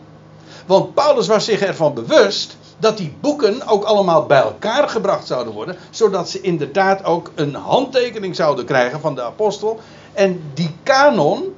Want 0.66 0.94
Paulus 0.94 1.26
was 1.26 1.44
zich 1.44 1.60
ervan 1.60 1.94
bewust 1.94 2.56
dat 2.78 2.96
die 2.96 3.16
boeken 3.20 3.66
ook 3.66 3.84
allemaal 3.84 4.26
bij 4.26 4.40
elkaar 4.40 4.88
gebracht 4.88 5.26
zouden 5.26 5.52
worden, 5.52 5.76
zodat 5.90 6.28
ze 6.30 6.40
inderdaad 6.40 7.04
ook 7.04 7.30
een 7.34 7.54
handtekening 7.54 8.36
zouden 8.36 8.64
krijgen 8.64 9.00
van 9.00 9.14
de 9.14 9.22
apostel. 9.22 9.80
En 10.12 10.42
die 10.54 10.74
kanon, 10.82 11.54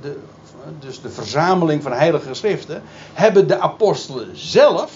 de, 0.00 0.18
dus 0.78 1.00
de 1.00 1.10
verzameling 1.10 1.82
van 1.82 1.92
heilige 1.92 2.34
schriften, 2.34 2.82
hebben 3.12 3.46
de 3.46 3.58
apostelen 3.58 4.28
zelf 4.36 4.92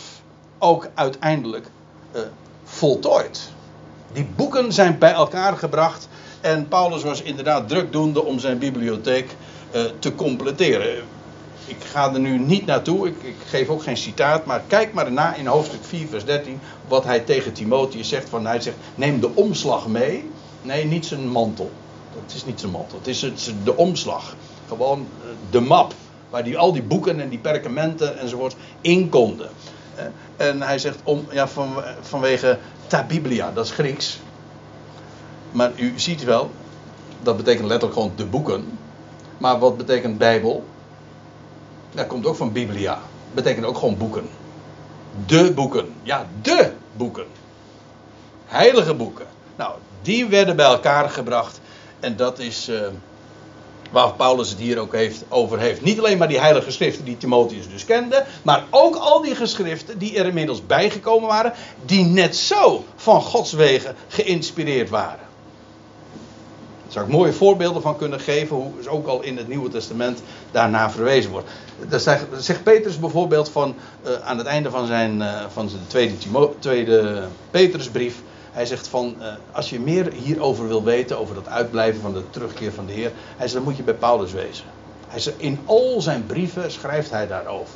ook 0.59 0.89
uiteindelijk 0.95 1.67
uh, 2.17 2.21
voltooid. 2.65 3.51
Die 4.13 4.29
boeken 4.37 4.73
zijn 4.73 4.99
bij 4.99 5.13
elkaar 5.13 5.57
gebracht 5.57 6.09
en 6.41 6.69
Paulus 6.69 7.03
was 7.03 7.23
inderdaad 7.23 7.69
drukdoende 7.69 8.25
om 8.25 8.39
zijn 8.39 8.59
bibliotheek 8.59 9.37
uh, 9.75 9.83
te 9.99 10.15
completeren. 10.15 11.05
Ik 11.67 11.77
ga 11.85 12.13
er 12.13 12.21
nu 12.21 12.39
niet 12.39 12.67
naartoe, 12.67 13.09
ik, 13.09 13.23
ik, 13.23 13.37
geef 13.47 13.69
ook 13.69 13.83
geen 13.83 13.97
citaat, 13.97 14.45
maar 14.45 14.63
kijk 14.67 14.93
maar 14.93 15.13
na 15.13 15.35
in 15.35 15.47
hoofdstuk 15.47 15.85
4, 15.85 16.07
vers 16.09 16.25
13, 16.25 16.61
wat 16.89 17.05
hij 17.05 17.21
tegen 17.21 17.53
Timotheus 17.53 18.09
zegt. 18.09 18.29
Van, 18.29 18.47
hij 18.47 18.61
zegt: 18.61 18.77
Neem 18.95 19.21
de 19.21 19.31
omslag 19.35 19.87
mee. 19.87 20.31
Nee, 20.63 20.85
niet 20.85 21.07
zijn 21.07 21.29
mantel. 21.29 21.71
Het 22.23 22.35
is 22.35 22.45
niet 22.45 22.61
zijn 22.61 22.73
mantel, 22.73 22.99
het 22.99 23.07
is 23.07 23.31
de 23.65 23.77
omslag. 23.77 24.35
Gewoon 24.69 25.09
eh, 25.23 25.29
de 25.51 25.61
map, 25.61 25.95
waar 26.31 26.45
die, 26.45 26.59
al 26.59 26.73
die 26.73 26.83
boeken 26.83 27.21
en 27.21 27.29
die 27.29 27.39
perkamenten 27.39 28.19
enzovoort 28.19 28.57
in 28.81 29.09
konden. 29.09 29.49
Eh, 29.95 30.05
en 30.37 30.63
hij 30.63 30.79
zegt 30.79 30.99
om, 31.05 31.27
ja, 31.31 31.49
van, 31.49 31.75
vanwege 32.01 32.59
ta 32.87 33.05
biblia, 33.05 33.53
dat 33.53 33.65
is 33.65 33.71
Grieks. 33.71 34.21
Maar 35.53 35.73
u 35.77 35.93
ziet 35.97 36.25
wel, 36.25 36.51
dat 37.23 37.37
betekent 37.37 37.67
letterlijk 37.67 38.01
gewoon 38.01 38.13
de 38.17 38.27
boeken. 38.27 38.79
Maar 39.39 39.59
wat 39.59 39.77
betekent 39.77 40.19
Bijbel? 40.19 40.65
Dat 41.95 42.07
komt 42.07 42.27
ook 42.27 42.37
van 42.37 42.53
Biblia. 42.53 42.99
Betekent 43.33 43.67
ook 43.67 43.79
gewoon 43.79 43.97
boeken. 43.97 44.29
De 45.27 45.53
boeken. 45.53 45.95
Ja, 46.03 46.27
de 46.43 46.73
boeken. 46.97 47.27
Heilige 48.47 48.95
boeken. 48.95 49.27
Nou, 49.57 49.75
die 50.03 50.27
werden 50.27 50.57
bij 50.57 50.67
elkaar 50.67 51.11
gebracht. 51.11 51.61
En 52.01 52.17
dat 52.17 52.39
is 52.39 52.69
uh, 52.69 52.81
waar 53.91 54.13
Paulus 54.13 54.51
het 54.51 54.59
hier 54.59 54.79
ook 54.79 54.93
heeft, 54.93 55.25
over 55.29 55.59
heeft. 55.59 55.83
Niet 55.83 55.99
alleen 55.99 56.19
maar 56.19 56.29
die 56.29 56.41
heilige 56.41 56.71
schriften 56.71 57.05
die 57.05 57.17
Timotheus 57.17 57.69
dus 57.69 57.85
kende. 57.85 58.25
Maar 58.43 58.65
ook 58.71 58.97
al 58.97 59.23
die 59.23 59.35
geschriften 59.35 59.99
die 59.99 60.19
er 60.19 60.27
inmiddels 60.27 60.67
bijgekomen 60.67 61.29
waren. 61.29 61.53
Die 61.85 62.05
net 62.05 62.37
zo 62.37 62.85
van 62.97 63.23
Gods 63.23 63.53
wegen 63.53 63.95
geïnspireerd 64.09 64.91
waren. 64.91 65.19
Daar 66.83 66.93
zou 66.93 67.07
ik 67.07 67.13
mooie 67.13 67.33
voorbeelden 67.33 67.83
van 67.83 67.97
kunnen 67.97 68.21
geven, 68.21 68.57
hoe 68.57 68.89
ook 68.89 69.07
al 69.07 69.23
in 69.23 69.37
het 69.37 69.49
Nieuwe 69.49 69.69
Testament 69.69 70.23
daarna 70.51 70.91
verwezen 70.91 71.31
wordt. 71.31 71.49
Dat 71.89 72.03
zegt, 72.03 72.25
zegt 72.39 72.63
Petrus 72.63 72.99
bijvoorbeeld 72.99 73.49
van, 73.49 73.75
uh, 74.07 74.13
aan 74.25 74.39
het 74.39 74.47
einde 74.47 74.71
van 74.71 74.87
zijn, 74.87 75.21
uh, 75.21 75.45
van 75.53 75.69
zijn 75.69 75.83
tweede, 75.87 76.15
tweede 76.59 77.29
Petrusbrief. 77.51 78.15
Hij 78.55 78.67
zegt 78.67 78.89
van, 78.89 79.17
uh, 79.19 79.27
als 79.53 79.71
je 79.71 79.81
meer 79.81 80.13
hierover 80.13 80.69
wil 80.69 80.83
weten, 80.83 81.19
over 81.19 81.35
dat 81.35 81.49
uitblijven 81.49 82.01
van 82.01 82.13
de 82.13 82.23
terugkeer 82.31 82.73
van 82.73 82.87
de 82.87 82.93
Heer. 82.93 83.13
Hij 83.15 83.49
zegt, 83.49 83.53
dan 83.53 83.63
moet 83.63 83.77
je 83.77 83.83
bij 83.83 83.95
Paulus 83.95 84.33
wezen. 84.33 84.65
Hij 85.09 85.21
zegt, 85.21 85.39
in 85.39 85.59
al 85.65 86.01
zijn 86.01 86.27
brieven 86.27 86.71
schrijft 86.71 87.11
hij 87.11 87.27
daarover. 87.27 87.75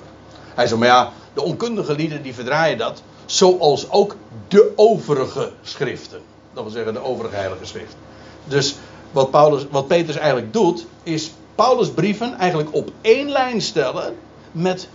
Hij 0.55 0.67
zegt, 0.67 0.79
maar 0.79 0.89
ja, 0.89 1.13
de 1.35 1.43
onkundige 1.43 1.95
lieden 1.95 2.23
die 2.23 2.35
verdraaien 2.35 2.79
dat. 2.79 3.03
Zoals 3.27 3.91
ook 3.91 4.17
de 4.49 4.73
overige 4.77 5.53
schriften. 5.63 6.21
Dat 6.53 6.63
wil 6.63 6.73
zeggen 6.73 6.93
de 6.93 7.03
overige 7.05 7.35
heilige 7.35 7.65
schriften. 7.65 7.99
Dus 8.45 8.77
wat, 9.11 9.31
Paulus, 9.31 9.67
wat 9.71 9.87
Petrus 9.87 10.17
eigenlijk 10.17 10.53
doet, 10.53 10.87
is 11.03 11.33
Paulus' 11.55 11.91
brieven 11.91 12.35
eigenlijk 12.35 12.75
op 12.75 12.91
één 13.01 13.31
lijn 13.31 13.61
stellen 13.61 14.15
met 14.53 14.89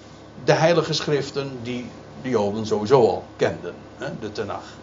de 0.44 0.54
heilige 0.54 0.94
schriften 0.94 1.52
die 1.64 1.86
de 2.22 2.30
Joden 2.30 2.66
sowieso 2.66 3.08
al 3.08 3.24
kenden, 3.36 3.74
hè, 3.98 4.08
de 4.20 4.32
Tenach. 4.32 4.82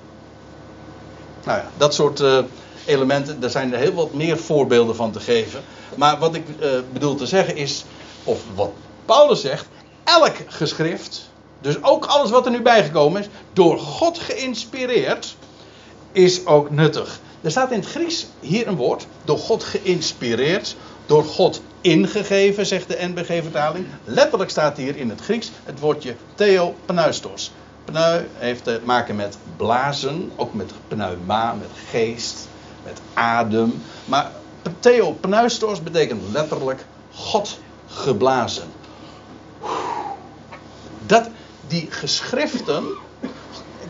Nou 1.44 1.58
ja, 1.58 1.70
dat 1.76 1.94
soort 1.94 2.20
uh, 2.20 2.38
elementen, 2.84 3.40
daar 3.40 3.50
zijn 3.50 3.72
er 3.72 3.78
heel 3.78 3.92
wat 3.94 4.14
meer 4.14 4.38
voorbeelden 4.38 4.96
van 4.96 5.10
te 5.10 5.20
geven. 5.20 5.60
Maar 5.94 6.18
wat 6.18 6.34
ik 6.34 6.44
uh, 6.48 6.68
bedoel 6.92 7.14
te 7.14 7.26
zeggen 7.26 7.56
is, 7.56 7.84
of 8.24 8.40
wat 8.54 8.70
Paulus 9.04 9.40
zegt, 9.40 9.66
elk 10.04 10.34
geschrift, 10.46 11.30
dus 11.60 11.82
ook 11.82 12.04
alles 12.04 12.30
wat 12.30 12.46
er 12.46 12.52
nu 12.52 12.62
bijgekomen 12.62 13.20
is, 13.20 13.28
door 13.52 13.78
God 13.78 14.18
geïnspireerd, 14.18 15.36
is 16.12 16.46
ook 16.46 16.70
nuttig. 16.70 17.20
Er 17.40 17.50
staat 17.50 17.70
in 17.70 17.78
het 17.78 17.88
Grieks 17.88 18.26
hier 18.40 18.66
een 18.66 18.76
woord, 18.76 19.06
door 19.24 19.38
God 19.38 19.64
geïnspireerd, 19.64 20.76
door 21.06 21.24
God 21.24 21.62
ingegeven, 21.80 22.66
zegt 22.66 22.88
de 22.88 22.98
NBG-vertaling. 23.00 23.86
Letterlijk 24.04 24.50
staat 24.50 24.76
hier 24.76 24.96
in 24.96 25.10
het 25.10 25.20
Grieks 25.20 25.50
het 25.64 25.80
woordje 25.80 26.14
theopneustos. 26.34 27.52
Pneu 27.84 28.26
heeft 28.34 28.64
te 28.64 28.80
maken 28.84 29.16
met 29.16 29.38
blazen, 29.56 30.30
ook 30.36 30.54
met 30.54 30.72
pneuma, 30.88 31.54
met 31.54 31.70
geest, 31.90 32.48
met 32.84 33.00
adem. 33.14 33.82
Maar 34.04 34.30
theopneustos 34.78 35.82
betekent 35.82 36.22
letterlijk 36.32 36.84
God 37.12 37.58
geblazen. 37.86 38.68
Dat, 41.06 41.28
die 41.66 41.90
geschriften. 41.90 42.84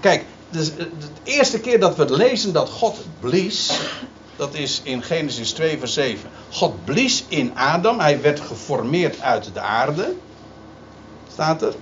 Kijk, 0.01 0.25
dus 0.51 0.75
de 0.75 0.87
eerste 1.23 1.61
keer 1.61 1.81
dat 1.81 1.97
we 1.97 2.17
lezen 2.17 2.53
dat 2.53 2.69
God 2.69 2.99
blies, 3.21 3.81
dat 4.37 4.55
is 4.55 4.81
in 4.85 5.03
Genesis 5.03 5.53
2, 5.53 5.79
vers 5.79 5.93
7. 5.93 6.31
God 6.51 6.85
blies 6.85 7.25
in 7.29 7.57
Adam, 7.57 7.99
hij 7.99 8.21
werd 8.21 8.41
geformeerd 8.41 9.21
uit 9.21 9.51
de 9.55 9.61
aarde. 9.61 10.15
Staat 11.33 11.63
er. 11.63 11.75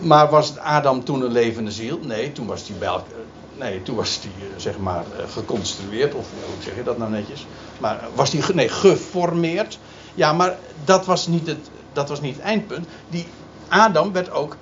Maar 0.00 0.30
was 0.30 0.58
Adam 0.58 1.04
toen 1.04 1.22
een 1.22 1.32
levende 1.32 1.70
ziel? 1.70 1.98
Nee, 2.02 2.32
toen 2.32 2.46
was 2.46 2.70
bij 2.78 3.00
Nee, 3.58 3.82
toen 3.82 3.96
was 3.96 4.20
hij 4.22 4.48
eh, 4.48 4.54
zeg 4.56 4.78
maar 4.78 5.04
eh, 5.18 5.24
geconstrueerd, 5.32 6.14
of 6.14 6.26
hoe 6.44 6.62
zeg 6.64 6.76
je 6.76 6.82
dat 6.82 6.98
nou 6.98 7.10
netjes? 7.10 7.46
Maar 7.78 8.00
was 8.14 8.32
hij 8.32 8.54
nee, 8.54 8.68
geformeerd? 8.68 9.78
Ja, 10.14 10.32
maar 10.32 10.58
dat 10.84 11.06
was 11.06 11.26
niet 11.26 11.46
het, 11.46 11.70
dat 11.92 12.08
was 12.08 12.20
niet 12.20 12.38
eindpunt. 12.38 12.86
Die 13.08 13.26
Adam 13.68 14.12
werd 14.12 14.30
ook 14.30 14.56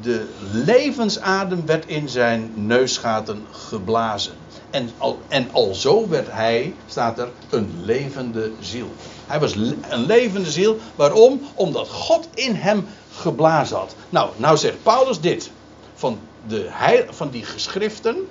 de 0.00 0.26
levensadem 0.52 1.66
werd 1.66 1.86
in 1.86 2.08
zijn 2.08 2.52
neusgaten 2.54 3.46
geblazen. 3.50 4.32
En, 4.70 4.90
al, 4.98 5.18
en 5.28 5.48
alzo 5.52 6.08
werd 6.08 6.26
hij, 6.30 6.74
staat 6.86 7.18
er, 7.18 7.28
een 7.50 7.70
levende 7.84 8.50
ziel. 8.60 8.92
Hij 9.26 9.40
was 9.40 9.54
een 9.54 10.06
levende 10.06 10.50
ziel. 10.50 10.78
Waarom? 10.94 11.40
Omdat 11.54 11.88
God 11.88 12.28
in 12.34 12.54
hem 12.54 12.86
geblazen 13.16 13.76
had. 13.76 13.94
Nou, 14.08 14.30
nou 14.36 14.56
zegt 14.56 14.82
Paulus 14.82 15.20
dit. 15.20 15.50
Van, 15.94 16.18
de 16.46 16.66
heil, 16.68 17.04
van 17.10 17.30
die 17.30 17.44
geschriften, 17.44 18.28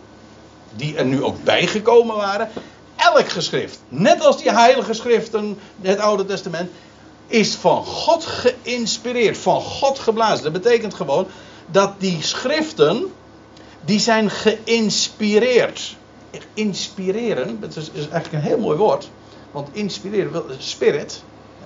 die 0.75 0.97
er 0.97 1.05
nu 1.05 1.23
ook 1.23 1.43
bijgekomen 1.43 2.15
waren. 2.15 2.49
Elk 2.95 3.29
geschrift, 3.29 3.79
net 3.87 4.25
als 4.25 4.37
die 4.37 4.51
heilige 4.51 4.93
schriften, 4.93 5.59
het 5.81 5.99
Oude 5.99 6.25
Testament, 6.25 6.71
is 7.27 7.55
van 7.55 7.85
God 7.85 8.25
geïnspireerd, 8.25 9.37
van 9.37 9.61
God 9.61 9.99
geblazen. 9.99 10.43
Dat 10.43 10.53
betekent 10.61 10.93
gewoon 10.93 11.27
dat 11.71 11.93
die 11.97 12.21
schriften, 12.21 13.13
die 13.85 13.99
zijn 13.99 14.29
geïnspireerd. 14.29 15.95
Inspireren, 16.53 17.59
dat 17.59 17.75
is, 17.75 17.89
eigenlijk 17.93 18.33
een 18.33 18.49
heel 18.49 18.59
mooi 18.59 18.77
woord. 18.77 19.09
Want 19.51 19.67
inspireren, 19.71 20.43
spirit, 20.57 21.23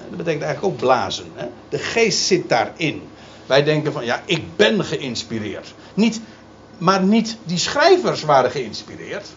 dat 0.08 0.18
betekent 0.18 0.44
eigenlijk 0.44 0.74
ook 0.74 0.80
blazen. 0.80 1.26
Hè? 1.34 1.48
De 1.70 1.78
geest 1.78 2.20
zit 2.20 2.50
daarin. 2.50 3.02
Wij 3.46 3.64
denken 3.64 3.92
van, 3.92 4.06
ja, 4.06 4.22
ik 4.26 4.56
ben 4.56 4.84
geïnspireerd. 4.84 5.74
Niet, 5.94 6.22
maar 6.78 7.04
niet 7.04 7.38
die 7.44 7.58
schrijvers 7.58 8.22
waren 8.22 8.52
geïnspireerd. 8.52 9.28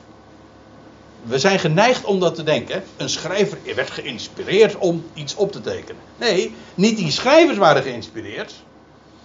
We 1.22 1.38
zijn 1.38 1.58
geneigd 1.58 2.04
om 2.04 2.20
dat 2.20 2.34
te 2.34 2.42
denken. 2.42 2.82
Een 2.96 3.08
schrijver 3.08 3.58
werd 3.74 3.90
geïnspireerd 3.90 4.76
om 4.76 5.04
iets 5.14 5.34
op 5.34 5.52
te 5.52 5.60
tekenen. 5.60 6.02
Nee, 6.16 6.54
niet 6.74 6.96
die 6.96 7.10
schrijvers 7.10 7.58
waren 7.58 7.82
geïnspireerd 7.82 8.54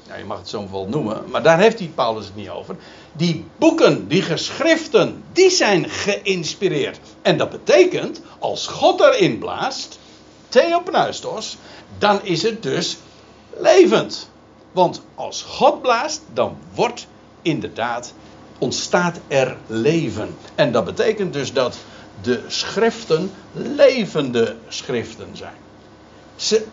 ja, 0.07 0.15
je 0.15 0.25
mag 0.25 0.37
het 0.37 0.49
zo 0.49 0.67
wel 0.71 0.87
noemen, 0.87 1.23
maar 1.29 1.43
daar 1.43 1.59
heeft 1.59 1.77
die 1.77 1.87
Paulus 1.87 2.25
het 2.25 2.35
niet 2.35 2.49
over. 2.49 2.75
Die 3.11 3.45
boeken, 3.57 4.07
die 4.07 4.21
geschriften, 4.21 5.23
die 5.33 5.49
zijn 5.49 5.89
geïnspireerd. 5.89 6.99
En 7.21 7.37
dat 7.37 7.49
betekent, 7.49 8.21
als 8.39 8.67
God 8.67 9.01
erin 9.01 9.37
blaast, 9.37 9.99
theopneustos, 10.55 11.57
dan 11.97 12.19
is 12.23 12.41
het 12.41 12.63
dus 12.63 12.97
levend. 13.57 14.29
Want 14.71 15.01
als 15.15 15.41
God 15.41 15.81
blaast, 15.81 16.21
dan 16.33 16.57
wordt 16.73 17.07
inderdaad, 17.41 18.13
ontstaat 18.57 19.19
er 19.27 19.57
leven. 19.67 20.37
En 20.55 20.71
dat 20.71 20.85
betekent 20.85 21.33
dus 21.33 21.53
dat 21.53 21.77
de 22.21 22.43
schriften 22.47 23.31
levende 23.51 24.55
schriften 24.67 25.29
zijn. 25.33 25.57
Ze 26.35 26.65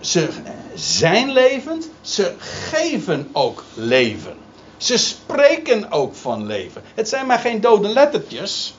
ze 0.00 0.28
zijn 0.74 1.32
levend, 1.32 1.88
ze 2.00 2.34
geven 2.38 3.28
ook 3.32 3.64
leven. 3.74 4.36
Ze 4.76 4.98
spreken 4.98 5.90
ook 5.90 6.14
van 6.14 6.46
leven. 6.46 6.82
Het 6.94 7.08
zijn 7.08 7.26
maar 7.26 7.38
geen 7.38 7.60
dode 7.60 7.88
lettertjes. 7.88 8.74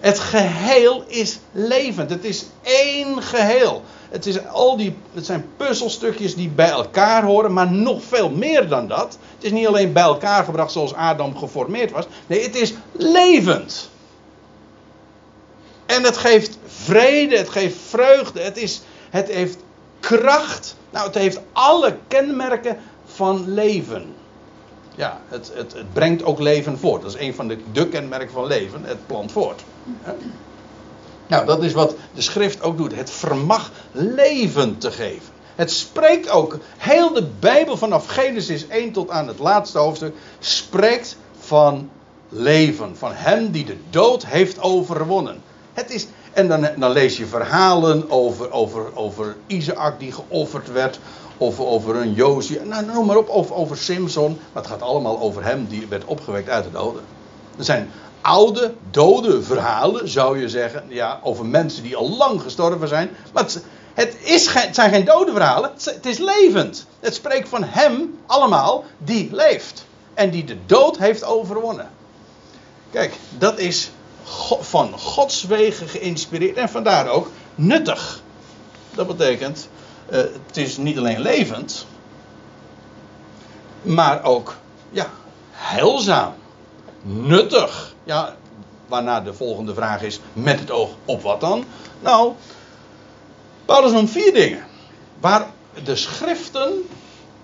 Het 0.00 0.18
geheel 0.18 1.04
is 1.06 1.38
levend. 1.52 2.10
Het 2.10 2.24
is 2.24 2.44
één 2.62 3.22
geheel. 3.22 3.82
Het, 4.10 4.26
is 4.26 4.46
al 4.46 4.76
die, 4.76 4.96
het 5.12 5.26
zijn 5.26 5.46
puzzelstukjes 5.56 6.34
die 6.34 6.48
bij 6.48 6.70
elkaar 6.70 7.24
horen, 7.24 7.52
maar 7.52 7.72
nog 7.72 8.02
veel 8.02 8.30
meer 8.30 8.68
dan 8.68 8.88
dat. 8.88 9.18
Het 9.34 9.44
is 9.44 9.50
niet 9.50 9.66
alleen 9.66 9.92
bij 9.92 10.02
elkaar 10.02 10.44
gebracht 10.44 10.72
zoals 10.72 10.94
Adam 10.94 11.36
geformeerd 11.36 11.90
was. 11.90 12.06
Nee, 12.26 12.42
het 12.42 12.56
is 12.56 12.74
levend. 12.92 13.90
En 15.86 16.02
het 16.02 16.16
geeft 16.16 16.58
vrede, 16.66 17.36
het 17.36 17.48
geeft 17.48 17.76
vreugde, 17.88 18.40
het, 18.40 18.56
is, 18.56 18.80
het 19.10 19.28
heeft 19.28 19.58
kracht. 20.00 20.76
Nou, 20.90 21.06
het 21.06 21.14
heeft 21.14 21.40
alle 21.52 21.96
kenmerken 22.08 22.78
van 23.04 23.54
leven. 23.54 24.14
Ja, 24.98 25.20
het, 25.28 25.50
het, 25.54 25.72
het 25.72 25.92
brengt 25.92 26.24
ook 26.24 26.38
leven 26.38 26.78
voort. 26.78 27.02
Dat 27.02 27.14
is 27.14 27.20
een 27.20 27.34
van 27.34 27.48
de, 27.48 27.58
de 27.72 27.88
kenmerken 27.88 28.30
van 28.30 28.46
leven. 28.46 28.84
Het 28.84 29.06
plant 29.06 29.32
voort. 29.32 29.64
Nou, 31.26 31.46
dat 31.46 31.62
is 31.62 31.72
wat 31.72 31.94
de 32.14 32.20
schrift 32.20 32.62
ook 32.62 32.76
doet. 32.76 32.94
Het 32.94 33.10
vermag 33.10 33.70
leven 33.92 34.78
te 34.78 34.90
geven. 34.90 35.32
Het 35.54 35.72
spreekt 35.72 36.30
ook, 36.30 36.58
heel 36.76 37.12
de 37.12 37.26
Bijbel 37.40 37.76
vanaf 37.76 38.06
Genesis 38.06 38.68
1 38.68 38.92
tot 38.92 39.10
aan 39.10 39.28
het 39.28 39.38
laatste 39.38 39.78
hoofdstuk, 39.78 40.14
spreekt 40.38 41.16
van 41.38 41.90
leven. 42.28 42.96
Van 42.96 43.12
hem 43.14 43.50
die 43.50 43.64
de 43.64 43.76
dood 43.90 44.26
heeft 44.26 44.60
overwonnen. 44.60 45.42
Het 45.72 45.90
is, 45.90 46.06
en 46.32 46.48
dan, 46.48 46.68
dan 46.76 46.90
lees 46.90 47.16
je 47.16 47.26
verhalen 47.26 48.10
over, 48.10 48.52
over, 48.52 48.96
over 48.96 49.36
Isaac 49.46 49.98
die 49.98 50.12
geofferd 50.12 50.72
werd. 50.72 50.98
Of 51.38 51.60
over 51.60 51.96
een 51.96 52.12
Josia. 52.12 52.62
Nou, 52.62 52.86
noem 52.86 53.06
maar 53.06 53.16
op. 53.16 53.28
Of 53.28 53.50
over 53.50 53.76
Simpson. 53.76 54.38
Maar 54.52 54.62
het 54.62 54.70
gaat 54.70 54.82
allemaal 54.82 55.20
over 55.20 55.44
hem 55.44 55.66
die 55.66 55.86
werd 55.86 56.04
opgewekt 56.04 56.48
uit 56.48 56.64
de 56.64 56.70
doden. 56.70 57.02
Er 57.58 57.64
zijn 57.64 57.90
oude, 58.20 58.74
dode 58.90 59.42
verhalen, 59.42 60.08
zou 60.08 60.40
je 60.40 60.48
zeggen. 60.48 60.84
Ja, 60.88 61.20
over 61.22 61.46
mensen 61.46 61.82
die 61.82 61.96
al 61.96 62.16
lang 62.16 62.42
gestorven 62.42 62.88
zijn. 62.88 63.10
Maar 63.32 63.46
het, 63.94 64.16
is 64.22 64.52
zijn 64.72 64.90
geen 64.90 65.04
dode 65.04 65.32
verhalen. 65.32 65.70
Het 65.84 66.06
is 66.06 66.18
levend. 66.18 66.86
Het 67.00 67.14
spreekt 67.14 67.48
van 67.48 67.64
hem 67.64 68.18
allemaal 68.26 68.84
die 68.98 69.28
leeft. 69.32 69.86
En 70.14 70.30
die 70.30 70.44
de 70.44 70.56
dood 70.66 70.98
heeft 70.98 71.24
overwonnen. 71.24 71.90
Kijk, 72.90 73.16
dat 73.38 73.58
is 73.58 73.90
van 74.60 74.98
Gods 74.98 75.44
wegen 75.44 75.88
geïnspireerd. 75.88 76.56
En 76.56 76.68
vandaar 76.68 77.08
ook 77.08 77.30
nuttig. 77.54 78.22
Dat 78.94 79.06
betekent, 79.06 79.68
het 80.10 80.56
is 80.56 80.76
niet 80.76 80.98
alleen 80.98 81.20
levend. 81.20 81.86
Maar 83.82 84.24
ook, 84.24 84.56
ja, 84.90 85.06
heilzaam. 85.50 86.34
Nuttig. 87.02 87.94
Ja, 88.04 88.36
waarna 88.86 89.20
de 89.20 89.34
volgende 89.34 89.74
vraag 89.74 90.02
is: 90.02 90.20
met 90.32 90.60
het 90.60 90.70
oog 90.70 90.90
op 91.04 91.22
wat 91.22 91.40
dan? 91.40 91.64
Nou, 92.00 92.32
Paulus 93.64 93.92
noemt 93.92 94.10
vier 94.10 94.34
dingen. 94.34 94.64
Waar 95.20 95.46
de 95.84 95.96
schriften, 95.96 96.88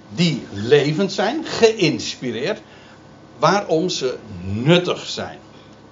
die 0.08 0.46
levend 0.52 1.12
zijn, 1.12 1.44
geïnspireerd, 1.44 2.60
waarom 3.38 3.88
ze 3.88 4.18
nuttig 4.42 5.06
zijn. 5.06 5.38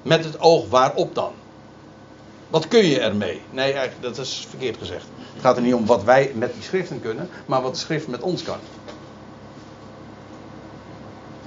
Met 0.02 0.24
het 0.24 0.40
oog 0.40 0.68
waarop 0.68 1.14
dan? 1.14 1.32
Wat 2.52 2.68
kun 2.68 2.86
je 2.86 3.00
ermee? 3.00 3.42
Nee, 3.50 3.74
dat 4.00 4.18
is 4.18 4.46
verkeerd 4.48 4.76
gezegd. 4.78 5.04
Het 5.32 5.42
gaat 5.42 5.56
er 5.56 5.62
niet 5.62 5.74
om 5.74 5.86
wat 5.86 6.04
wij 6.04 6.32
met 6.34 6.52
die 6.52 6.62
schriften 6.62 7.00
kunnen, 7.00 7.28
maar 7.46 7.62
wat 7.62 7.74
de 7.74 7.80
schrift 7.80 8.08
met 8.08 8.20
ons 8.20 8.42
kan. 8.42 8.58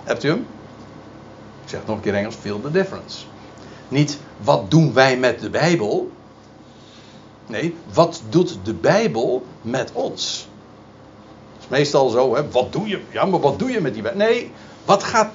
Hebt 0.03 0.23
u 0.23 0.29
hem? 0.29 0.47
Ik 1.63 1.69
zeg 1.69 1.79
nog 1.85 1.95
een 1.95 2.01
keer 2.01 2.13
Engels, 2.13 2.35
feel 2.35 2.61
the 2.61 2.71
difference. 2.71 3.25
Niet 3.87 4.19
wat 4.37 4.71
doen 4.71 4.93
wij 4.93 5.17
met 5.17 5.39
de 5.39 5.49
Bijbel. 5.49 6.11
Nee, 7.47 7.75
wat 7.93 8.21
doet 8.29 8.57
de 8.63 8.73
Bijbel 8.73 9.45
met 9.61 9.91
ons? 9.93 10.47
Dat 11.53 11.63
is 11.63 11.67
meestal 11.67 12.09
zo, 12.09 12.35
hè? 12.35 12.51
Wat 12.51 12.71
doe 12.71 12.87
je? 12.87 13.01
Ja, 13.11 13.25
maar 13.25 13.39
wat 13.39 13.59
doe 13.59 13.71
je 13.71 13.81
met 13.81 13.93
die 13.93 14.01
Bijbel? 14.01 14.25
Nee, 14.27 14.51
wat 14.85 15.03
gaat. 15.03 15.31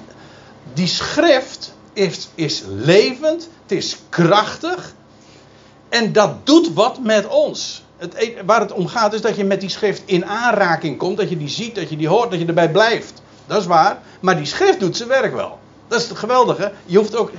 Die 0.73 0.87
schrift 0.87 1.73
is, 1.93 2.29
is 2.35 2.63
levend, 2.67 3.49
het 3.61 3.71
is 3.71 3.97
krachtig. 4.09 4.93
En 5.91 6.11
dat 6.11 6.45
doet 6.45 6.73
wat 6.73 6.99
met 6.99 7.27
ons. 7.27 7.83
Het, 7.97 8.13
e- 8.13 8.43
waar 8.45 8.59
het 8.59 8.71
om 8.71 8.87
gaat 8.87 9.13
is 9.13 9.21
dat 9.21 9.35
je 9.35 9.43
met 9.43 9.59
die 9.59 9.69
schrift 9.69 10.01
in 10.05 10.25
aanraking 10.25 10.97
komt. 10.97 11.17
Dat 11.17 11.29
je 11.29 11.37
die 11.37 11.49
ziet, 11.49 11.75
dat 11.75 11.89
je 11.89 11.97
die 11.97 12.07
hoort, 12.07 12.31
dat 12.31 12.39
je 12.39 12.45
erbij 12.45 12.71
blijft. 12.71 13.21
Dat 13.45 13.61
is 13.61 13.65
waar. 13.65 14.01
Maar 14.19 14.35
die 14.35 14.45
schrift 14.45 14.79
doet 14.79 14.97
zijn 14.97 15.09
werk 15.09 15.33
wel. 15.33 15.59
Dat 15.87 16.01
is 16.01 16.09
het 16.09 16.17
geweldige. 16.17 16.71
Je 16.85 16.97
hoeft 16.97 17.15
ook. 17.15 17.31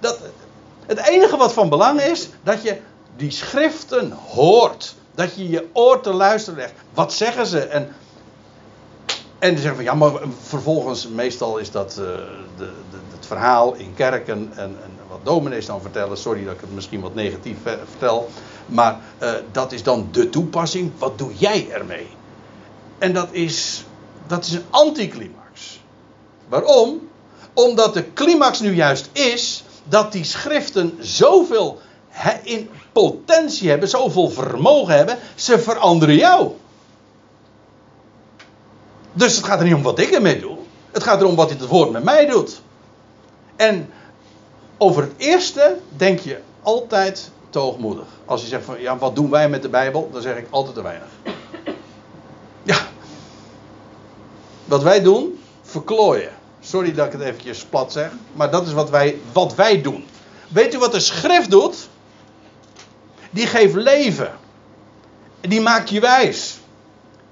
Dat, 0.00 0.18
het 0.86 1.06
enige 1.06 1.36
wat 1.36 1.52
van 1.52 1.68
belang 1.68 2.00
is, 2.00 2.28
dat 2.42 2.62
je 2.62 2.76
die 3.16 3.30
schriften 3.30 4.12
hoort. 4.12 4.94
Dat 5.14 5.34
je 5.34 5.48
je 5.48 5.68
oor 5.72 6.00
te 6.00 6.12
luisteren 6.12 6.58
legt. 6.58 6.72
Wat 6.94 7.12
zeggen 7.12 7.46
ze? 7.46 7.60
En, 7.60 7.94
en 9.38 9.56
ze 9.56 9.62
zeggen 9.62 9.74
van 9.74 9.84
ja, 9.84 9.94
maar 9.94 10.12
vervolgens, 10.42 11.08
meestal 11.08 11.58
is 11.58 11.70
dat 11.70 11.96
uh, 12.00 12.06
de, 12.06 12.72
de, 12.90 12.98
het 13.16 13.26
verhaal 13.26 13.74
in 13.74 13.94
kerken 13.94 14.52
en, 14.56 14.76
en, 14.82 14.95
dominees 15.26 15.66
dan 15.66 15.80
vertellen. 15.80 16.16
Sorry 16.16 16.44
dat 16.44 16.54
ik 16.54 16.60
het 16.60 16.74
misschien 16.74 17.00
wat 17.00 17.14
negatief 17.14 17.56
vertel. 17.62 18.28
Maar 18.66 19.00
uh, 19.22 19.30
dat 19.52 19.72
is 19.72 19.82
dan 19.82 20.08
de 20.10 20.28
toepassing. 20.28 20.92
Wat 20.98 21.18
doe 21.18 21.34
jij 21.34 21.70
ermee? 21.70 22.06
En 22.98 23.12
dat 23.12 23.28
is, 23.30 23.84
dat 24.26 24.44
is 24.44 24.52
een 24.52 24.64
anticlimax. 24.70 25.80
Waarom? 26.48 27.08
Omdat 27.54 27.94
de 27.94 28.12
climax 28.12 28.60
nu 28.60 28.74
juist 28.74 29.08
is 29.12 29.64
dat 29.84 30.12
die 30.12 30.24
schriften 30.24 30.98
zoveel 31.00 31.80
in 32.42 32.70
potentie 32.92 33.68
hebben, 33.68 33.88
zoveel 33.88 34.30
vermogen 34.30 34.96
hebben, 34.96 35.18
ze 35.34 35.58
veranderen 35.58 36.16
jou. 36.16 36.52
Dus 39.12 39.36
het 39.36 39.44
gaat 39.44 39.58
er 39.58 39.64
niet 39.64 39.74
om 39.74 39.82
wat 39.82 39.98
ik 39.98 40.10
ermee 40.10 40.40
doe. 40.40 40.56
Het 40.90 41.02
gaat 41.02 41.20
erom 41.20 41.34
wat 41.34 41.50
het 41.50 41.66
woord 41.66 41.90
met 41.90 42.04
mij 42.04 42.26
doet. 42.26 42.60
En 43.56 43.90
over 44.78 45.02
het 45.02 45.12
eerste 45.16 45.78
denk 45.96 46.18
je 46.18 46.40
altijd 46.62 47.30
te 47.50 47.58
hoogmoedig. 47.58 48.06
Als 48.24 48.40
je 48.40 48.46
zegt 48.46 48.64
van 48.64 48.80
ja, 48.80 48.98
wat 48.98 49.14
doen 49.14 49.30
wij 49.30 49.48
met 49.48 49.62
de 49.62 49.68
Bijbel? 49.68 50.10
Dan 50.12 50.22
zeg 50.22 50.36
ik 50.36 50.46
altijd 50.50 50.74
te 50.74 50.82
weinig. 50.82 51.08
Ja. 52.62 52.78
Wat 54.64 54.82
wij 54.82 55.02
doen, 55.02 55.40
verklooien. 55.62 56.32
Sorry 56.60 56.94
dat 56.94 57.06
ik 57.06 57.12
het 57.12 57.20
eventjes 57.20 57.64
plat 57.64 57.92
zeg. 57.92 58.10
Maar 58.32 58.50
dat 58.50 58.66
is 58.66 58.72
wat 58.72 58.90
wij, 58.90 59.18
wat 59.32 59.54
wij 59.54 59.82
doen. 59.82 60.04
Weet 60.48 60.74
u 60.74 60.78
wat 60.78 60.92
de 60.92 61.00
schrift 61.00 61.50
doet? 61.50 61.88
Die 63.30 63.46
geeft 63.46 63.74
leven. 63.74 64.32
Die 65.40 65.60
maakt 65.60 65.90
je 65.90 66.00
wijs. 66.00 66.58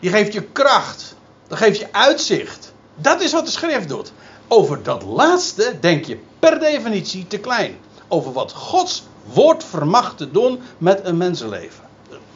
Die 0.00 0.10
geeft 0.10 0.32
je 0.32 0.42
kracht. 0.42 1.14
Dat 1.48 1.58
geeft 1.58 1.78
je 1.78 1.88
uitzicht. 1.92 2.72
Dat 2.94 3.20
is 3.20 3.32
wat 3.32 3.44
de 3.44 3.50
schrift 3.50 3.88
doet. 3.88 4.12
Over 4.48 4.82
dat 4.82 5.02
laatste 5.02 5.76
denk 5.80 6.04
je 6.04 6.18
per 6.38 6.58
definitie 6.58 7.26
te 7.26 7.38
klein. 7.38 7.76
Over 8.08 8.32
wat 8.32 8.52
Gods 8.52 9.02
woord 9.32 9.64
vermag 9.64 10.16
te 10.16 10.30
doen 10.30 10.60
met 10.78 11.00
een 11.04 11.16
mensenleven. 11.16 11.84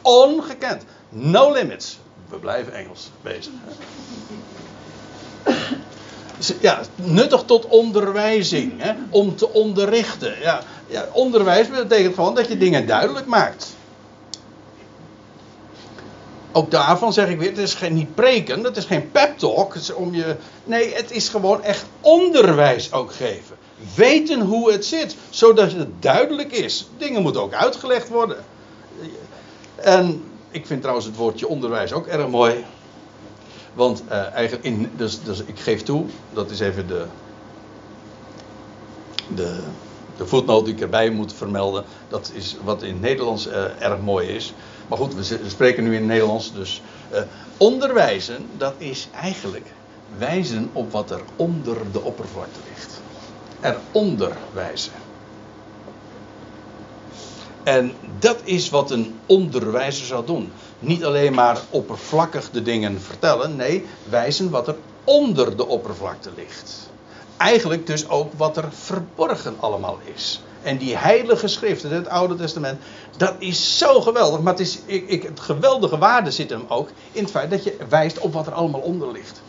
Ongekend. 0.01 0.83
No 1.09 1.51
limits. 1.51 1.99
We 2.29 2.37
blijven 2.37 2.73
Engels 2.73 3.11
bezig 3.21 3.53
ja, 6.59 6.81
nuttig 6.95 7.43
tot 7.45 7.65
onderwijzing. 7.65 8.73
Hè? 8.77 8.93
Om 9.09 9.35
te 9.35 9.49
onderrichten. 9.49 10.39
Ja, 10.41 10.61
ja, 10.87 11.05
onderwijs 11.11 11.69
betekent 11.69 12.15
gewoon 12.15 12.35
dat 12.35 12.47
je 12.47 12.57
dingen 12.57 12.87
duidelijk 12.87 13.25
maakt. 13.25 13.77
Ook 16.51 16.71
daarvan 16.71 17.13
zeg 17.13 17.29
ik 17.29 17.39
weer, 17.39 17.49
het 17.49 17.57
is 17.57 17.73
geen, 17.73 17.93
niet 17.93 18.15
preken, 18.15 18.63
het 18.63 18.77
is 18.77 18.85
geen 18.85 19.11
talk. 19.39 19.75
Om 19.95 20.15
je, 20.15 20.35
nee, 20.63 20.93
het 20.93 21.11
is 21.11 21.29
gewoon 21.29 21.63
echt 21.63 21.85
onderwijs 22.01 22.91
ook 22.91 23.13
geven. 23.13 23.57
Weten 23.95 24.41
hoe 24.41 24.71
het 24.71 24.85
zit, 24.85 25.15
zodat 25.29 25.71
het 25.71 26.01
duidelijk 26.01 26.51
is. 26.51 26.87
Dingen 26.97 27.21
moeten 27.21 27.41
ook 27.41 27.53
uitgelegd 27.53 28.09
worden. 28.09 28.37
En 29.75 30.23
ik 30.51 30.65
vind 30.65 30.79
trouwens 30.79 31.07
het 31.07 31.15
woordje 31.15 31.47
onderwijs 31.47 31.93
ook 31.93 32.07
erg 32.07 32.27
mooi. 32.27 32.65
Want 33.73 34.03
uh, 34.09 34.33
eigenlijk 34.33 34.65
in, 34.65 34.91
dus, 34.95 35.23
dus 35.23 35.43
ik 35.45 35.59
geef 35.59 35.83
toe, 35.83 36.05
dat 36.33 36.51
is 36.51 36.59
even 36.59 36.87
de, 36.87 37.05
de, 39.35 39.59
de 40.17 40.27
voetnoot 40.27 40.65
die 40.65 40.73
ik 40.73 40.81
erbij 40.81 41.09
moet 41.09 41.33
vermelden. 41.33 41.83
Dat 42.07 42.31
is 42.33 42.57
wat 42.63 42.83
in 42.83 42.91
het 42.91 43.01
Nederlands 43.01 43.47
uh, 43.47 43.81
erg 43.81 43.99
mooi 44.01 44.27
is. 44.27 44.53
Maar 44.89 44.97
goed, 44.97 45.13
we, 45.13 45.39
spreken 45.47 45.83
nu 45.83 45.89
in 45.89 45.99
het 45.99 46.07
Nederlands. 46.07 46.53
Dus 46.53 46.81
uh, 47.13 47.19
onderwijzen, 47.57 48.49
dat 48.57 48.73
is 48.77 49.07
eigenlijk 49.21 49.65
wijzen 50.17 50.69
op 50.73 50.91
wat 50.91 51.11
er 51.11 51.21
onder 51.35 51.77
de 51.91 52.01
oppervlakte 52.01 52.59
ligt. 52.69 53.01
Eronder 53.61 54.37
wijzen. 54.53 54.91
En 57.63 57.93
dat 58.19 58.41
is 58.43 58.69
wat 58.69 58.91
een 58.91 59.19
onderwijzer 59.25 60.05
zou 60.05 60.25
doen. 60.25 60.51
Niet 60.79 61.05
alleen 61.05 61.33
maar 61.33 61.59
oppervlakkig 61.69 62.49
de 62.51 62.61
dingen 62.61 63.01
vertellen, 63.01 63.55
nee, 63.55 63.85
wijzen 64.09 64.49
wat 64.49 64.67
er 64.67 64.75
onder 65.03 65.57
de 65.57 65.67
oppervlakte 65.67 66.29
ligt. 66.35 66.89
Eigenlijk 67.37 67.87
dus 67.87 68.09
ook 68.09 68.33
wat 68.37 68.57
er 68.57 68.71
verborgen 68.71 69.55
allemaal 69.59 69.99
is. 70.15 70.41
En 70.61 70.77
die 70.77 70.97
heilige 70.97 71.47
schriften, 71.47 71.89
het 71.89 72.07
Oude 72.07 72.35
Testament, 72.35 72.81
dat 73.17 73.33
is 73.37 73.77
zo 73.77 74.01
geweldig. 74.01 74.41
Maar 74.41 74.53
het, 74.53 74.61
is, 74.61 74.79
ik, 74.85 75.07
ik, 75.07 75.23
het 75.23 75.39
geweldige 75.39 75.97
waarde 75.97 76.31
zit 76.31 76.49
hem 76.49 76.65
ook 76.67 76.89
in 77.11 77.21
het 77.23 77.31
feit 77.31 77.49
dat 77.49 77.63
je 77.63 77.77
wijst 77.89 78.19
op 78.19 78.33
wat 78.33 78.47
er 78.47 78.53
allemaal 78.53 78.81
onder 78.81 79.11
ligt. 79.11 79.41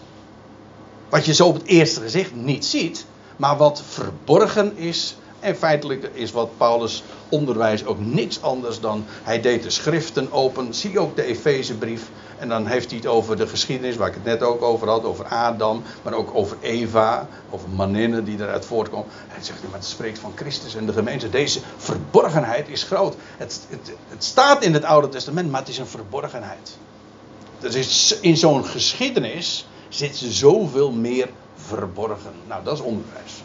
Wat 1.08 1.24
je 1.24 1.34
zo 1.34 1.46
op 1.46 1.54
het 1.54 1.66
eerste 1.66 2.00
gezicht 2.00 2.34
niet 2.34 2.64
ziet, 2.64 3.06
maar 3.36 3.56
wat 3.56 3.82
verborgen 3.88 4.76
is. 4.76 5.16
En 5.40 5.56
feitelijk 5.56 6.10
is 6.12 6.32
wat 6.32 6.56
Paulus 6.56 7.02
onderwijs 7.28 7.84
ook 7.84 7.98
niks 7.98 8.42
anders 8.42 8.80
dan 8.80 9.04
hij 9.22 9.40
deed 9.40 9.62
de 9.62 9.70
schriften 9.70 10.32
open. 10.32 10.74
Zie 10.74 10.98
ook 10.98 11.16
de 11.16 11.22
Efezebrief. 11.22 12.10
En 12.38 12.48
dan 12.48 12.66
heeft 12.66 12.90
hij 12.90 12.98
het 12.98 13.08
over 13.08 13.36
de 13.36 13.46
geschiedenis 13.46 13.96
waar 13.96 14.08
ik 14.08 14.14
het 14.14 14.24
net 14.24 14.42
ook 14.42 14.62
over 14.62 14.88
had, 14.88 15.04
over 15.04 15.24
Adam, 15.24 15.82
maar 16.02 16.12
ook 16.12 16.30
over 16.34 16.56
Eva, 16.60 17.28
over 17.50 17.68
Maninne 17.68 18.22
die 18.22 18.38
eruit 18.40 18.64
voortkomt. 18.64 19.06
Hij 19.28 19.42
zegt, 19.44 19.62
maar 19.62 19.78
het 19.78 19.84
spreekt 19.84 20.18
van 20.18 20.32
Christus 20.34 20.74
en 20.74 20.86
de 20.86 20.92
gemeente. 20.92 21.30
Deze 21.30 21.60
verborgenheid 21.76 22.68
is 22.68 22.82
groot. 22.82 23.16
Het, 23.36 23.60
het, 23.68 23.92
het 24.08 24.24
staat 24.24 24.64
in 24.64 24.74
het 24.74 24.84
Oude 24.84 25.08
Testament, 25.08 25.50
maar 25.50 25.60
het 25.60 25.68
is 25.68 25.78
een 25.78 25.86
verborgenheid. 25.86 26.76
Er 27.60 27.76
is 27.76 28.18
in 28.20 28.36
zo'n 28.36 28.64
geschiedenis 28.64 29.66
zit 29.88 30.16
zoveel 30.16 30.92
meer 30.92 31.28
verborgen. 31.54 32.32
Nou, 32.46 32.64
dat 32.64 32.74
is 32.74 32.80
onderwijs. 32.80 33.42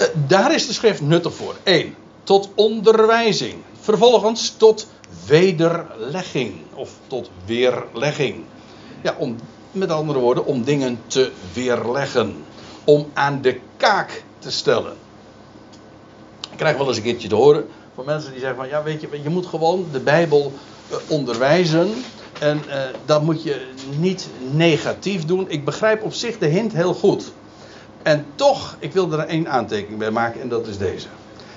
Uh, 0.00 0.06
daar 0.26 0.54
is 0.54 0.66
de 0.66 0.72
schrift 0.72 1.00
nuttig 1.00 1.34
voor. 1.34 1.54
1. 1.62 1.94
Tot 2.22 2.48
onderwijzing. 2.54 3.54
Vervolgens 3.80 4.54
tot 4.56 4.86
wederlegging. 5.26 6.54
Of 6.74 6.90
tot 7.06 7.30
weerlegging. 7.44 8.44
Ja, 9.02 9.14
om, 9.18 9.36
met 9.72 9.90
andere 9.90 10.18
woorden, 10.18 10.44
om 10.46 10.64
dingen 10.64 11.00
te 11.06 11.30
weerleggen. 11.52 12.44
Om 12.84 13.06
aan 13.14 13.42
de 13.42 13.60
kaak 13.76 14.22
te 14.38 14.50
stellen. 14.50 14.92
Ik 16.50 16.56
krijg 16.56 16.76
wel 16.76 16.88
eens 16.88 16.96
een 16.96 17.02
keertje 17.02 17.28
te 17.28 17.34
horen 17.34 17.66
van 17.96 18.04
mensen 18.04 18.30
die 18.30 18.40
zeggen 18.40 18.58
van 18.58 18.68
ja 18.68 18.82
weet 18.82 19.00
je, 19.00 19.08
je 19.22 19.28
moet 19.28 19.46
gewoon 19.46 19.86
de 19.92 20.00
Bijbel 20.00 20.52
uh, 20.90 20.96
onderwijzen. 21.08 21.90
En 22.40 22.60
uh, 22.66 22.74
dat 23.04 23.22
moet 23.22 23.42
je 23.42 23.66
niet 23.98 24.28
negatief 24.52 25.24
doen. 25.24 25.50
Ik 25.50 25.64
begrijp 25.64 26.02
op 26.02 26.12
zich 26.12 26.38
de 26.38 26.46
hint 26.46 26.72
heel 26.72 26.94
goed. 26.94 27.32
En 28.06 28.26
toch, 28.34 28.76
ik 28.78 28.92
wil 28.92 29.12
er 29.12 29.18
één 29.18 29.48
aantekening 29.48 29.98
bij 29.98 30.10
maken 30.10 30.40
en 30.40 30.48
dat 30.48 30.66
is 30.66 30.78
deze. 30.78 31.06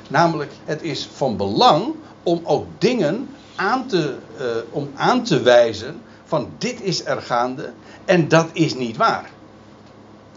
Namelijk, 0.07 0.51
het 0.65 0.81
is 0.81 1.09
van 1.13 1.37
belang 1.37 1.95
om 2.23 2.41
ook 2.43 2.65
dingen 2.77 3.29
aan 3.55 3.87
te, 3.87 4.15
uh, 4.39 4.45
om 4.69 4.91
aan 4.95 5.23
te 5.23 5.41
wijzen 5.41 6.01
van 6.25 6.49
dit 6.57 6.81
is 6.81 7.05
er 7.05 7.21
gaande 7.21 7.71
en 8.05 8.27
dat 8.27 8.47
is 8.53 8.75
niet 8.75 8.97
waar. 8.97 9.29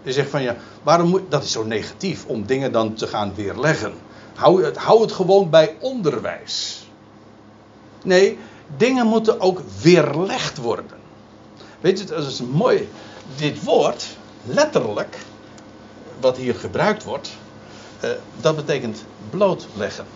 Je 0.02 0.12
zegt 0.12 0.30
van 0.30 0.42
ja, 0.42 0.56
waarom 0.82 1.08
moet, 1.08 1.22
dat 1.28 1.42
is 1.42 1.52
zo 1.52 1.64
negatief 1.64 2.24
om 2.26 2.46
dingen 2.46 2.72
dan 2.72 2.94
te 2.94 3.06
gaan 3.06 3.34
weerleggen. 3.34 3.92
Hou 4.34 4.64
het, 4.64 4.76
hou 4.76 5.00
het 5.00 5.12
gewoon 5.12 5.50
bij 5.50 5.76
onderwijs. 5.80 6.86
Nee, 8.04 8.38
dingen 8.76 9.06
moeten 9.06 9.40
ook 9.40 9.60
weerlegd 9.82 10.58
worden. 10.58 10.98
Weet 11.80 11.98
je, 11.98 12.04
dat 12.04 12.26
is 12.26 12.40
mooi. 12.40 12.88
Dit 13.36 13.64
woord, 13.64 14.16
letterlijk, 14.44 15.16
wat 16.22 16.36
hier 16.36 16.54
gebruikt 16.54 17.04
wordt, 17.04 17.30
uh, 18.04 18.10
dat 18.40 18.56
betekent 18.56 19.04
blootleggen. 19.30 20.06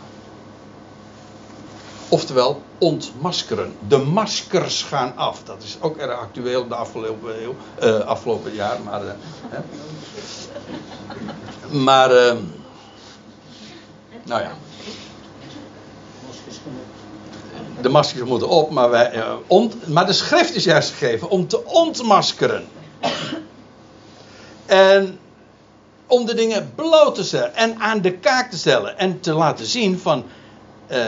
Oftewel 2.09 2.62
ontmaskeren. 2.78 3.76
De 3.88 3.98
maskers 3.98 4.82
gaan 4.82 5.16
af. 5.16 5.42
Dat 5.44 5.62
is 5.62 5.76
ook 5.80 5.96
erg 5.96 6.18
actueel 6.18 6.68
de 6.68 6.74
afgelopen, 6.74 7.42
eeuw, 7.42 7.54
uh, 7.82 7.98
afgelopen 7.98 8.54
jaar. 8.54 8.80
Maar, 8.80 9.04
uh, 9.04 9.11
hè. 9.48 9.59
maar 11.78 12.09
nou 14.22 14.42
ja. 14.42 14.52
De 17.80 17.88
maskers 17.88 18.28
moeten 18.28 18.48
op, 18.48 18.70
maar, 18.70 18.90
wij, 18.90 19.24
ont, 19.46 19.88
maar 19.88 20.07
de 20.07 20.12
schrift 20.12 20.54
is 20.54 20.64
juist 20.64 20.90
gegeven 20.90 21.28
om 21.28 21.48
te 21.48 21.64
ontmaskeren. 21.64 22.68
En 24.66 25.18
om 26.07 26.26
de 26.26 26.34
dingen 26.34 26.72
bloot 26.74 27.14
te 27.14 27.24
stellen 27.24 27.54
en 27.54 27.78
aan 27.78 28.00
de 28.00 28.12
kaak 28.12 28.50
te 28.50 28.59
stellen 28.59 28.98
en 28.98 29.20
te 29.20 29.32
laten 29.32 29.66
zien 29.66 29.98
van. 29.98 30.24
Uh, 30.90 31.07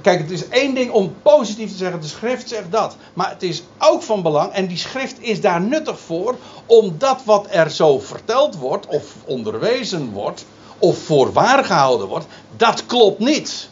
kijk, 0.00 0.20
het 0.20 0.30
is 0.30 0.48
één 0.48 0.74
ding 0.74 0.90
om 0.90 1.14
positief 1.22 1.70
te 1.70 1.76
zeggen, 1.76 2.00
de 2.00 2.06
schrift 2.06 2.48
zegt 2.48 2.70
dat. 2.70 2.96
Maar 3.14 3.30
het 3.30 3.42
is 3.42 3.62
ook 3.78 4.02
van 4.02 4.22
belang, 4.22 4.52
en 4.52 4.66
die 4.66 4.76
schrift 4.76 5.20
is 5.20 5.40
daar 5.40 5.60
nuttig 5.60 6.00
voor, 6.00 6.36
om 6.66 6.94
dat 6.98 7.20
wat 7.24 7.46
er 7.50 7.70
zo 7.70 7.98
verteld 7.98 8.56
wordt, 8.56 8.86
of 8.86 9.14
onderwezen 9.24 10.10
wordt, 10.10 10.44
of 10.78 10.98
voor 10.98 11.32
waar 11.32 11.64
gehouden 11.64 12.08
wordt, 12.08 12.26
dat 12.56 12.86
klopt 12.86 13.18
niet. 13.18 13.68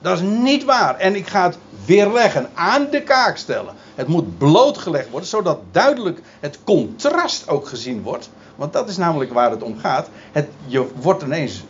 Dat 0.00 0.16
is 0.16 0.24
niet 0.24 0.64
waar. 0.64 0.96
En 0.96 1.14
ik 1.14 1.28
ga 1.28 1.42
het 1.42 1.58
weerleggen, 1.84 2.50
aan 2.54 2.88
de 2.90 3.02
kaak 3.02 3.36
stellen. 3.36 3.74
Het 3.94 4.08
moet 4.08 4.38
blootgelegd 4.38 5.10
worden, 5.10 5.28
zodat 5.28 5.58
duidelijk 5.70 6.20
het 6.40 6.58
contrast 6.64 7.48
ook 7.48 7.68
gezien 7.68 8.02
wordt. 8.02 8.30
Want 8.58 8.72
dat 8.72 8.88
is 8.88 8.96
namelijk 8.96 9.32
waar 9.32 9.50
het 9.50 9.62
om 9.62 9.78
gaat. 9.78 10.08
Het, 10.32 10.48
je 10.66 10.86
wordt 11.00 11.22
ineens, 11.22 11.64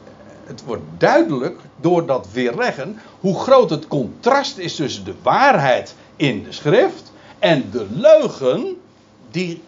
het 0.45 0.65
wordt 0.65 0.83
duidelijk 0.99 1.61
door 1.81 2.07
dat 2.07 2.29
weerleggen 2.33 2.99
hoe 3.21 3.39
groot 3.39 3.71
het 3.71 3.89
contrast 3.89 4.59
is 4.59 4.75
tussen 4.75 5.05
de 5.05 5.15
waarheid 5.23 5.95
in 6.17 6.43
de 6.43 6.53
schrift 6.53 7.13
en 7.39 7.71
de 7.71 7.87
leugen 7.91 8.77
die 9.31 9.63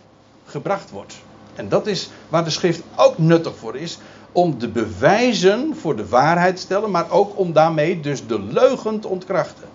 gebracht 0.45 0.91
wordt. 0.91 1.15
En 1.55 1.69
dat 1.69 1.87
is 1.87 2.11
waar 2.29 2.45
de 2.45 2.51
schrift 2.51 2.83
ook 2.97 3.19
nuttig 3.19 3.57
voor 3.57 3.77
is. 3.77 3.99
Om 4.33 4.59
de 4.59 4.69
bewijzen 4.69 5.77
voor 5.77 5.97
de 5.97 6.09
waarheid 6.09 6.57
te 6.57 6.63
stellen, 6.63 6.91
maar 6.91 7.11
ook 7.11 7.39
om 7.39 7.53
daarmee 7.53 8.01
dus 8.01 8.27
de 8.27 8.41
leugen 8.43 9.01
te 9.01 9.09
ontkrachten. 9.09 9.69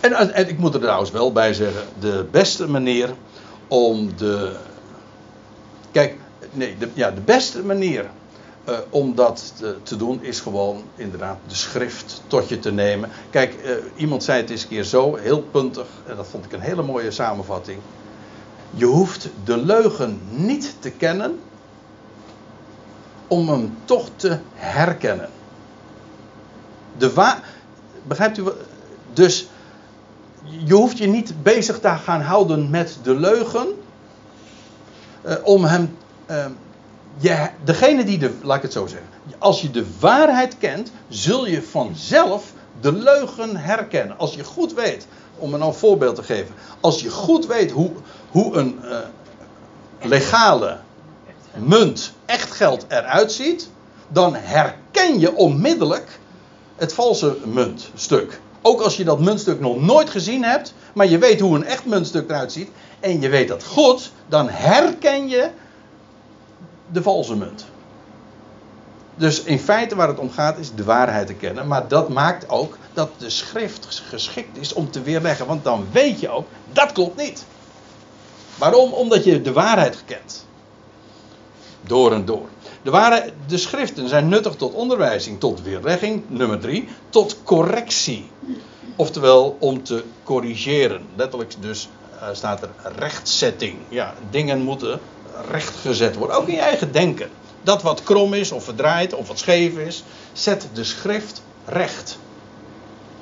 En, 0.00 0.34
en 0.34 0.48
ik 0.48 0.58
moet 0.58 0.74
er 0.74 0.80
trouwens 0.80 1.10
wel 1.10 1.32
bij 1.32 1.54
zeggen, 1.54 1.82
de 1.98 2.26
beste 2.30 2.68
manier 2.68 3.14
om 3.68 4.16
de. 4.16 4.56
Kijk, 5.90 6.16
nee, 6.50 6.78
de, 6.78 6.88
ja, 6.94 7.10
de 7.10 7.20
beste 7.20 7.64
manier 7.64 8.10
uh, 8.68 8.78
om 8.90 9.14
dat 9.14 9.54
te, 9.82 9.96
doen 9.96 10.22
is 10.22 10.40
gewoon 10.40 10.82
inderdaad 10.96 11.38
de 11.46 11.54
schrift 11.54 12.22
tot 12.26 12.48
je 12.48 12.58
te 12.58 12.72
nemen. 12.72 13.10
Kijk, 13.30 13.54
uh, 13.64 13.70
iemand 13.96 14.24
zei 14.24 14.40
het 14.40 14.50
eens 14.50 14.62
een 14.62 14.68
keer 14.68 14.84
zo, 14.84 15.16
heel 15.16 15.42
puntig, 15.42 15.86
en 16.06 16.16
dat 16.16 16.26
vond 16.26 16.44
ik 16.44 16.52
een 16.52 16.60
hele 16.60 16.82
mooie 16.82 17.10
samenvatting. 17.10 17.78
Je 18.70 18.84
hoeft 18.84 19.28
de 19.44 19.56
leugen 19.56 20.20
niet 20.30 20.76
te 20.78 20.90
kennen 20.90 21.38
om 23.26 23.48
hem 23.48 23.76
toch 23.84 24.08
te 24.16 24.38
herkennen. 24.54 25.30
De 26.96 27.12
wa 27.12 27.42
Begrijpt 28.06 28.38
u 28.38 28.42
wat? 28.42 28.56
Dus 29.12 29.48
je 30.44 30.74
hoeft 30.74 30.98
je 30.98 31.06
niet 31.06 31.42
bezig 31.42 31.80
te 31.80 31.88
gaan 31.88 32.20
houden 32.20 32.70
met 32.70 32.98
de 33.02 33.14
leugen. 33.14 33.66
Uh, 35.26 35.34
om 35.42 35.64
hem. 35.64 35.96
Uh, 36.30 36.46
je, 37.16 37.48
degene 37.64 38.04
die 38.04 38.18
de. 38.18 38.32
Laat 38.42 38.56
ik 38.56 38.62
het 38.62 38.72
zo 38.72 38.86
zeggen. 38.86 39.08
Als 39.38 39.60
je 39.60 39.70
de 39.70 39.86
waarheid 40.00 40.58
kent, 40.58 40.92
zul 41.08 41.46
je 41.46 41.62
vanzelf 41.62 42.52
de 42.80 42.92
leugen 42.92 43.56
herkennen. 43.56 44.18
Als 44.18 44.34
je 44.34 44.44
goed 44.44 44.74
weet. 44.74 45.06
Om 45.38 45.54
een 45.54 45.74
voorbeeld 45.74 46.14
te 46.14 46.22
geven. 46.22 46.54
Als 46.80 47.00
je 47.00 47.10
goed 47.10 47.46
weet 47.46 47.70
hoe, 47.70 47.90
hoe 48.30 48.56
een 48.56 48.80
uh, 48.82 48.98
legale 50.00 50.78
munt, 51.54 52.12
echt 52.26 52.50
geld 52.50 52.84
eruit 52.88 53.32
ziet. 53.32 53.68
Dan 54.08 54.34
herken 54.34 55.18
je 55.18 55.34
onmiddellijk 55.34 56.18
het 56.76 56.92
valse 56.92 57.36
muntstuk. 57.44 58.40
Ook 58.66 58.80
als 58.80 58.96
je 58.96 59.04
dat 59.04 59.20
muntstuk 59.20 59.60
nog 59.60 59.80
nooit 59.80 60.10
gezien 60.10 60.44
hebt, 60.44 60.74
maar 60.94 61.06
je 61.06 61.18
weet 61.18 61.40
hoe 61.40 61.56
een 61.56 61.64
echt 61.64 61.84
muntstuk 61.84 62.30
eruit 62.30 62.52
ziet. 62.52 62.68
En 63.00 63.20
je 63.20 63.28
weet 63.28 63.48
dat 63.48 63.64
goed, 63.64 64.12
dan 64.28 64.48
herken 64.48 65.28
je 65.28 65.50
de 66.92 67.02
valse 67.02 67.36
munt. 67.36 67.64
Dus 69.14 69.42
in 69.42 69.58
feite 69.58 69.94
waar 69.94 70.08
het 70.08 70.18
om 70.18 70.30
gaat 70.30 70.58
is 70.58 70.74
de 70.74 70.84
waarheid 70.84 71.26
te 71.26 71.34
kennen. 71.34 71.66
Maar 71.66 71.88
dat 71.88 72.08
maakt 72.08 72.48
ook 72.48 72.78
dat 72.92 73.10
de 73.16 73.30
schrift 73.30 74.02
geschikt 74.08 74.56
is 74.58 74.72
om 74.72 74.90
te 74.90 75.02
weerleggen. 75.02 75.46
Want 75.46 75.64
dan 75.64 75.86
weet 75.92 76.20
je 76.20 76.28
ook, 76.28 76.46
dat 76.72 76.92
klopt 76.92 77.16
niet. 77.16 77.44
Waarom? 78.58 78.92
Omdat 78.92 79.24
je 79.24 79.40
de 79.40 79.52
waarheid 79.52 80.02
kent. 80.04 80.46
Door 81.80 82.12
en 82.12 82.24
door. 82.24 82.48
De, 82.84 82.90
ware, 82.90 83.32
de 83.46 83.58
schriften 83.58 84.08
zijn 84.08 84.28
nuttig 84.28 84.54
tot 84.54 84.72
onderwijzing, 84.72 85.40
tot 85.40 85.62
weerlegging, 85.62 86.22
nummer 86.26 86.58
drie, 86.58 86.88
tot 87.08 87.42
correctie. 87.42 88.30
Oftewel 88.96 89.56
om 89.60 89.82
te 89.82 90.04
corrigeren. 90.22 91.06
Letterlijk 91.16 91.54
dus 91.60 91.88
uh, 92.14 92.28
staat 92.32 92.62
er 92.62 92.70
rechtzetting. 92.96 93.76
Ja, 93.88 94.14
dingen 94.30 94.62
moeten 94.62 95.00
rechtgezet 95.50 96.16
worden. 96.16 96.36
Ook 96.36 96.48
in 96.48 96.54
je 96.54 96.60
eigen 96.60 96.92
denken. 96.92 97.28
Dat 97.62 97.82
wat 97.82 98.02
krom 98.02 98.34
is, 98.34 98.52
of 98.52 98.64
verdraaid, 98.64 99.14
of 99.14 99.28
wat 99.28 99.38
scheef 99.38 99.76
is, 99.76 100.04
zet 100.32 100.68
de 100.72 100.84
schrift 100.84 101.42
recht. 101.64 102.18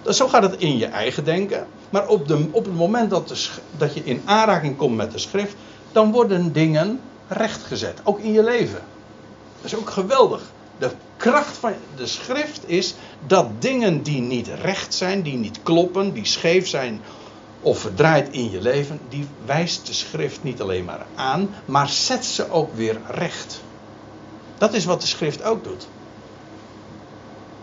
Zo 0.07 0.29
gaat 0.29 0.43
het 0.43 0.57
in 0.61 0.79
je 0.79 0.87
eigen 0.87 1.25
denken. 1.25 1.67
Maar 1.91 2.09
op, 2.09 2.29
de, 2.29 2.49
op 2.51 2.65
het 2.65 2.77
moment 2.77 3.11
dat, 3.11 3.29
de, 3.29 3.49
dat 3.77 3.95
je 3.95 4.05
in 4.05 4.23
aanraking 4.25 4.77
komt 4.77 4.97
met 4.97 5.13
de 5.13 5.19
schrift, 5.19 5.55
dan 5.93 6.13
worden 6.13 6.53
dingen 6.53 7.01
rechtgezet. 7.29 8.01
Ook 8.05 8.19
in 8.19 8.33
je 8.33 8.43
leven. 8.43 8.83
Dat 9.63 9.73
is 9.73 9.79
ook 9.79 9.91
geweldig. 9.91 10.43
De 10.79 10.91
kracht 11.17 11.57
van 11.57 11.73
de 11.97 12.07
schrift 12.07 12.69
is 12.69 12.95
dat 13.27 13.47
dingen 13.59 14.03
die 14.03 14.21
niet 14.21 14.49
recht 14.63 14.95
zijn, 14.95 15.23
die 15.23 15.37
niet 15.37 15.63
kloppen, 15.63 16.13
die 16.13 16.27
scheef 16.27 16.69
zijn 16.69 17.01
of 17.61 17.79
verdraaid 17.79 18.29
in 18.31 18.51
je 18.51 18.61
leven, 18.61 19.01
die 19.09 19.27
wijst 19.45 19.87
de 19.87 19.93
schrift 19.93 20.43
niet 20.43 20.61
alleen 20.61 20.85
maar 20.85 21.07
aan, 21.15 21.55
maar 21.65 21.89
zet 21.89 22.25
ze 22.25 22.51
ook 22.51 22.75
weer 22.75 23.01
recht. 23.07 23.61
Dat 24.59 24.75
is 24.75 24.85
wat 24.85 25.01
de 25.01 25.07
schrift 25.07 25.43
ook 25.43 25.65
doet. 25.65 25.87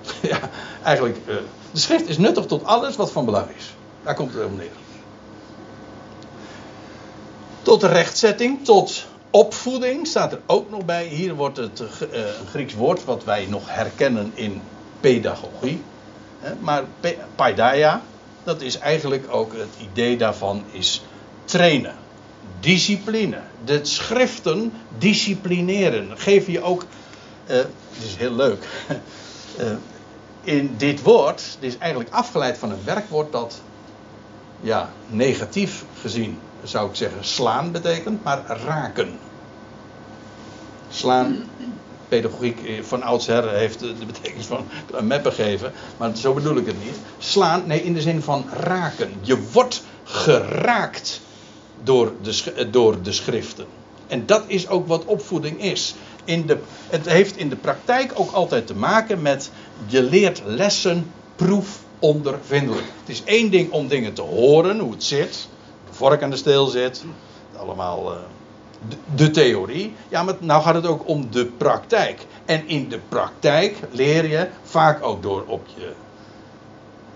Ja, 0.22 0.50
eigenlijk, 0.84 1.18
uh, 1.26 1.36
de 1.72 1.80
schrift 1.80 2.08
is 2.08 2.18
nuttig 2.18 2.46
tot 2.46 2.64
alles 2.64 2.96
wat 2.96 3.12
van 3.12 3.26
belang 3.26 3.48
is. 3.58 3.74
Daar 4.04 4.16
komt 4.16 4.34
het 4.34 4.46
om 4.46 4.56
neer. 4.56 4.72
Tot 7.62 7.82
de 7.82 7.88
rechtzetting, 7.88 8.66
tot 8.66 9.06
opvoeding 9.32 10.08
staat 10.08 10.32
er 10.32 10.42
ook 10.46 10.70
nog 10.70 10.86
bij. 10.86 11.06
Hier 11.06 11.36
wordt 11.36 11.58
het 11.58 11.80
uh, 11.80 11.88
een 12.40 12.48
Grieks 12.48 12.74
woord 12.74 13.06
wat 13.06 13.24
wij 13.24 13.46
nog 13.50 13.64
herkennen 13.76 14.32
in 14.34 14.62
pedagogie. 15.00 15.84
Maar 16.60 16.84
paideia, 17.36 18.02
dat 18.44 18.62
is 18.62 18.78
eigenlijk 18.78 19.26
ook 19.30 19.54
het 19.54 19.90
idee 19.92 20.18
daarvan 20.18 20.64
is 20.72 21.04
trainen. 21.46 21.96
Discipline. 22.60 23.40
De 23.66 23.80
schriften 23.82 24.74
disciplineren. 24.98 26.18
Geef 26.18 26.48
je 26.48 26.62
ook, 26.62 26.86
uh, 27.48 27.56
het 27.58 28.04
is 28.04 28.16
heel 28.16 28.34
leuk. 28.34 28.68
In 30.44 30.74
dit 30.78 31.02
woord, 31.02 31.58
dit 31.60 31.72
is 31.74 31.78
eigenlijk 31.78 32.14
afgeleid 32.14 32.58
van 32.58 32.72
een 32.72 32.84
werkwoord 32.84 33.32
dat, 33.32 33.62
ja, 34.62 34.90
negatief 35.08 35.84
gezien 36.02 36.40
zou 36.64 36.90
ik 36.90 36.96
zeggen 36.96 37.26
slaan 37.26 37.72
betekent, 37.72 38.24
maar 38.24 38.62
raken. 38.66 39.20
Slaan, 40.90 41.44
pedagogiek 42.08 42.60
eh, 42.66 42.84
van 42.84 43.04
oudsher 43.04 43.50
heeft 43.50 43.80
de 43.80 44.06
betekenis 44.06 44.46
van 44.46 44.66
een 44.92 45.08
meppen 45.08 45.34
geven, 45.34 45.72
maar 45.98 46.18
zo 46.18 46.34
bedoel 46.34 46.58
ik 46.58 46.66
het 46.66 46.84
niet. 46.84 46.98
Slaan, 47.18 47.64
nee, 47.68 47.84
in 47.84 47.94
de 47.94 48.02
zin 48.02 48.22
van 48.22 48.46
raken. 48.54 49.12
Je 49.22 49.50
wordt 49.52 49.84
geraakt 50.04 51.22
door 51.84 52.12
de, 52.22 52.54
eh, 52.56 52.66
door 52.72 53.02
de 53.02 53.12
schriften. 53.12 53.66
En 54.08 54.26
dat 54.26 54.44
is 54.48 54.68
ook 54.68 54.88
wat 54.88 55.06
opvoeding 55.06 55.62
is. 55.62 55.96
In 56.24 56.46
de, 56.46 56.58
het 56.90 57.06
heeft 57.06 57.38
in 57.38 57.50
de 57.50 57.56
praktijk 57.56 58.12
ook 58.16 58.32
altijd 58.32 58.68
te 58.68 58.76
maken 58.76 59.22
met 59.22 59.52
je 59.86 60.04
leert 60.04 60.42
lessen 60.46 61.12
proefondervindelijk. 61.36 62.88
Het 63.00 63.10
is 63.10 63.24
één 63.24 63.52
ding 63.52 63.72
om 63.72 63.88
dingen 63.88 64.14
te 64.14 64.22
horen, 64.22 64.80
hoe 64.80 64.92
het 64.92 65.04
zit. 65.04 65.48
Vork 66.00 66.24
aan 66.24 66.30
de 66.30 66.38
steel 66.38 66.66
zit. 66.66 67.04
Allemaal 67.58 68.12
uh, 68.12 68.18
de, 69.16 69.32
theorie. 69.32 69.96
Ja, 70.10 70.24
maar 70.24 70.36
nou 70.40 70.62
gaat 70.64 70.76
het 70.76 70.86
ook 70.86 71.08
om 71.08 71.32
de 71.32 71.46
praktijk. 71.46 72.26
En 72.46 72.68
in 72.68 72.90
de 72.90 73.00
praktijk 73.10 73.78
leer 73.92 74.28
je 74.28 74.48
vaak 74.64 75.04
ook 75.04 75.24
door 75.24 75.44
op 75.48 75.68
je 75.76 75.92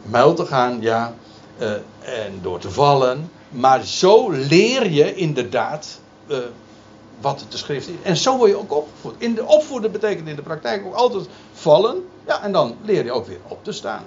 muil 0.02 0.34
te 0.34 0.46
gaan, 0.46 0.82
ja. 0.82 1.14
Uh, 1.60 1.72
en 2.00 2.40
door 2.42 2.60
te 2.60 2.72
vallen. 2.72 3.32
Maar 3.50 3.84
zo 3.84 4.30
leer 4.30 4.90
je 4.90 5.16
inderdaad 5.16 6.00
uh, 6.28 6.38
wat 7.22 7.46
de 7.50 7.58
schrift 7.58 7.88
is. 7.88 7.96
En 8.02 8.18
zo 8.18 8.38
word 8.38 8.50
je 8.50 8.58
ook 8.58 8.72
opgevoed. 8.72 9.14
In 9.18 9.34
de 9.34 9.46
opvoeden 9.46 9.92
betekent 9.92 10.28
in 10.28 10.36
de 10.36 10.42
praktijk 10.42 10.86
ook 10.86 10.96
altijd 10.96 11.28
vallen. 11.54 12.06
Ja, 12.28 12.42
en 12.42 12.52
dan 12.52 12.76
leer 12.82 13.06
je 13.06 13.12
ook 13.12 13.28
weer 13.28 13.40
op 13.48 13.64
te 13.64 13.72
staan. 13.72 14.04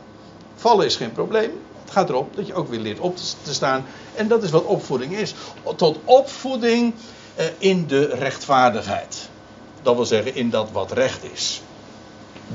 Vallen 0.54 0.86
is 0.86 0.96
geen 0.96 1.12
probleem. 1.12 1.50
Gaat 1.96 2.08
erop 2.08 2.36
dat 2.36 2.46
je 2.46 2.54
ook 2.54 2.68
weer 2.68 2.80
leert 2.80 2.98
op 2.98 3.16
te 3.42 3.54
staan. 3.54 3.84
En 4.14 4.28
dat 4.28 4.42
is 4.42 4.50
wat 4.50 4.64
opvoeding 4.64 5.16
is. 5.16 5.34
Tot 5.76 5.98
opvoeding 6.04 6.94
eh, 7.34 7.46
in 7.58 7.86
de 7.86 8.06
rechtvaardigheid. 8.06 9.28
Dat 9.82 9.94
wil 9.94 10.04
zeggen 10.04 10.34
in 10.34 10.50
dat 10.50 10.70
wat 10.72 10.92
recht 10.92 11.24
is. 11.32 11.62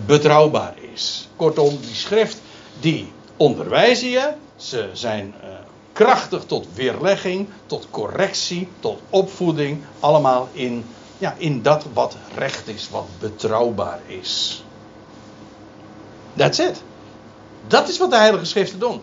Betrouwbaar 0.06 0.74
is. 0.94 1.30
Kortom, 1.36 1.78
die 1.82 1.96
schrift 1.96 2.42
die 2.80 3.12
onderwijzen 3.38 4.10
je. 4.10 4.34
Ze 4.56 4.90
zijn 4.94 5.34
uh, 5.44 5.50
krachtig 5.94 6.44
tot 6.44 6.68
weerlegging, 6.74 7.48
tot 7.66 7.88
correctie, 7.92 8.68
tot 8.80 9.00
opvoeding. 9.10 9.84
Allemaal 10.00 10.50
in, 10.52 10.86
ja, 11.18 11.36
in 11.38 11.62
dat 11.62 11.86
wat 11.94 12.16
recht 12.36 12.68
is, 12.68 12.90
wat 12.92 13.08
betrouwbaar 13.20 14.00
is. 14.08 14.64
That's 16.36 16.60
it. 16.60 16.84
Dat 17.68 17.90
is 17.90 17.98
wat 17.98 18.10
de 18.10 18.18
Heilige 18.18 18.46
Schriften 18.46 18.80
doen. 18.80 19.02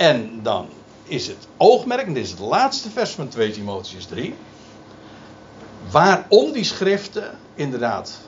En 0.00 0.42
dan 0.42 0.68
is 1.04 1.26
het 1.26 1.48
oogmerk, 1.56 2.06
en 2.06 2.12
dit 2.12 2.24
is 2.24 2.30
het 2.30 2.38
laatste 2.38 2.90
vers 2.90 3.10
van 3.10 3.28
2 3.28 3.50
Timotheus 3.50 4.04
3. 4.04 4.34
Waarom 5.90 6.52
die 6.52 6.64
schriften 6.64 7.38
inderdaad 7.54 8.18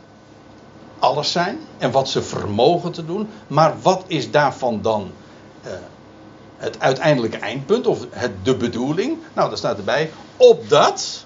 alles 0.99 1.33
zijn 1.33 1.59
en 1.79 1.91
wat 1.91 2.09
ze 2.09 2.23
vermogen 2.23 2.93
te 2.93 3.05
doen, 3.05 3.29
maar 3.47 3.75
wat 3.83 4.05
is 4.07 4.31
daarvan 4.31 4.83
dan 4.83 5.12
uh, 5.64 5.73
het 6.57 6.81
uiteindelijke 6.81 7.37
eindpunt 7.37 7.87
of 7.87 8.07
het, 8.11 8.45
de 8.45 8.57
bedoeling? 8.57 9.18
Nou, 9.33 9.49
daar 9.49 9.59
staat 9.59 9.79
erbij, 9.79 10.11
opdat, 10.37 11.25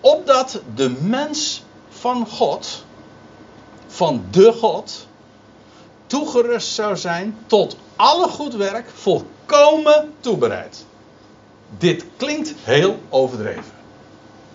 opdat 0.00 0.60
de 0.74 0.90
mens 1.00 1.62
van 1.88 2.26
God, 2.26 2.84
van 3.86 4.24
de 4.30 4.52
God, 4.52 5.06
toegerust 6.06 6.72
zou 6.74 6.96
zijn 6.96 7.36
tot 7.46 7.76
alle 7.98 8.28
goed 8.28 8.54
werk, 8.54 8.90
volkomen 8.94 10.14
toebereid. 10.20 10.84
Dit 11.78 12.04
klinkt 12.16 12.54
heel 12.62 12.98
overdreven. 13.08 13.72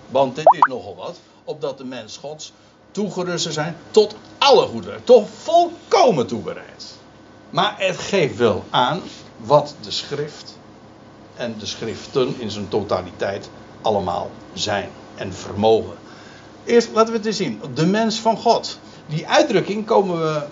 Want 0.10 0.36
dit 0.36 0.54
is 0.54 0.70
nogal 0.70 0.96
wat, 0.96 1.20
opdat 1.44 1.78
de 1.78 1.86
mens 1.86 2.18
Gods 2.18 2.54
toegerust 2.91 3.54
zijn 3.54 3.76
tot 3.91 4.16
alle 4.38 4.66
goed 4.66 4.86
werk, 4.86 5.06
tot 5.06 5.30
volkomen 5.41 6.28
toebereid. 6.28 6.96
Maar 7.50 7.76
het 7.78 7.98
geeft 7.98 8.38
wel 8.38 8.64
aan 8.70 9.02
wat 9.38 9.76
de 9.82 9.91
schrift 9.91 10.58
en 11.36 11.56
de 11.60 11.66
schriften 11.66 12.36
in 12.39 12.52
zijn 12.52 12.68
totaliteit 12.68 13.50
allemaal 13.82 14.30
zijn 14.54 14.89
en 15.16 15.34
vermogen. 15.34 15.96
Eerst 16.66 16.89
laten 16.94 17.12
we 17.12 17.18
het 17.18 17.28
eens 17.28 17.38
zien. 17.38 17.62
De 17.74 17.86
mens 17.86 18.20
van 18.20 18.38
God. 18.38 18.80
Die 19.08 19.28
uitdrukking 19.28 19.86
komen 19.86 20.22
we 20.22 20.44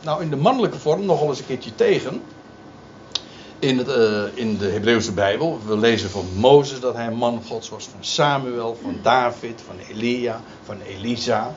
nou 0.00 0.22
in 0.22 0.30
de 0.30 0.36
mannelijke 0.36 0.78
vorm 0.78 1.04
nogal 1.04 1.28
eens 1.28 1.38
een 1.38 1.46
keertje 1.46 1.74
tegen. 1.74 2.22
In, 3.58 3.78
het, 3.78 3.88
uh, 3.88 4.22
in 4.34 4.58
de 4.58 4.66
Hebreeuwse 4.66 5.12
Bijbel. 5.12 5.58
We 5.66 5.76
lezen 5.76 6.10
van 6.10 6.26
Mozes 6.34 6.80
dat 6.80 6.94
hij 6.94 7.06
een 7.06 7.16
man 7.16 7.42
Gods 7.46 7.68
was. 7.68 7.84
Van 7.84 8.04
Samuel, 8.04 8.78
van 8.82 8.98
David, 9.02 9.62
van 9.66 9.76
Elia, 9.88 10.40
van 10.64 10.80
Elisa. 10.80 11.54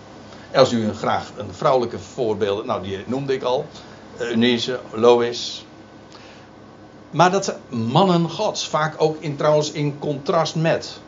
Als 0.54 0.72
u 0.72 0.94
graag 0.94 1.32
een 1.38 1.54
vrouwelijke 1.54 2.00
voorbeeld, 2.00 2.66
nou 2.66 2.84
die 2.84 3.04
noemde 3.06 3.34
ik 3.34 3.44
al. 3.44 3.66
Eunice, 4.18 4.80
Lois. 4.92 5.66
Maar 7.12 7.32
dat 7.32 7.46
zijn 7.46 7.58
mannen 7.72 8.30
gods. 8.30 8.68
Vaak 8.68 8.96
ook 8.98 9.18
in, 9.20 9.36
trouwens 9.36 9.72
in 9.72 10.00
contrast 10.00 10.56
met. 10.56 11.00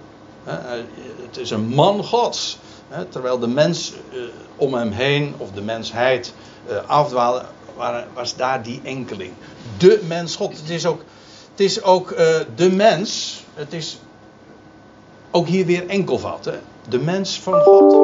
Het 0.43 1.37
is 1.37 1.49
een 1.49 1.67
man 1.67 2.03
gods. 2.03 2.57
Terwijl 3.09 3.39
de 3.39 3.47
mens 3.47 3.93
eh, 4.11 4.19
om 4.55 4.73
hem 4.73 4.91
heen, 4.91 5.33
of 5.37 5.51
de 5.51 5.61
mensheid, 5.61 6.33
eh, 6.67 6.89
afdwalen, 6.89 7.45
was 8.13 8.35
daar 8.35 8.63
die 8.63 8.81
enkeling. 8.83 9.33
De 9.77 10.01
mens 10.07 10.35
God. 10.35 10.57
Het 10.57 10.69
is 10.69 10.85
ook, 10.85 11.03
het 11.51 11.59
is 11.59 11.81
ook 11.83 12.11
uh, 12.11 12.17
de 12.55 12.71
mens. 12.71 13.43
Het 13.53 13.73
is 13.73 13.99
ook 15.31 15.47
hier 15.47 15.65
weer 15.65 15.87
enkelvat. 15.87 16.45
Hè? 16.45 16.59
De 16.89 16.99
mens 16.99 17.39
van 17.39 17.61
God. 17.61 18.01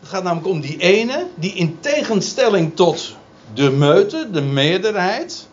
Het 0.00 0.08
gaat 0.08 0.22
namelijk 0.22 0.48
om 0.48 0.60
die 0.60 0.78
ene 0.78 1.26
die 1.34 1.52
in 1.52 1.80
tegenstelling 1.80 2.76
tot 2.76 3.16
de 3.54 3.70
meute, 3.70 4.28
de 4.30 4.42
meerderheid, 4.42 5.48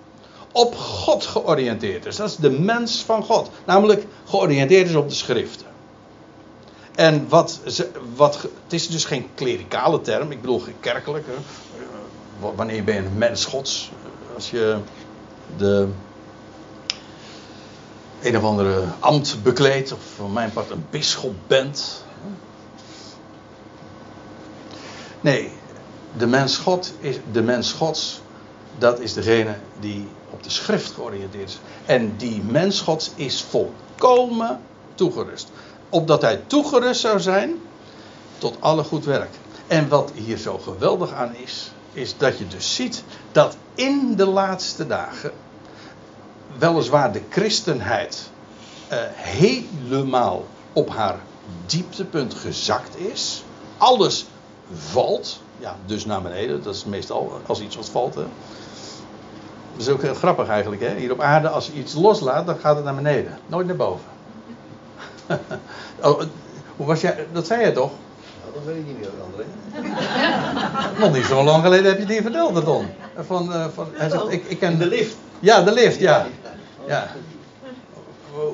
op 0.51 0.75
God 0.75 1.25
georiënteerd 1.25 2.05
is. 2.05 2.15
Dat 2.15 2.29
is 2.29 2.35
de 2.35 2.51
mens 2.51 3.03
van 3.03 3.23
God. 3.23 3.49
Namelijk 3.65 4.05
georiënteerd 4.25 4.89
is 4.89 4.95
op 4.95 5.09
de 5.09 5.15
schriften. 5.15 5.64
En 6.95 7.29
wat, 7.29 7.59
wat, 8.15 8.41
het 8.41 8.73
is 8.73 8.89
dus 8.89 9.05
geen 9.05 9.29
klerikale 9.33 10.01
term, 10.01 10.31
ik 10.31 10.41
bedoel 10.41 10.59
geen 10.59 10.79
kerkelijke. 10.79 11.31
Wanneer 12.55 12.83
ben 12.83 12.95
je 12.95 13.01
een 13.01 13.17
mens 13.17 13.45
gods? 13.45 13.91
Als 14.35 14.49
je 14.49 14.77
de 15.57 15.87
een 18.21 18.37
of 18.37 18.43
andere 18.43 18.83
ambt 18.99 19.43
bekleedt, 19.43 19.91
of 19.91 19.99
van 20.15 20.33
mijn 20.33 20.51
part 20.51 20.69
een 20.69 20.85
bisschop 20.89 21.35
bent. 21.47 22.03
Nee, 25.21 25.51
de 26.17 26.27
mens, 26.27 26.57
God 26.57 26.93
is, 26.99 27.19
de 27.31 27.41
mens 27.41 27.71
Gods, 27.71 28.21
dat 28.77 28.99
is 28.99 29.13
degene 29.13 29.55
die 29.79 30.07
op 30.29 30.43
de 30.43 30.49
schrift 30.49 30.91
georiënteerd 30.91 31.49
is. 31.49 31.59
En 31.85 32.17
die 32.17 32.41
mens 32.41 32.81
Gods 32.81 33.11
is 33.15 33.41
volkomen 33.41 34.61
toegerust. 34.95 35.51
Opdat 35.95 36.21
hij 36.21 36.41
toegerust 36.47 37.01
zou 37.01 37.19
zijn 37.19 37.61
tot 38.37 38.57
alle 38.59 38.83
goed 38.83 39.05
werk. 39.05 39.29
En 39.67 39.87
wat 39.87 40.11
hier 40.13 40.37
zo 40.37 40.57
geweldig 40.57 41.13
aan 41.13 41.35
is, 41.35 41.71
is 41.93 42.17
dat 42.17 42.37
je 42.37 42.47
dus 42.47 42.75
ziet 42.75 43.03
dat 43.31 43.57
in 43.75 44.15
de 44.15 44.25
laatste 44.25 44.87
dagen 44.87 45.31
weliswaar 46.57 47.11
de 47.11 47.21
christenheid 47.29 48.29
uh, 48.91 48.97
helemaal 49.13 50.45
op 50.73 50.89
haar 50.89 51.19
dieptepunt 51.65 52.33
gezakt 52.33 52.97
is. 52.97 53.43
Alles 53.77 54.25
valt. 54.73 55.39
Ja, 55.59 55.75
dus 55.85 56.05
naar 56.05 56.21
beneden. 56.21 56.63
Dat 56.63 56.75
is 56.75 56.85
meestal 56.85 57.41
als 57.45 57.61
iets 57.61 57.75
wat 57.75 57.89
valt. 57.89 58.15
Hè. 58.15 58.25
Dat 59.71 59.87
is 59.87 59.89
ook 59.89 60.01
heel 60.01 60.13
grappig 60.13 60.47
eigenlijk. 60.47 60.81
Hè? 60.81 60.95
Hier 60.95 61.11
op 61.11 61.21
aarde, 61.21 61.49
als 61.49 61.67
je 61.67 61.73
iets 61.73 61.93
loslaat, 61.93 62.45
dan 62.45 62.57
gaat 62.57 62.75
het 62.75 62.85
naar 62.85 62.95
beneden. 62.95 63.39
Nooit 63.47 63.67
naar 63.67 63.75
boven. 63.75 64.13
oh, 66.01 66.21
hoe 66.75 66.85
was 66.85 67.01
jij? 67.01 67.27
Dat 67.31 67.47
zei 67.47 67.61
jij 67.61 67.71
toch? 67.71 67.91
Nou, 68.41 68.53
dat 68.53 68.63
weet 68.63 68.75
ik 68.75 68.85
niet 68.85 68.99
meer, 68.99 69.09
André. 69.25 69.45
Nog 71.05 71.13
niet 71.13 71.25
zo 71.25 71.43
lang 71.43 71.63
geleden 71.63 71.85
heb 71.85 71.99
je 71.99 72.05
die 72.05 72.21
verteld, 72.21 72.65
Don. 72.65 72.87
Van, 73.25 73.49
uh, 73.51 73.65
van, 73.73 73.87
hij 73.93 74.09
zegt, 74.09 74.31
ik, 74.31 74.45
ik 74.47 74.59
ken... 74.59 74.71
In 74.71 74.77
de 74.77 74.85
lift. 74.85 75.15
Ja, 75.39 75.61
de 75.61 75.73
lift, 75.73 75.99
ja. 75.99 76.27
ja. 76.87 77.07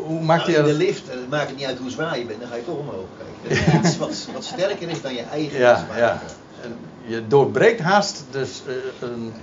Hoe 0.06 0.22
maakt 0.22 0.48
nou, 0.48 0.60
in 0.60 0.66
de 0.66 0.74
lift, 0.74 1.10
en 1.10 1.18
het 1.18 1.30
maakt 1.30 1.56
niet 1.56 1.66
uit 1.66 1.78
hoe 1.78 1.90
zwaar 1.90 2.18
je 2.18 2.26
bent, 2.26 2.40
dan 2.40 2.50
ga 2.50 2.56
je 2.56 2.66
toch 2.66 2.78
omhoog 2.78 3.06
kijken. 3.18 3.66
Dat 3.74 3.84
is 3.84 3.90
iets 3.90 3.98
wat, 3.98 4.28
wat 4.34 4.44
sterker 4.44 4.90
is 4.90 5.02
dan 5.02 5.14
je 5.14 5.24
eigen 5.32 5.60
Ja, 5.60 5.86
ja. 5.96 6.22
En 6.64 6.76
je 7.06 7.28
doorbreekt 7.28 7.80
haast 7.80 8.24
dus, 8.32 8.62
eh, 8.68 9.08
een, 9.08 9.34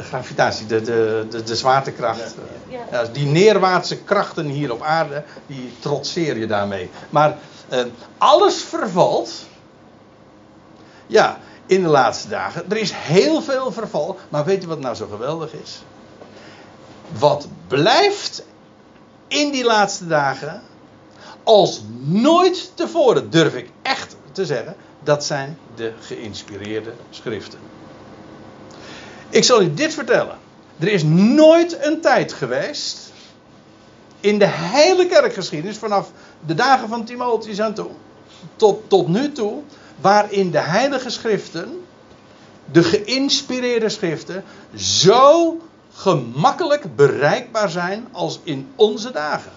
de 0.00 0.06
gravitatie, 0.06 0.66
de, 0.66 0.80
de, 0.80 1.26
de, 1.30 1.42
de 1.42 1.56
zwaartekracht. 1.56 2.34
Ja, 2.68 2.78
Ja, 2.90 3.04
die 3.04 3.26
neerwaartse 3.26 4.02
krachten 4.02 4.46
hier 4.46 4.72
op 4.72 4.82
aarde, 4.82 5.24
die 5.46 5.72
trotseer 5.78 6.36
je 6.36 6.46
daarmee. 6.46 6.90
Maar 7.10 7.38
eh, 7.68 7.84
alles 8.18 8.62
vervalt. 8.62 9.32
Ja, 11.06 11.38
in 11.66 11.82
de 11.82 11.88
laatste 11.88 12.28
dagen. 12.28 12.70
Er 12.70 12.76
is 12.76 12.92
heel 12.94 13.42
veel 13.42 13.72
verval. 13.72 14.18
Maar 14.28 14.44
weet 14.44 14.62
je 14.62 14.68
wat 14.68 14.80
nou 14.80 14.94
zo 14.94 15.06
geweldig 15.10 15.52
is? 15.52 15.82
Wat 17.18 17.48
blijft 17.68 18.44
in 19.28 19.50
die 19.50 19.64
laatste 19.64 20.06
dagen. 20.06 20.62
Als 21.42 21.82
nooit 22.00 22.72
tevoren 22.74 23.30
durf 23.30 23.54
ik 23.54 23.70
echt 23.82 24.16
te 24.32 24.46
zeggen. 24.46 24.76
Dat 25.02 25.24
zijn 25.24 25.58
de 25.74 25.92
geïnspireerde 26.00 26.92
schriften. 27.10 27.58
Ik 29.30 29.44
zal 29.44 29.62
u 29.62 29.74
dit 29.74 29.94
vertellen. 29.94 30.38
Er 30.78 30.88
is 30.88 31.02
nooit 31.04 31.84
een 31.84 32.00
tijd 32.00 32.32
geweest. 32.32 33.12
In 34.20 34.38
de 34.38 34.48
hele 34.48 35.06
kerkgeschiedenis. 35.06 35.78
Vanaf 35.78 36.10
de 36.46 36.54
dagen 36.54 36.88
van 36.88 37.04
Timotheus 37.04 37.60
aan 37.60 37.74
toe. 37.74 37.90
Tot, 38.56 38.88
tot 38.88 39.08
nu 39.08 39.32
toe. 39.32 39.62
Waarin 40.00 40.50
de 40.50 40.58
heilige 40.58 41.10
schriften. 41.10 41.84
De 42.72 42.82
geïnspireerde 42.82 43.88
schriften. 43.88 44.44
Zo 44.74 45.58
gemakkelijk 45.94 46.96
bereikbaar 46.96 47.70
zijn 47.70 48.08
als 48.12 48.40
in 48.42 48.72
onze 48.76 49.12
dagen. 49.12 49.52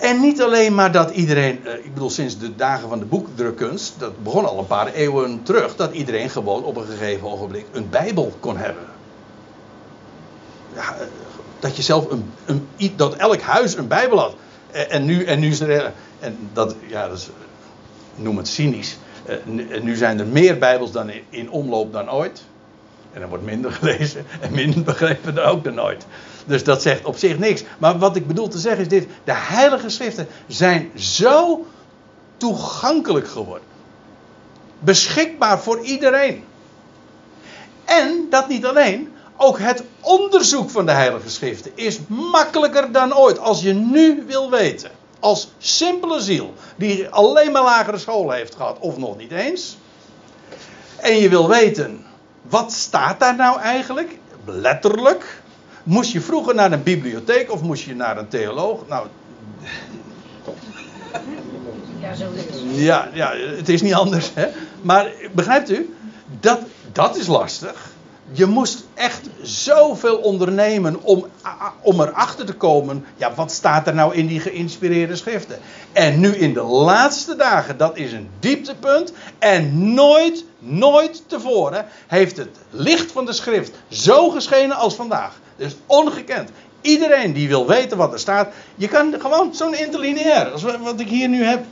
En 0.00 0.20
niet 0.20 0.42
alleen 0.42 0.74
maar 0.74 0.92
dat 0.92 1.10
iedereen, 1.10 1.66
eh, 1.66 1.74
ik 1.74 1.94
bedoel 1.94 2.10
sinds 2.10 2.38
de 2.38 2.56
dagen 2.56 2.88
van 2.88 2.98
de 2.98 3.04
boekdrukkunst, 3.04 3.94
dat 3.98 4.22
begon 4.22 4.48
al 4.48 4.58
een 4.58 4.66
paar 4.66 4.92
eeuwen 4.92 5.42
terug, 5.42 5.76
dat 5.76 5.92
iedereen 5.92 6.30
gewoon 6.30 6.64
op 6.64 6.76
een 6.76 6.86
gegeven 6.86 7.26
ogenblik 7.26 7.66
een 7.72 7.90
Bijbel 7.90 8.32
kon 8.40 8.56
hebben. 8.56 8.84
Eh, 10.74 10.88
dat 11.58 11.76
je 11.76 11.82
zelf 11.82 12.10
een, 12.10 12.30
een, 12.44 12.68
dat 12.96 13.14
elk 13.14 13.40
huis 13.40 13.76
een 13.76 13.88
Bijbel 13.88 14.18
had. 14.18 14.34
En, 14.70 14.90
en 14.90 15.04
nu, 15.04 15.24
en 15.24 15.40
nu 15.40 15.48
is 15.48 15.60
er, 15.60 15.92
en 16.18 16.36
dat, 16.52 16.74
ja, 16.86 17.08
dat 17.08 17.16
is, 17.16 17.28
noem 18.14 18.36
het 18.36 18.48
cynisch. 18.48 18.98
Eh, 19.24 19.34
en 19.76 19.84
nu 19.84 19.96
zijn 19.96 20.18
er 20.18 20.26
meer 20.26 20.58
Bijbels 20.58 20.92
dan 20.92 21.10
in, 21.10 21.22
in 21.28 21.50
omloop 21.50 21.92
dan 21.92 22.10
ooit. 22.10 22.42
En 23.12 23.22
er 23.22 23.28
wordt 23.28 23.44
minder 23.44 23.72
gelezen 23.72 24.26
en 24.40 24.52
minder 24.52 24.82
begrepen 24.82 25.34
dan 25.34 25.44
ook 25.44 25.64
dan 25.64 25.80
ooit. 25.80 26.06
Dus 26.46 26.64
dat 26.64 26.82
zegt 26.82 27.04
op 27.04 27.16
zich 27.16 27.38
niks. 27.38 27.62
Maar 27.78 27.98
wat 27.98 28.16
ik 28.16 28.26
bedoel 28.26 28.48
te 28.48 28.58
zeggen 28.58 28.80
is 28.80 28.88
dit: 28.88 29.06
de 29.24 29.34
heilige 29.34 29.88
schriften 29.88 30.28
zijn 30.46 30.90
zo 30.94 31.66
toegankelijk 32.36 33.28
geworden. 33.28 33.66
Beschikbaar 34.78 35.60
voor 35.60 35.80
iedereen. 35.80 36.44
En 37.84 38.26
dat 38.30 38.48
niet 38.48 38.66
alleen, 38.66 39.12
ook 39.36 39.58
het 39.58 39.82
onderzoek 40.00 40.70
van 40.70 40.86
de 40.86 40.92
heilige 40.92 41.30
schriften 41.30 41.72
is 41.74 41.98
makkelijker 42.08 42.92
dan 42.92 43.16
ooit. 43.16 43.38
Als 43.38 43.62
je 43.62 43.72
nu 43.72 44.24
wil 44.26 44.50
weten, 44.50 44.90
als 45.20 45.52
simpele 45.58 46.20
ziel, 46.20 46.54
die 46.76 47.08
alleen 47.08 47.52
maar 47.52 47.62
lagere 47.62 47.98
school 47.98 48.30
heeft 48.30 48.54
gehad, 48.54 48.78
of 48.78 48.96
nog 48.96 49.16
niet 49.16 49.32
eens. 49.32 49.78
En 50.96 51.16
je 51.16 51.28
wil 51.28 51.48
weten, 51.48 52.06
wat 52.42 52.72
staat 52.72 53.20
daar 53.20 53.36
nou 53.36 53.60
eigenlijk? 53.60 54.18
Letterlijk. 54.44 55.39
Moest 55.90 56.12
je 56.12 56.20
vroeger 56.20 56.54
naar 56.54 56.72
een 56.72 56.82
bibliotheek 56.82 57.52
of 57.52 57.62
moest 57.62 57.84
je 57.84 57.94
naar 57.94 58.18
een 58.18 58.28
theoloog? 58.28 58.88
Nou, 58.88 59.06
Ja, 61.98 62.14
zo 62.14 62.24
ja, 62.72 63.08
ja, 63.12 63.32
het 63.56 63.68
is 63.68 63.82
niet 63.82 63.94
anders. 63.94 64.30
Hè? 64.34 64.48
Maar 64.82 65.10
begrijpt 65.32 65.70
u? 65.70 65.94
Dat, 66.40 66.60
dat 66.92 67.16
is 67.16 67.26
lastig. 67.26 67.90
Je 68.32 68.46
moest 68.46 68.84
echt 68.94 69.28
zoveel 69.42 70.16
ondernemen 70.16 71.02
om, 71.02 71.26
om 71.80 72.00
erachter 72.00 72.46
te 72.46 72.54
komen. 72.54 73.04
Ja, 73.16 73.34
wat 73.34 73.52
staat 73.52 73.86
er 73.86 73.94
nou 73.94 74.14
in 74.14 74.26
die 74.26 74.40
geïnspireerde 74.40 75.16
schriften? 75.16 75.58
En 75.92 76.20
nu 76.20 76.36
in 76.36 76.54
de 76.54 76.62
laatste 76.62 77.36
dagen, 77.36 77.76
dat 77.76 77.96
is 77.96 78.12
een 78.12 78.28
dieptepunt. 78.40 79.12
En 79.38 79.94
nooit, 79.94 80.44
nooit 80.58 81.22
tevoren 81.26 81.86
heeft 82.06 82.36
het 82.36 82.58
licht 82.70 83.12
van 83.12 83.24
de 83.24 83.32
schrift 83.32 83.72
zo 83.88 84.30
geschenen 84.30 84.76
als 84.76 84.94
vandaag. 84.94 85.38
Dus 85.60 85.76
ongekend. 85.86 86.50
Iedereen 86.80 87.32
die 87.32 87.48
wil 87.48 87.66
weten 87.66 87.96
wat 87.96 88.12
er 88.12 88.18
staat. 88.18 88.48
Je 88.74 88.88
kan 88.88 89.14
gewoon 89.18 89.54
zo'n 89.54 89.74
interlineair, 89.74 90.50
als 90.50 90.62
wat 90.62 91.00
ik 91.00 91.08
hier 91.08 91.28
nu 91.28 91.44
heb. 91.44 91.64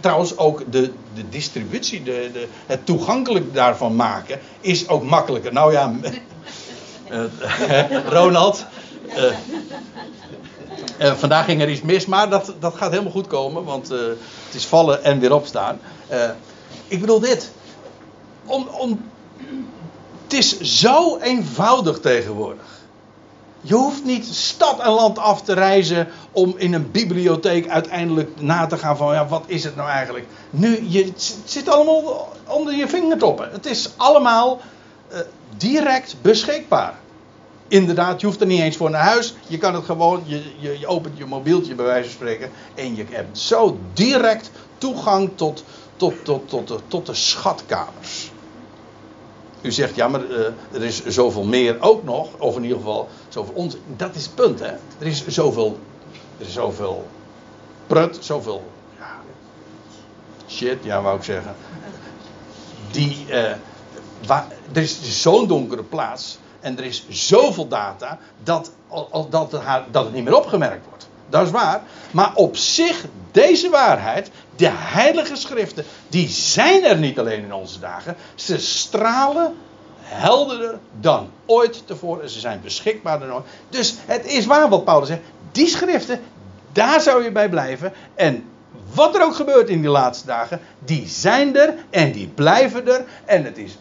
Trouwens, 0.00 0.36
ook 0.36 0.72
de, 0.72 0.92
de 1.14 1.28
distributie, 1.28 2.02
de, 2.02 2.30
de, 2.32 2.48
het 2.66 2.86
toegankelijk 2.86 3.54
daarvan 3.54 3.96
maken, 3.96 4.38
is 4.60 4.88
ook 4.88 5.02
makkelijker. 5.02 5.52
Nou 5.52 5.72
ja, 5.72 5.94
eh, 7.08 7.24
Ronald. 8.08 8.66
eh, 9.08 9.32
eh, 10.98 11.14
vandaag 11.14 11.44
ging 11.44 11.60
er 11.62 11.68
iets 11.68 11.82
mis, 11.82 12.06
maar 12.06 12.30
dat, 12.30 12.54
dat 12.58 12.74
gaat 12.74 12.90
helemaal 12.90 13.12
goed 13.12 13.26
komen, 13.26 13.64
want 13.64 13.90
eh, 13.90 13.98
het 14.46 14.54
is 14.54 14.66
vallen 14.66 15.04
en 15.04 15.18
weer 15.18 15.34
opstaan. 15.34 15.80
Eh, 16.08 16.30
ik 16.88 17.00
bedoel 17.00 17.20
dit. 17.20 17.50
Om, 18.44 18.68
om, 18.68 19.10
het 20.22 20.32
is 20.32 20.60
zo 20.60 21.18
eenvoudig 21.18 22.00
tegenwoordig. 22.00 22.75
Je 23.66 23.74
hoeft 23.74 24.04
niet 24.04 24.26
stad 24.26 24.80
en 24.80 24.90
land 24.90 25.18
af 25.18 25.42
te 25.42 25.52
reizen 25.52 26.08
om 26.32 26.54
in 26.56 26.72
een 26.72 26.90
bibliotheek 26.90 27.68
uiteindelijk 27.68 28.40
na 28.40 28.66
te 28.66 28.76
gaan 28.76 28.96
van 28.96 29.14
ja, 29.14 29.26
wat 29.26 29.44
is 29.46 29.64
het 29.64 29.76
nou 29.76 29.88
eigenlijk? 29.88 30.26
Nu, 30.50 30.84
je, 30.88 31.12
zit 31.44 31.68
allemaal 31.68 32.32
onder 32.46 32.74
je 32.74 32.88
vingertoppen. 32.88 33.48
Het 33.52 33.66
is 33.66 33.90
allemaal 33.96 34.60
eh, 35.08 35.18
direct 35.56 36.16
beschikbaar. 36.22 36.94
Inderdaad, 37.68 38.20
je 38.20 38.26
hoeft 38.26 38.40
er 38.40 38.46
niet 38.46 38.60
eens 38.60 38.76
voor 38.76 38.90
naar 38.90 39.04
huis. 39.04 39.34
Je 39.46 39.58
kan 39.58 39.74
het 39.74 39.84
gewoon, 39.84 40.22
je, 40.26 40.42
je, 40.58 40.86
opent 40.86 41.18
je 41.18 41.24
mobieltje 41.24 41.74
bij 41.74 41.84
wijze 41.84 42.08
van 42.08 42.12
spreken. 42.12 42.50
En 42.74 42.96
je 42.96 43.04
hebt 43.10 43.38
zo 43.38 43.78
direct 43.92 44.50
toegang 44.78 45.30
tot, 45.34 45.64
tot, 45.96 46.24
tot, 46.24 46.48
tot, 46.48 46.66
tot, 46.66 46.82
tot 46.88 47.06
de 47.06 47.14
schatkamers. 47.14 48.30
U 49.60 49.72
zegt, 49.72 49.94
ja, 49.94 50.08
maar 50.08 50.30
eh, 50.30 50.46
er 50.72 50.82
is 50.82 51.06
zoveel 51.06 51.44
meer 51.44 51.76
ook 51.80 52.04
nog. 52.04 52.28
Of 52.38 52.56
in 52.56 52.62
ieder 52.62 52.76
geval, 52.78 53.08
zoveel 53.28 53.54
ons. 53.54 53.76
Dat 53.96 54.14
is 54.14 54.24
het 54.24 54.34
punt, 54.34 54.60
hè. 54.60 54.72
Er 54.98 55.06
is 55.06 55.26
zoveel, 55.26 55.78
er 56.38 56.46
is 56.46 56.52
zoveel 56.52 57.06
prut, 57.86 58.18
zoveel 58.20 58.64
ja, 58.98 59.20
shit, 60.48 60.78
ja, 60.84 61.02
wou 61.02 61.16
ik 61.16 61.24
zeggen. 61.24 61.54
Die, 62.90 63.26
eh, 63.30 63.52
waar, 64.26 64.46
er 64.72 64.82
is 64.82 65.22
zo'n 65.22 65.46
donkere 65.46 65.82
plaats. 65.82 66.38
En 66.60 66.78
er 66.78 66.84
is 66.84 67.04
zoveel 67.08 67.68
data 67.68 68.18
dat, 68.42 68.72
dat, 69.30 69.50
dat 69.90 70.04
het 70.04 70.12
niet 70.12 70.24
meer 70.24 70.36
opgemerkt 70.36 70.86
wordt. 70.88 71.05
Dat 71.28 71.46
is 71.46 71.50
waar. 71.50 71.82
Maar 72.10 72.34
op 72.34 72.56
zich, 72.56 73.04
deze 73.30 73.70
waarheid, 73.70 74.30
de 74.56 74.70
heilige 74.72 75.36
schriften, 75.36 75.84
die 76.08 76.28
zijn 76.28 76.84
er 76.84 76.96
niet 76.96 77.18
alleen 77.18 77.42
in 77.42 77.54
onze 77.54 77.80
dagen. 77.80 78.16
Ze 78.34 78.58
stralen 78.58 79.56
helderder 79.98 80.78
dan 81.00 81.30
ooit 81.46 81.86
tevoren. 81.86 82.30
Ze 82.30 82.40
zijn 82.40 82.60
beschikbaar 82.62 83.18
dan 83.18 83.32
ooit. 83.32 83.44
Dus 83.68 83.94
het 84.06 84.26
is 84.26 84.46
waar 84.46 84.68
wat 84.68 84.84
Paulus 84.84 85.08
zegt. 85.08 85.20
Die 85.52 85.68
schriften, 85.68 86.20
daar 86.72 87.00
zou 87.00 87.24
je 87.24 87.32
bij 87.32 87.48
blijven. 87.48 87.92
En 88.14 88.44
wat 88.94 89.14
er 89.14 89.22
ook 89.22 89.34
gebeurt 89.34 89.68
in 89.68 89.80
die 89.80 89.90
laatste 89.90 90.26
dagen, 90.26 90.60
die 90.78 91.08
zijn 91.08 91.56
er 91.56 91.74
en 91.90 92.12
die 92.12 92.28
blijven 92.28 92.88
er. 92.88 93.04
En 93.24 93.44
het 93.44 93.58
is 93.58 93.76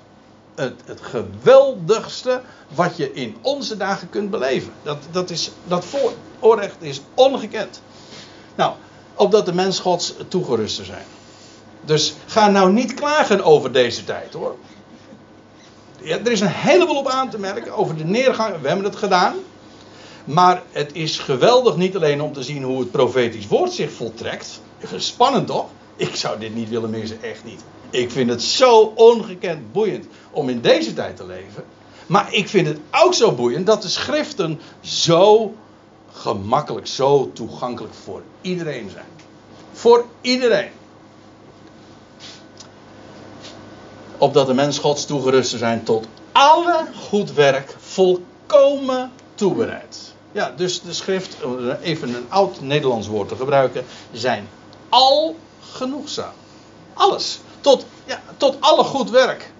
het, 0.55 1.01
geweldigste 1.01 2.41
wat 2.75 2.97
je 2.97 3.13
in 3.13 3.35
onze 3.41 3.77
dagen 3.77 4.09
kunt 4.09 4.29
beleven. 4.29 4.73
Dat, 4.83 4.97
dat, 5.11 5.29
is, 5.29 5.51
dat 5.63 5.85
voorrecht 5.85 6.75
is 6.79 7.01
ongekend. 7.13 7.81
Nou, 8.55 8.73
opdat 9.13 9.45
de 9.45 9.53
mens 9.53 9.79
gods 9.79 10.13
toegerust 10.27 10.85
zijn. 10.85 11.05
Dus 11.81 12.13
ga 12.25 12.49
nou 12.49 12.71
niet 12.71 12.93
klagen 12.93 13.43
over 13.43 13.71
deze 13.71 14.03
tijd 14.03 14.33
hoor. 14.33 14.55
Ja, 16.01 16.17
er 16.17 16.31
is 16.31 16.39
een 16.39 16.47
heleboel 16.47 16.97
op 16.97 17.07
aan 17.07 17.29
te 17.29 17.39
merken 17.39 17.75
over 17.75 17.97
de 17.97 18.03
neergang. 18.03 18.61
We 18.61 18.67
hebben 18.67 18.85
het 18.85 18.95
gedaan. 18.95 19.35
Maar 20.25 20.63
het 20.71 20.89
is 20.93 21.19
geweldig 21.19 21.75
niet 21.75 21.95
alleen 21.95 22.21
om 22.21 22.33
te 22.33 22.43
zien 22.43 22.63
hoe 22.63 22.79
het 22.79 22.91
profetisch 22.91 23.47
woord 23.47 23.71
zich 23.71 23.91
voltrekt. 23.91 24.61
Spannend 24.95 25.47
toch? 25.47 25.65
Ik 25.95 26.15
zou 26.15 26.39
dit 26.39 26.55
niet 26.55 26.69
willen 26.69 26.89
missen, 26.89 27.23
echt 27.23 27.43
niet. 27.43 27.63
Ik 27.89 28.11
vind 28.11 28.29
het 28.29 28.41
zo 28.41 28.93
ongekend 28.95 29.71
boeiend 29.71 30.05
om 30.31 30.49
in 30.49 30.61
deze 30.61 30.93
tijd 30.93 31.17
te 31.17 31.25
leven. 31.25 31.63
Maar 32.05 32.33
ik 32.33 32.49
vind 32.49 32.67
het 32.67 32.79
ook 32.91 33.13
zo 33.13 33.31
boeiend 33.31 33.65
dat 33.65 33.81
de 33.81 33.87
schriften 33.87 34.59
zo 34.81 35.53
gemakkelijk, 36.11 36.87
zo 36.87 37.31
toegankelijk 37.33 37.93
voor 37.93 38.21
iedereen 38.41 38.89
zijn. 38.89 39.05
Voor 39.71 40.05
iedereen. 40.21 40.69
Opdat 44.17 44.47
de 44.47 44.53
mens 44.53 44.79
Gods 44.79 45.05
toegerust 45.05 45.57
zijn 45.57 45.83
tot 45.83 46.07
alle 46.31 46.85
goed 47.09 47.33
werk 47.33 47.75
volkomen 47.79 49.11
toebereid. 49.35 50.13
Ja, 50.31 50.53
dus 50.55 50.81
de 50.81 50.93
schrift, 50.93 51.37
even 51.81 52.15
een 52.15 52.25
oud 52.29 52.61
Nederlands 52.61 53.07
woord 53.07 53.27
te 53.27 53.35
gebruiken, 53.35 53.85
zijn 54.11 54.47
al 54.89 55.35
genoegzaam. 55.59 56.33
Alles. 56.93 57.39
Tot, 57.65 57.85
ja, 58.05 58.21
tot 58.37 58.57
alle 58.59 58.83
goed 58.83 59.09
werk. 59.09 59.51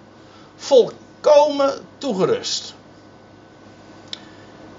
Volkomen 0.55 1.73
toegerust. 1.97 2.73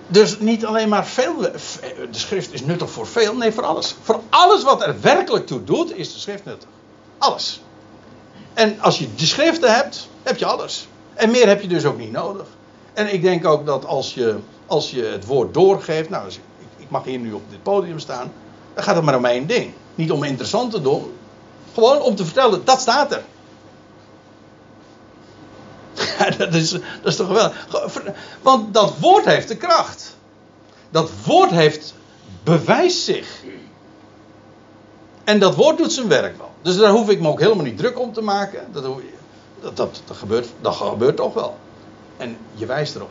Dus 0.07 0.39
niet 0.39 0.66
alleen 0.66 0.89
maar 0.89 1.07
veel. 1.07 1.41
De 1.41 2.09
schrift 2.11 2.53
is 2.53 2.64
nuttig 2.64 2.91
voor 2.91 3.07
veel, 3.07 3.37
nee, 3.37 3.53
voor 3.53 3.64
alles. 3.64 3.95
Voor 4.03 4.20
alles 4.31 4.62
wat 4.62 4.83
er 4.83 5.01
werkelijk 5.01 5.47
toe 5.47 5.64
doet, 5.64 5.97
is 5.97 6.12
de 6.12 6.18
schrift 6.18 6.45
nuttig. 6.45 6.68
Alles. 7.18 7.61
En 8.55 8.81
als 8.81 8.99
je 8.99 9.14
de 9.14 9.27
schriften 9.27 9.74
hebt, 9.74 10.09
heb 10.22 10.39
je 10.39 10.47
alles. 10.47 10.89
En 11.14 11.31
meer 11.31 11.49
heb 11.49 11.62
je 11.62 11.68
dus 11.68 11.85
ook 11.85 11.99
niet 11.99 12.12
nodig. 12.12 12.47
En 12.93 13.12
ik 13.12 13.22
denk 13.22 13.45
ook 13.45 13.66
dat 13.66 13.85
als 13.85 14.14
je, 14.14 14.39
als 14.66 14.91
je 14.91 15.03
het 15.03 15.27
woord 15.27 15.55
doorgeeft. 15.55 16.09
Nou, 16.09 16.29
ik, 16.29 16.39
ik 16.77 16.91
mag 16.91 17.05
hier 17.05 17.18
nu 17.18 17.33
op 17.33 17.51
dit 17.51 17.62
podium 17.62 17.99
staan. 17.99 18.33
Dan 18.74 18.85
gaat 18.85 18.97
het 18.97 19.05
maar 19.05 19.16
om 19.16 19.24
één 19.24 19.47
ding. 19.47 19.72
Niet 19.95 20.11
om 20.11 20.24
interessant 20.24 20.70
te 20.70 20.83
doen. 20.83 21.12
Gewoon 21.77 22.03
om 22.03 22.14
te 22.14 22.24
vertellen, 22.24 22.64
dat 22.64 22.81
staat 22.81 23.12
er. 23.12 23.22
dat, 26.39 26.55
is, 26.55 26.70
dat 26.70 26.81
is 27.03 27.16
toch 27.16 27.27
geweldig. 27.27 27.66
Want 28.43 28.74
dat 28.74 28.95
woord 28.99 29.24
heeft 29.24 29.49
de 29.49 29.57
kracht. 29.57 30.16
Dat 30.91 31.11
woord 31.24 31.51
heeft 31.51 31.95
bewijst 32.45 33.03
zich. 33.03 33.43
En 35.24 35.39
dat 35.39 35.55
woord 35.55 35.79
doet 35.79 35.93
zijn 35.93 36.09
werk 36.09 36.37
wel. 36.37 36.51
Dus 36.62 36.77
daar 36.77 36.91
hoef 36.91 37.09
ik 37.09 37.20
me 37.20 37.29
ook 37.29 37.41
helemaal 37.41 37.64
niet 37.64 37.79
druk 37.79 37.99
om 37.99 38.12
te 38.12 38.22
maken. 38.22 38.72
Dat, 38.72 38.85
dat, 39.61 39.77
dat, 39.77 40.16
gebeurt, 40.16 40.49
dat 40.61 40.74
gebeurt 40.74 41.16
toch 41.16 41.35
wel. 41.35 41.57
En 42.16 42.37
je 42.55 42.66
wijst 42.66 42.95
erop. 42.95 43.11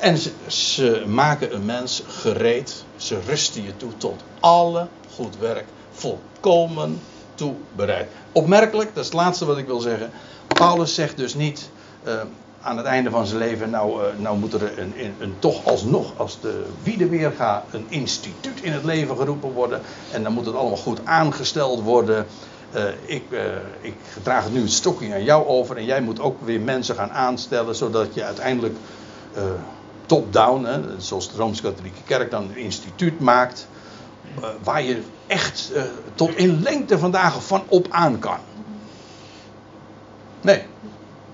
En 0.00 0.18
ze 0.46 1.04
maken 1.06 1.54
een 1.54 1.64
mens 1.64 2.02
gereed. 2.06 2.84
Ze 2.96 3.20
rusten 3.26 3.62
je 3.62 3.76
toe 3.76 3.96
tot 3.96 4.22
alle 4.40 4.88
goed 5.14 5.38
werk. 5.38 5.66
Volkomen 5.96 7.00
toebereid. 7.34 8.08
Opmerkelijk, 8.32 8.88
dat 8.88 9.04
is 9.04 9.10
het 9.10 9.20
laatste 9.20 9.44
wat 9.44 9.58
ik 9.58 9.66
wil 9.66 9.80
zeggen. 9.80 10.10
Paulus 10.46 10.94
zegt 10.94 11.16
dus 11.16 11.34
niet 11.34 11.70
uh, 12.06 12.14
aan 12.60 12.76
het 12.76 12.86
einde 12.86 13.10
van 13.10 13.26
zijn 13.26 13.38
leven, 13.38 13.70
nou, 13.70 14.02
uh, 14.02 14.06
nou 14.18 14.38
moet 14.38 14.52
er 14.52 14.78
een, 14.78 14.92
een, 15.18 15.34
toch 15.38 15.64
alsnog, 15.64 16.12
als 16.16 16.40
de 16.40 16.64
wiede 16.82 17.08
weer 17.08 17.32
gaat, 17.36 17.64
een 17.70 17.86
instituut 17.88 18.60
in 18.60 18.72
het 18.72 18.84
leven 18.84 19.16
geroepen 19.16 19.52
worden. 19.52 19.80
En 20.12 20.22
dan 20.22 20.32
moet 20.32 20.46
het 20.46 20.54
allemaal 20.54 20.76
goed 20.76 21.00
aangesteld 21.04 21.82
worden. 21.82 22.26
Uh, 22.74 22.82
ik, 23.04 23.24
ik 23.80 23.94
draag 24.22 24.44
het 24.44 24.52
nu 24.52 24.60
het 24.60 24.72
stokje 24.72 25.14
aan 25.14 25.24
jou 25.24 25.46
over 25.46 25.76
en 25.76 25.84
jij 25.84 26.00
moet 26.00 26.20
ook 26.20 26.36
weer 26.44 26.60
mensen 26.60 26.94
gaan 26.94 27.10
aanstellen, 27.10 27.74
zodat 27.74 28.14
je 28.14 28.24
uiteindelijk 28.24 28.76
top-down, 30.06 30.66
zoals 30.98 31.30
de 31.30 31.36
Rooms-Katholieke 31.36 32.02
Kerk 32.04 32.30
dan 32.30 32.42
een 32.42 32.56
instituut 32.56 33.20
maakt, 33.20 33.68
waar 34.62 34.82
je 34.82 35.02
echt 35.26 35.72
tot 36.14 36.36
in 36.36 36.62
lengte 36.62 36.98
vandaag 36.98 37.46
van 37.46 37.62
op 37.68 37.86
aan 37.90 38.18
kan. 38.18 38.38
Nee. 40.40 40.62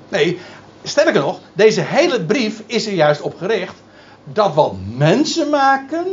Nee, 0.08 0.40
sterker 0.82 1.20
nog, 1.20 1.40
deze 1.52 1.80
hele 1.80 2.24
brief 2.24 2.62
is 2.66 2.86
er 2.86 2.92
juist 2.92 3.20
op 3.20 3.36
gericht 3.36 3.74
dat 4.24 4.54
wat 4.54 4.74
mensen 4.96 5.50
maken, 5.50 6.06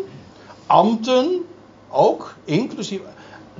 ambten 0.65 1.45
ook, 1.89 2.35
inclusief, 2.43 3.01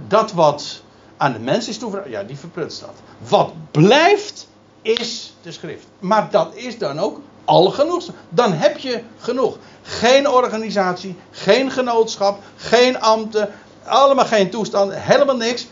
dat 0.07 0.31
wat 0.31 0.81
aan 1.17 1.33
de 1.33 1.39
mens 1.39 1.67
is 1.67 1.77
toevertrouwd, 1.77 2.13
ja, 2.13 2.23
die 2.23 2.37
verprutst 2.37 2.79
dat. 2.79 2.93
Wat 3.29 3.53
blijft 3.71 4.47
is 4.81 5.33
de 5.41 5.51
schrift. 5.51 5.85
Maar 5.99 6.31
dat 6.31 6.55
is 6.55 6.77
dan 6.77 6.99
ook 6.99 7.21
al 7.49 7.71
genoeg. 7.71 8.05
Dan 8.29 8.53
heb 8.53 8.77
je 8.77 9.01
genoeg. 9.17 9.57
Geen 9.81 10.29
organisatie, 10.29 11.15
geen 11.31 11.71
genootschap, 11.71 12.43
geen 12.55 12.99
ambten, 12.99 13.53
allemaal 13.83 14.25
geen 14.25 14.49
toestand, 14.49 14.93
helemaal 14.95 15.35
niks. 15.35 15.67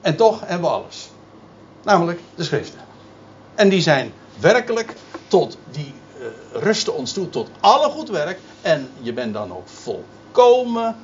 En 0.00 0.16
toch 0.16 0.40
hebben 0.40 0.70
we 0.70 0.74
alles. 0.76 1.08
Namelijk 1.82 2.20
de 2.34 2.44
schriften. 2.44 2.80
En 3.54 3.68
die 3.68 3.80
zijn 3.80 4.12
werkelijk 4.40 4.94
tot, 5.28 5.58
die 5.70 5.94
uh, 6.18 6.26
rusten 6.52 6.94
ons 6.94 7.12
toe 7.12 7.28
tot 7.28 7.48
alle 7.60 7.90
goed 7.90 8.08
werk. 8.08 8.38
En 8.62 8.90
je 9.00 9.12
bent 9.12 9.34
dan 9.34 9.52
ook 9.52 9.68
volkomen 9.68 10.96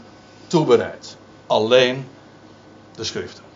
toebereid. 0.47 1.17
Alleen 1.47 2.09
de 2.95 3.05
schriften. 3.05 3.50